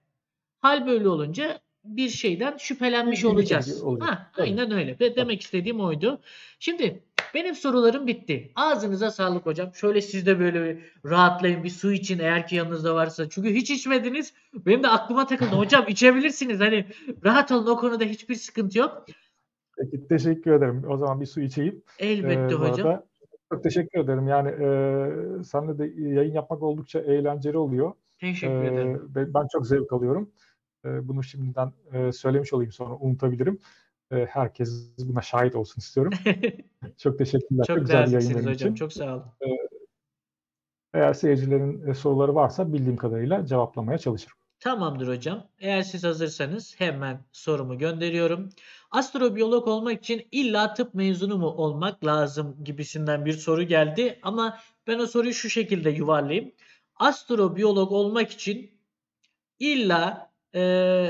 [0.63, 3.83] Hal böyle olunca bir şeyden şüphelenmiş olacağız.
[3.83, 4.09] olacak.
[4.11, 4.47] Ha, Tabii.
[4.47, 4.97] aynen öyle.
[5.01, 6.21] Ve demek istediğim oydu.
[6.59, 7.03] Şimdi
[7.35, 8.53] benim sorularım bitti.
[8.55, 9.75] Ağzınıza sağlık hocam.
[9.75, 10.79] Şöyle siz de böyle bir
[11.11, 11.65] rahatlayın.
[11.65, 13.29] Bir su için eğer ki yanınızda varsa.
[13.29, 14.35] Çünkü hiç içmediniz.
[14.55, 15.51] Benim de aklıma takıldı.
[15.51, 16.61] Hocam içebilirsiniz.
[16.61, 16.87] Hani
[17.25, 19.07] rahat olun o konuda hiçbir sıkıntı yok.
[19.79, 20.83] Peki teşekkür ederim.
[20.89, 21.83] O zaman bir su içeyim.
[21.99, 22.87] Elbette Ee, hocam.
[22.89, 23.07] arada
[23.53, 24.29] çok teşekkür ederim.
[24.29, 27.93] Yani e, seninle de yayın yapmak oldukça eğlenceli oluyor.
[28.21, 29.13] Teşekkür Ee, ederim.
[29.15, 30.31] ben çok zevk alıyorum.
[30.85, 33.59] Ee, bunu şimdiden e, söylemiş olayım sonra unutabilirim.
[34.11, 36.13] Ee, herkes buna şahit olsun istiyorum.
[36.99, 37.65] Çok teşekkürler.
[37.65, 38.69] Çok güzel bir naziksiniz yayınların hocam.
[38.69, 38.75] için.
[38.75, 39.25] Çok sağ olun.
[40.95, 44.37] Eğer seyircilerin e, soruları varsa bildiğim kadarıyla cevaplamaya çalışırım.
[44.61, 45.49] Tamamdır hocam.
[45.59, 48.49] Eğer siz hazırsanız hemen sorumu gönderiyorum.
[48.91, 54.19] Astrobiyolog olmak için illa tıp mezunu mu olmak lazım gibisinden bir soru geldi.
[54.23, 56.53] Ama ben o soruyu şu şekilde yuvarlayayım.
[56.97, 58.71] Astrobiyolog olmak için
[59.59, 60.61] illa e,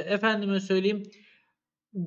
[0.07, 1.03] efendime söyleyeyim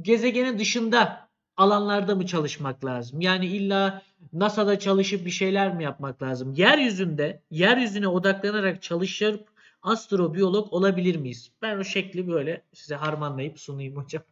[0.01, 3.21] gezegenin dışında alanlarda mı çalışmak lazım?
[3.21, 4.01] Yani illa
[4.33, 6.53] NASA'da çalışıp bir şeyler mi yapmak lazım?
[6.53, 9.47] Yeryüzünde, yeryüzüne odaklanarak çalışıp
[9.81, 11.51] astrobiyolog olabilir miyiz?
[11.61, 14.23] Ben o şekli böyle size harmanlayıp sunayım hocam.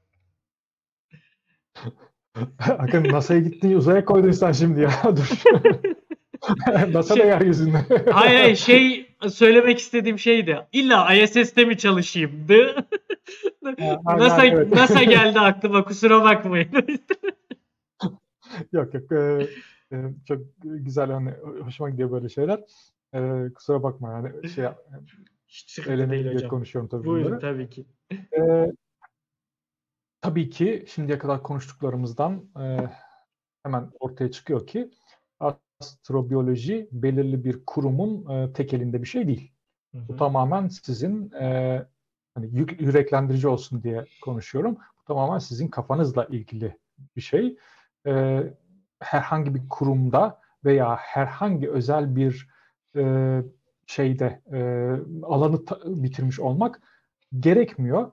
[2.59, 4.91] Akın NASA'ya gittin uzaya koydun sen şimdi ya.
[5.17, 5.29] Dur.
[6.93, 7.85] NASA da Şey- yeryüzünde.
[8.11, 10.67] Hayır hayır şey söylemek istediğim şeydi.
[10.71, 12.87] İlla ISS'te mi çalışayımdı?
[14.05, 14.75] NASA, evet.
[14.75, 16.69] NASA geldi aklıma kusura bakmayın.
[18.71, 19.11] Yok yok.
[19.11, 19.47] e,
[19.91, 19.97] e,
[20.27, 21.31] çok güzel hani
[21.63, 22.59] hoşuma gidiyor böyle şeyler.
[23.13, 24.65] E, kusura bakma yani şey
[25.47, 26.49] Hiç sıkıntı değil hocam.
[26.49, 27.41] konuşuyorum tabii Buyurun bunları.
[27.41, 27.85] tabii ki.
[28.37, 28.71] E,
[30.21, 32.77] tabii ki şimdiye kadar konuştuklarımızdan e,
[33.63, 34.91] hemen ortaya çıkıyor ki
[35.83, 39.51] astrobiyoloji belirli bir kurumun e, tek elinde bir şey değil.
[39.91, 40.17] Hı Bu hı.
[40.17, 41.85] tamamen sizin e,
[42.35, 44.75] hani yük- yüreklendirici olsun diye konuşuyorum.
[44.75, 46.77] Bu tamamen sizin kafanızla ilgili
[47.15, 47.57] bir şey.
[48.07, 48.43] E,
[48.99, 52.47] herhangi bir kurumda veya herhangi özel bir
[52.95, 53.03] e,
[53.87, 54.59] şeyde e,
[55.25, 56.81] alanı bitirmiş olmak
[57.39, 58.11] gerekmiyor.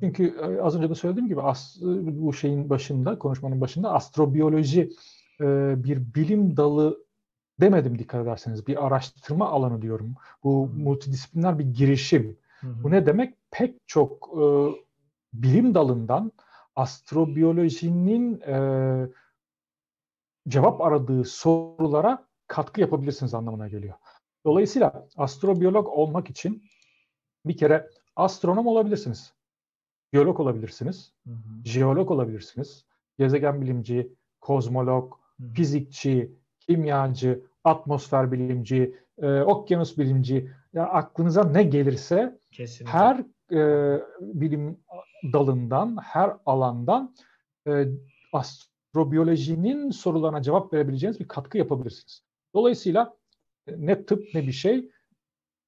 [0.00, 4.90] Çünkü e, az önce de söylediğim gibi as, bu şeyin başında, konuşmanın başında astrobiyoloji
[5.40, 7.04] e, bir bilim dalı
[7.60, 8.66] demedim dikkat ederseniz.
[8.66, 10.14] Bir araştırma alanı diyorum.
[10.44, 10.82] Bu Hmm.
[10.82, 12.38] multidisipliner bir girişim.
[12.60, 12.66] Hı.
[12.82, 13.34] Bu ne demek?
[13.50, 14.42] Pek çok e,
[15.32, 16.32] bilim dalından
[16.76, 18.56] astrobiyolojinin e,
[20.48, 23.94] cevap aradığı sorulara katkı yapabilirsiniz anlamına geliyor.
[24.44, 26.62] Dolayısıyla astrobiyolog olmak için
[27.46, 29.32] bir kere astronom olabilirsiniz.
[30.12, 31.12] Biyolog olabilirsiniz.
[31.26, 31.64] Hı hı.
[31.64, 32.84] Jeolog olabilirsiniz.
[33.18, 35.52] Gezegen bilimci, kozmolog, hı.
[35.54, 42.98] fizikçi, kimyacı, atmosfer bilimci, e, okyanus bilimci, ya aklınıza ne gelirse Kesinlikle.
[42.98, 44.78] her e, bilim
[45.32, 47.14] dalından, her alandan
[47.66, 47.86] e,
[48.32, 52.22] astrobiyolojinin sorularına cevap verebileceğiniz bir katkı yapabilirsiniz.
[52.54, 53.16] Dolayısıyla
[53.66, 54.90] e, ne tıp ne bir şey,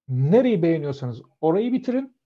[0.09, 2.17] nereyi beğeniyorsanız orayı bitirin.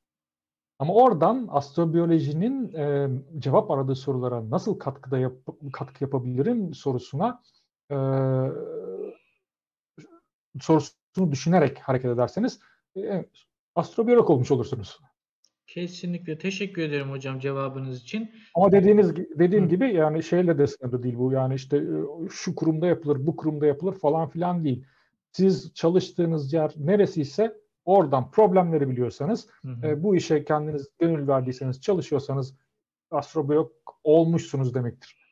[0.79, 5.33] Ama oradan astrobiyolojinin e, cevap aradığı sorulara nasıl katkıda yap
[5.73, 7.43] katkı yapabilirim sorusuna
[7.91, 7.97] e,
[10.61, 12.61] sorusunu düşünerek hareket ederseniz
[12.97, 13.25] e,
[13.75, 15.01] astrobiyolog olmuş olursunuz.
[15.67, 16.39] Kesinlikle.
[16.39, 18.31] Teşekkür ederim hocam cevabınız için.
[18.55, 19.69] Ama dediğiniz dediğim Hı.
[19.69, 21.33] gibi yani şeyle de sınırlı değil bu.
[21.33, 24.85] Yani işte e, şu kurumda yapılır, bu kurumda yapılır falan filan değil.
[25.33, 29.87] Siz çalıştığınız yer neresiyse oradan problemleri biliyorsanız, Hı hı.
[29.87, 32.55] e, bu işe kendiniz gönül verdiyseniz, çalışıyorsanız
[33.11, 33.73] astrobiyolog
[34.05, 35.26] olmuşsunuz demektir.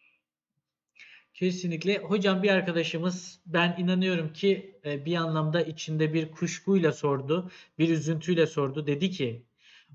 [1.34, 1.98] Kesinlikle.
[1.98, 8.46] Hocam bir arkadaşımız ben inanıyorum ki e, bir anlamda içinde bir kuşkuyla sordu, bir üzüntüyle
[8.46, 8.86] sordu.
[8.86, 9.46] Dedi ki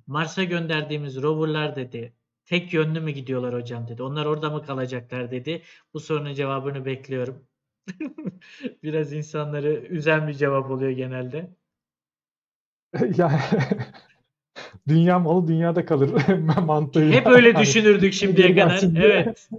[0.08, 2.14] Mars'a gönderdiğimiz roverlar dedi
[2.46, 4.04] tek yönlü mü gidiyorlar hocam dedi.
[4.04, 5.62] Onlar orada mı kalacaklar dedi.
[5.94, 7.48] Bu sorunun cevabını bekliyorum.
[8.84, 11.50] Biraz insanları üzen bir cevap oluyor genelde.
[13.18, 13.40] Yani
[14.88, 16.10] dünya malı dünyada kalır
[16.66, 17.16] mantığıyla.
[17.20, 18.84] Hep öyle düşünürdük şimdiye kadar.
[18.96, 19.50] Evet.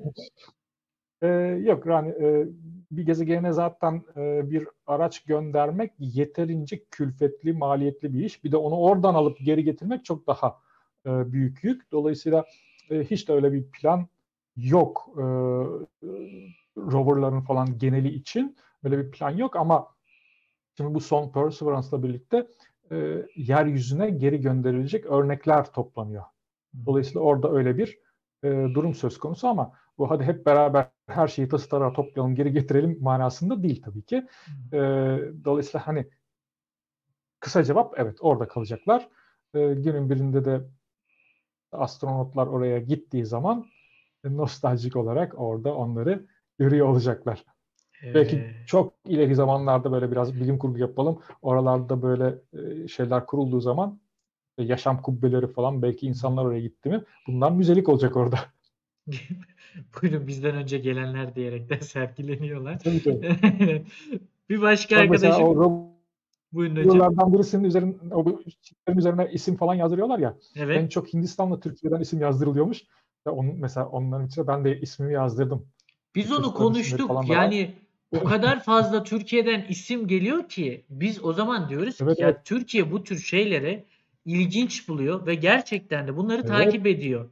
[1.22, 1.28] Ee,
[1.62, 2.46] yok yani e,
[2.90, 8.44] bir gezegene zaten e, bir araç göndermek yeterince külfetli, maliyetli bir iş.
[8.44, 10.58] Bir de onu oradan alıp geri getirmek çok daha
[11.06, 11.92] e, büyük yük.
[11.92, 12.44] Dolayısıyla
[12.90, 14.06] e, hiç de öyle bir plan
[14.56, 15.22] yok e,
[16.76, 18.56] roverların falan geneli için.
[18.84, 19.88] Böyle bir plan yok ama
[20.76, 22.46] şimdi bu son Perseverance'la birlikte
[22.92, 26.24] e, yeryüzüne geri gönderilecek örnekler toplanıyor.
[26.86, 27.98] Dolayısıyla orada öyle bir
[28.44, 32.52] e, durum söz konusu ama bu hadi hep beraber her şeyi tası tarağı toplayalım geri
[32.52, 34.26] getirelim manasında değil tabii ki.
[34.72, 34.78] E,
[35.44, 36.06] dolayısıyla hani
[37.40, 39.08] kısa cevap evet orada kalacaklar.
[39.54, 40.60] E, günün birinde de
[41.72, 43.66] astronotlar oraya gittiği zaman
[44.24, 46.26] nostaljik olarak orada onları
[46.58, 47.44] görüyor olacaklar.
[48.02, 51.22] Belki Ee, çok ileri zamanlarda böyle biraz bilim kurgu yapalım.
[51.42, 54.00] Oralarda böyle e, şeyler kurulduğu zaman
[54.58, 58.38] e, yaşam kubbeleri falan belki insanlar oraya gitti mi bunlar müzelik olacak orada.
[60.02, 62.78] Buyurun bizden önce gelenler diyerekten sergileniyorlar.
[64.50, 65.44] Bir başka mesela arkadaşım.
[65.44, 65.90] o
[66.52, 66.94] Buyurun hocam.
[66.94, 68.40] robolardan birisinin üzerine, o
[68.96, 70.36] üzerine isim falan yazdırıyorlar ya.
[70.56, 70.90] En Evet.
[70.90, 72.82] çok Hindistan'la Türkiye'den isim yazdırılıyormuş.
[73.26, 75.66] Ve onun, mesela onların içine ben de ismimi yazdırdım.
[76.14, 77.10] Biz onu konuştuk.
[77.28, 77.74] Yani
[78.20, 82.40] o kadar fazla Türkiye'den isim geliyor ki biz o zaman diyoruz ki Evet, ya evet.
[82.44, 83.84] Türkiye bu tür şeylere
[84.24, 86.48] ilginç buluyor ve gerçekten de bunları Evet.
[86.48, 87.30] takip ediyor.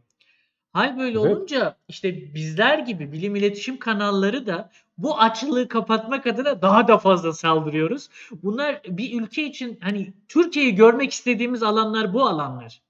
[0.79, 1.31] Hal böyle Evet.
[1.31, 7.33] olunca işte bizler gibi bilim iletişim kanalları da bu açlığı kapatmak adına daha da fazla
[7.33, 8.09] saldırıyoruz.
[8.43, 12.81] Bunlar bir ülke için hani Türkiye'yi görmek istediğimiz alanlar bu alanlar.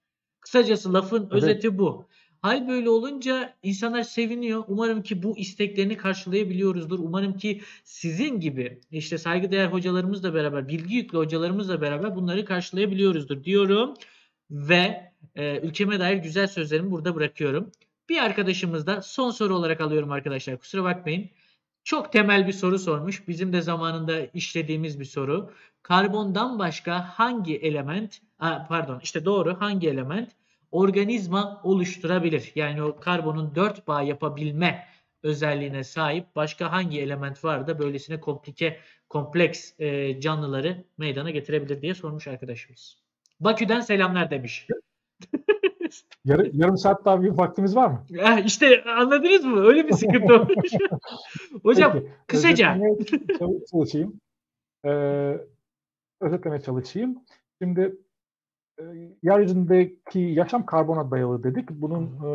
[0.41, 1.33] Kısacası lafın Evet.
[1.33, 2.05] özeti bu.
[2.43, 4.65] Hal böyle olunca insanlar seviniyor.
[4.69, 6.99] Umarım ki bu isteklerini karşılayabiliyoruzdur.
[6.99, 13.95] Umarım ki sizin gibi işte saygıdeğer hocalarımızla beraber, bilgi yüklü hocalarımızla beraber bunları karşılayabiliyoruzdur diyorum.
[14.51, 17.73] Ve e, ülkeme dair güzel sözlerimi burada bırakıyorum.
[18.09, 20.59] Bir arkadaşımız da son soru olarak alıyorum arkadaşlar.
[20.59, 21.31] Kusura bakmayın.
[21.85, 23.29] Çok temel bir soru sormuş.
[23.29, 25.51] Bizim de zamanında işlediğimiz bir soru.
[25.83, 30.31] Karbondan başka hangi element, pardon işte doğru hangi element
[30.71, 32.53] organizma oluşturabilir?
[32.55, 34.89] Yani o karbonun 4 bağ yapabilme
[35.23, 41.95] özelliğine sahip başka hangi element var da böylesine komplike, kompleks e, canlıları meydana getirebilir diye
[41.95, 43.08] sormuş arkadaşımız.
[43.41, 44.67] Bakü'den selamlar demiş.
[46.25, 48.05] Yarı, yarım saat daha bir vaktimiz var mı?
[48.23, 49.61] Ah, işte anladınız mı?
[49.61, 50.71] Öyle bir sıkıntı olmuş.
[51.63, 52.75] Hocam Peki, kısaca.
[52.75, 54.21] özetlemeye çalışayım.
[54.85, 55.37] Ee,
[56.21, 57.19] özetlemeye çalışayım.
[57.63, 57.97] Şimdi
[58.79, 58.83] e,
[59.23, 61.71] yeryüzündeki yaşam karbona dayalı dedik.
[61.71, 62.31] Bunun e,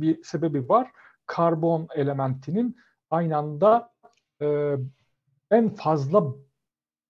[0.00, 0.90] bir sebebi var.
[1.26, 2.76] Karbon elementinin
[3.10, 3.92] aynı anda
[4.42, 4.76] e,
[5.50, 6.24] en fazla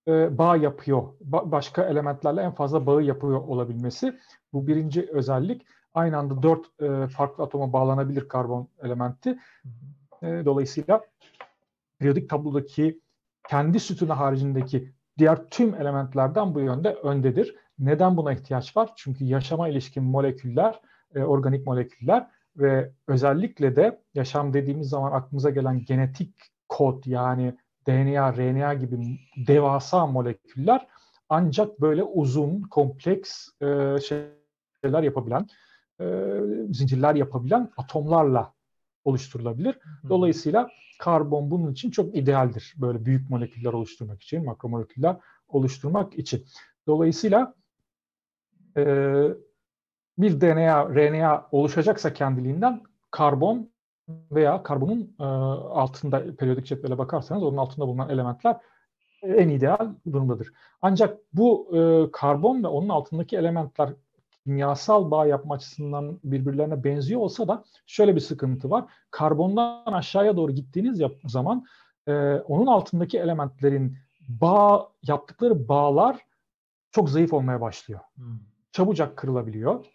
[0.07, 1.03] e, bağ yapıyor.
[1.31, 4.19] Ba- başka elementlerle en fazla bağı yapıyor olabilmesi.
[4.53, 5.65] Bu birinci özellik.
[5.93, 9.39] Aynı anda dört e, farklı atoma bağlanabilir karbon elementi.
[10.21, 11.01] E, dolayısıyla
[11.99, 13.01] periyodik tablodaki
[13.49, 17.55] kendi sütunu haricindeki diğer tüm elementlerden bu yönde öndedir.
[17.79, 18.93] Neden buna ihtiyaç var?
[18.95, 20.81] Çünkü yaşama ilişkin moleküller,
[21.15, 22.27] e, organik moleküller
[22.57, 26.35] ve özellikle de yaşam dediğimiz zaman aklımıza gelen genetik
[26.69, 27.57] kod yani
[27.87, 30.87] DNA, RNA gibi devasa moleküller
[31.29, 35.47] ancak böyle uzun, kompleks e, şeyler yapabilen,
[35.99, 36.05] e,
[36.71, 38.53] zincirler yapabilen atomlarla
[39.03, 39.79] oluşturulabilir.
[40.09, 42.73] Dolayısıyla karbon bunun için çok idealdir.
[42.77, 45.17] Böyle büyük moleküller oluşturmak için, makromoleküller
[45.47, 46.45] oluşturmak için.
[46.87, 47.53] Dolayısıyla
[48.77, 48.83] e,
[50.17, 52.81] bir DNA, RNA oluşacaksa kendiliğinden
[53.11, 53.69] karbon
[54.09, 58.57] veya karbonun e, altında periyodik cetvele bakarsanız onun altında bulunan elementler
[59.23, 60.53] en ideal durumdadır.
[60.81, 63.89] Ancak bu e, karbon ve onun altındaki elementler
[64.43, 68.85] kimyasal bağ yapma açısından birbirlerine benziyor olsa da şöyle bir sıkıntı var.
[69.11, 71.65] Karbondan aşağıya doğru gittiğiniz zaman
[72.07, 76.19] e, onun altındaki elementlerin bağ yaptıkları bağlar
[76.91, 77.99] çok zayıf olmaya başlıyor.
[78.15, 78.39] Hmm.
[78.71, 79.85] Çabucak kırılabiliyor.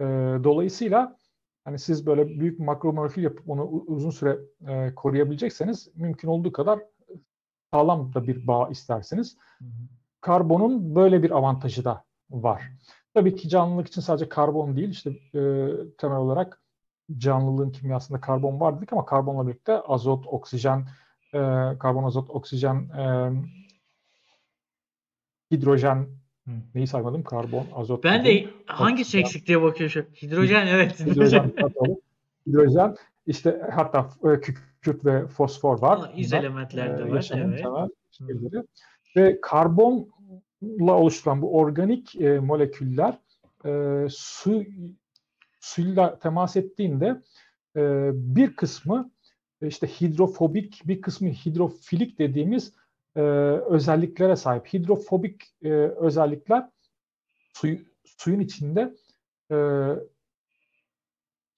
[0.00, 0.04] E,
[0.44, 1.16] dolayısıyla
[1.64, 4.38] hani siz böyle büyük makromorfil yapıp onu uzun süre
[4.68, 6.80] e, koruyabilecekseniz mümkün olduğu kadar
[7.72, 9.36] sağlam da bir bağ isterseniz
[10.20, 12.62] karbonun böyle bir avantajı da var.
[13.14, 15.40] Tabii ki canlılık için sadece karbon değil, işte e,
[15.98, 16.62] temel olarak
[17.16, 20.88] canlılığın kimyasında karbon var dedik ama karbonla birlikte azot, oksijen,
[21.34, 21.38] e,
[21.78, 23.32] karbon, azot, oksijen, e,
[25.50, 26.08] hidrojen,
[26.74, 27.22] neyi saymadım?
[27.22, 28.04] Karbon, azot.
[28.04, 28.48] Ben dedim.
[28.48, 30.26] de hangisi eksik diye bakıyorum şu.
[30.26, 31.00] Hidrojen evet.
[31.00, 31.52] Hidrojen,
[32.46, 32.96] hidrojen,
[33.26, 35.98] işte hatta e, kükürt ve fosfor var.
[35.98, 37.62] Aa, iz elementler de e, var, evet.
[37.62, 38.64] temel şeyleri.
[39.16, 43.18] Ve karbonla oluşturan bu organik e, moleküller
[43.64, 44.64] e, su
[45.60, 47.22] suyla temas ettiğinde
[47.76, 49.10] e, bir kısmı
[49.62, 52.72] e, işte hidrofobik, bir kısmı hidrofilik dediğimiz
[53.16, 53.20] e,
[53.70, 54.66] özelliklere sahip.
[54.66, 56.70] Hidrofobik e, özellikler
[57.52, 58.94] suyu, suyun içinde
[59.50, 59.56] e,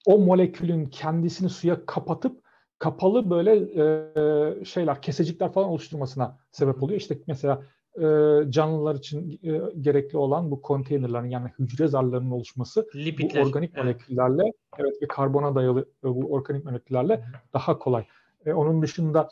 [0.07, 2.47] o molekülün kendisini suya kapatıp
[2.79, 7.01] kapalı böyle e, şeyler, kesecikler falan oluşturmasına sebep oluyor.
[7.01, 7.63] İşte mesela
[7.97, 8.05] e,
[8.51, 13.43] canlılar için e, gerekli olan bu konteynerlerin yani hücre zarlarının oluşması Lipidler.
[13.43, 13.85] bu organik evet.
[13.85, 14.43] moleküllerle
[14.79, 18.07] evet ve karbona dayalı e, bu organik moleküllerle daha kolay.
[18.47, 19.29] E, onun dışında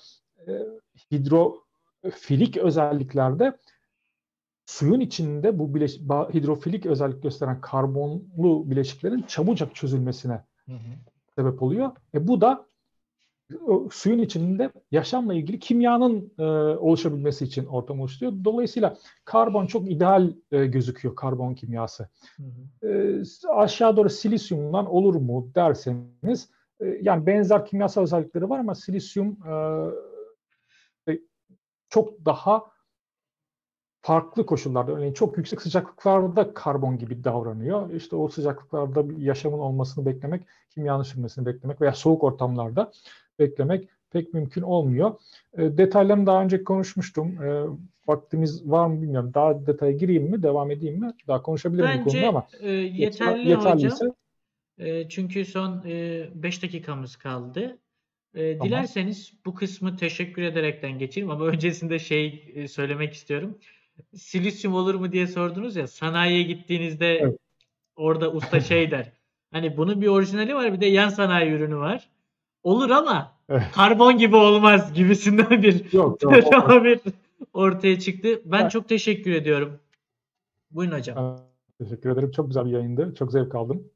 [0.46, 0.52] e,
[2.05, 3.59] hidrofilik özelliklerde
[4.66, 5.98] suyun içinde bu bileş,
[6.35, 10.94] hidrofilik özellik gösteren karbonlu bileşiklerin çabucak çözülmesine Hı hı.
[11.36, 11.90] sebep oluyor.
[12.14, 12.66] E bu da
[13.66, 16.43] o suyun içinde yaşamla ilgili kimyanın e,
[16.78, 18.44] oluşabilmesi için ortam oluşturuyor.
[18.44, 22.09] Dolayısıyla karbon çok ideal e, gözüküyor karbon kimyası.
[22.36, 22.89] Hı hı.
[22.89, 26.51] E, aşağı doğru silisyumdan olur mu derseniz
[26.81, 30.13] e, yani benzer kimyasal özellikleri var ama silisyum e, e,
[31.94, 32.64] çok daha
[34.02, 37.90] farklı koşullarda örneğin çok yüksek sıcaklıklarda karbon gibi davranıyor.
[37.90, 42.92] İşte o sıcaklıklarda bir yaşamın olmasını beklemek, kimyanın sürmesini beklemek veya soğuk ortamlarda
[43.38, 45.14] beklemek pek mümkün olmuyor.
[45.58, 47.42] E, detaylarını daha önce konuşmuştum.
[47.42, 47.64] E,
[48.06, 49.30] vaktimiz var mı bilmiyorum.
[49.34, 51.12] Daha detaya gireyim mi, devam edeyim mi?
[51.28, 54.16] Daha konuşabilirim bu konuda Bence ama e, yeterli yeterliyse hocam.
[54.78, 57.78] E, çünkü son 5 dakikamız kaldı.
[58.35, 58.69] E, Tamam.
[58.69, 63.59] dilerseniz bu kısmı teşekkür ederekten geçeyim ama öncesinde şey e, söylemek istiyorum.
[64.15, 67.39] Silisyum olur mu diye sordunuz ya sanayiye gittiğinizde Evet.
[67.97, 69.12] orada usta şey der.
[69.52, 72.09] Hani bunun bir orijinali var bir de yan sanayi ürünü var.
[72.62, 73.32] Olur ama
[73.73, 77.01] karbon gibi olmaz gibisinden bir yok, yok tabir
[77.52, 78.40] ortaya çıktı.
[78.44, 78.70] Ben Evet.
[78.70, 79.81] çok teşekkür ediyorum.
[80.70, 81.39] Buyurun hocam.
[81.78, 82.31] Teşekkür ederim.
[82.31, 83.15] Çok güzel bir yayındı.
[83.19, 83.89] Çok zevk aldım.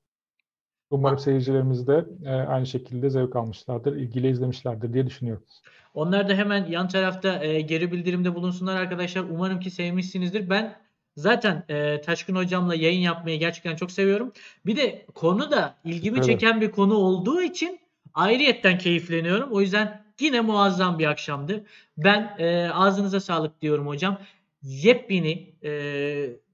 [0.91, 5.45] Umarım seyircilerimiz de e, aynı şekilde zevk almışlardır, ilgiyle izlemişlerdir diye düşünüyorum.
[5.95, 9.25] Onlar da hemen yan tarafta e, geri bildirimde bulunsunlar arkadaşlar.
[9.31, 10.51] Umarım ki sevmişsinizdir.
[10.51, 10.77] Ben
[11.17, 14.33] zaten e, Taşkın hocamla yayın yapmayı gerçekten çok seviyorum.
[14.67, 16.27] Bir de konu da ilgimi Evet.
[16.27, 17.81] çeken bir konu olduğu için
[18.15, 19.53] ayrıyetten keyifleniyorum.
[19.53, 21.65] O yüzden yine muazzam bir akşamdı.
[21.97, 24.19] Ben e, ağzınıza sağlık diyorum hocam.
[24.63, 25.71] Yepyeni e,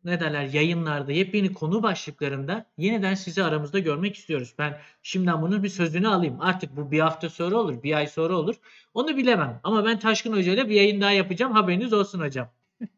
[0.05, 4.55] ne derler yayınlarda, yepyeni konu başlıklarında yeniden sizi aramızda görmek istiyoruz.
[4.59, 6.41] Ben şimdiden bunun bir sözünü alayım.
[6.41, 8.55] Artık bu bir hafta sonra olur, bir ay sonra olur.
[8.95, 9.61] Onu bilemem.
[9.63, 11.53] Ama ben Taşkın Hoca ile bir yayın daha yapacağım.
[11.53, 12.49] Haberiniz olsun hocam.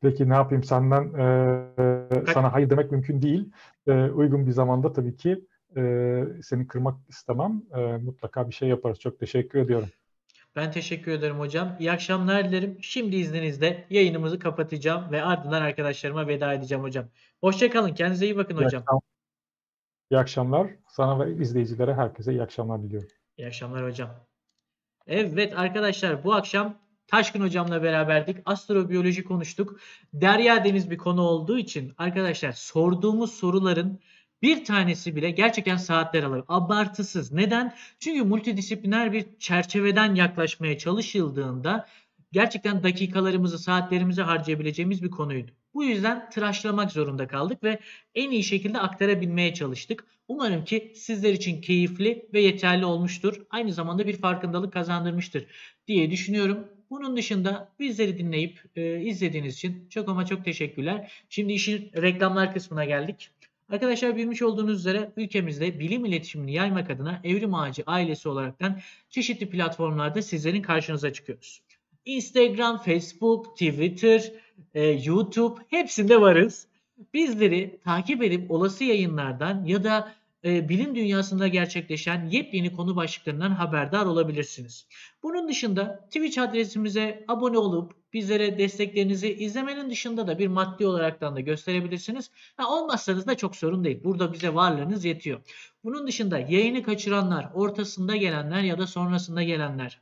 [0.00, 3.50] Peki ne yapayım senden e, sana hayır demek mümkün değil.
[3.86, 5.44] E, uygun bir zamanda tabii ki
[5.76, 7.62] e, seni kırmak istemem.
[7.76, 9.00] E, mutlaka bir şey yaparız.
[9.00, 9.88] Çok teşekkür ediyorum.
[10.56, 11.76] Ben teşekkür ederim hocam.
[11.80, 12.78] İyi akşamlar dilerim.
[12.80, 17.04] Şimdi izninizle yayınımızı kapatacağım ve ardından arkadaşlarıma veda edeceğim hocam.
[17.40, 17.94] Hoşçakalın.
[17.94, 18.82] Kendinize iyi bakın İyi, hocam.
[18.82, 19.00] akşam-
[20.10, 20.70] iyi akşamlar.
[20.88, 23.08] Sana ve izleyicilere herkese iyi akşamlar diliyorum.
[23.38, 24.10] İyi akşamlar hocam.
[25.06, 28.36] Evet arkadaşlar bu akşam Taşkın hocamla beraberdik.
[28.44, 29.80] Astrobiyoloji konuştuk.
[30.12, 34.00] Derya deniz bir konu olduğu için arkadaşlar sorduğumuz soruların
[34.46, 36.44] bir tanesi bile gerçekten saatler alır.
[36.48, 37.32] Abartısız.
[37.32, 37.74] Neden?
[37.98, 41.86] Çünkü multidisipliner bir çerçeveden yaklaşmaya çalışıldığında
[42.32, 45.50] gerçekten dakikalarımızı, saatlerimizi harcayabileceğimiz bir konuydu.
[45.74, 47.78] Bu yüzden tıraşlamak zorunda kaldık ve
[48.14, 50.04] en iyi şekilde aktarabilmeye çalıştık.
[50.28, 53.42] Umarım ki sizler için keyifli ve yeterli olmuştur.
[53.50, 55.46] Aynı zamanda bir farkındalık kazandırmıştır
[55.86, 56.68] diye düşünüyorum.
[56.90, 61.12] Bunun dışında bizleri dinleyip e, izlediğiniz için çok ama çok teşekkürler.
[61.28, 63.30] Şimdi işin reklamlar kısmına geldik.
[63.68, 68.80] Arkadaşlar bilmiş olduğunuz üzere ülkemizde bilim iletişimini yaymak adına Evrim Ağacı ailesi olaraktan
[69.10, 71.62] çeşitli platformlarda sizlerin karşınıza çıkıyoruz.
[72.04, 74.32] Instagram, Facebook, Twitter,
[74.74, 76.66] e, YouTube hepsinde varız.
[77.14, 80.12] Bizleri takip edip olası yayınlardan ya da
[80.46, 84.86] e, bilim dünyasında gerçekleşen yepyeni konu başlıklarından haberdar olabilirsiniz.
[85.22, 91.40] Bunun dışında Twitch adresimize abone olup bizlere desteklerinizi izlemenin dışında da bir maddi olaraktan da
[91.40, 92.30] gösterebilirsiniz.
[92.56, 94.04] Ha, olmazsanız da çok sorun değil.
[94.04, 95.40] Burada bize varlığınız yetiyor.
[95.84, 100.00] Bunun dışında yayını kaçıranlar, ortasında gelenler ya da sonrasında gelenler.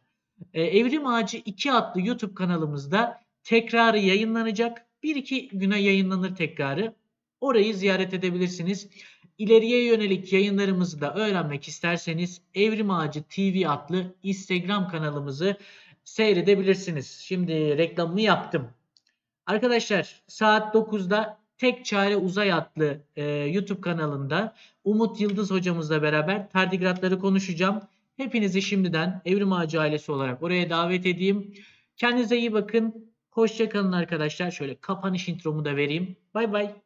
[0.55, 4.87] e, Evrim Ağacı 2 adlı YouTube kanalımızda tekrarı yayınlanacak.
[5.03, 6.95] 1-2 güne yayınlanır tekrarı.
[7.41, 8.89] Orayı ziyaret edebilirsiniz.
[9.39, 15.57] İleriye yönelik yayınlarımızı da öğrenmek isterseniz Evrim Ağacı TV adlı Instagram kanalımızı
[16.05, 17.11] seyredebilirsiniz.
[17.11, 18.71] Şimdi reklamımı yaptım.
[19.47, 24.55] Arkadaşlar saat 9'da Tek Çare Uzay adlı e, YouTube kanalında
[24.85, 27.83] Umut Yıldız hocamızla beraber tardigratları konuşacağım.
[28.17, 31.55] Hepinizi şimdiden Evrim Ağacı ailesi olarak oraya davet edeyim.
[31.97, 33.13] Kendinize iyi bakın.
[33.31, 34.51] Hoşça kalın arkadaşlar.
[34.51, 36.17] Şöyle kapanış intromu da vereyim.
[36.35, 36.84] Bay bay.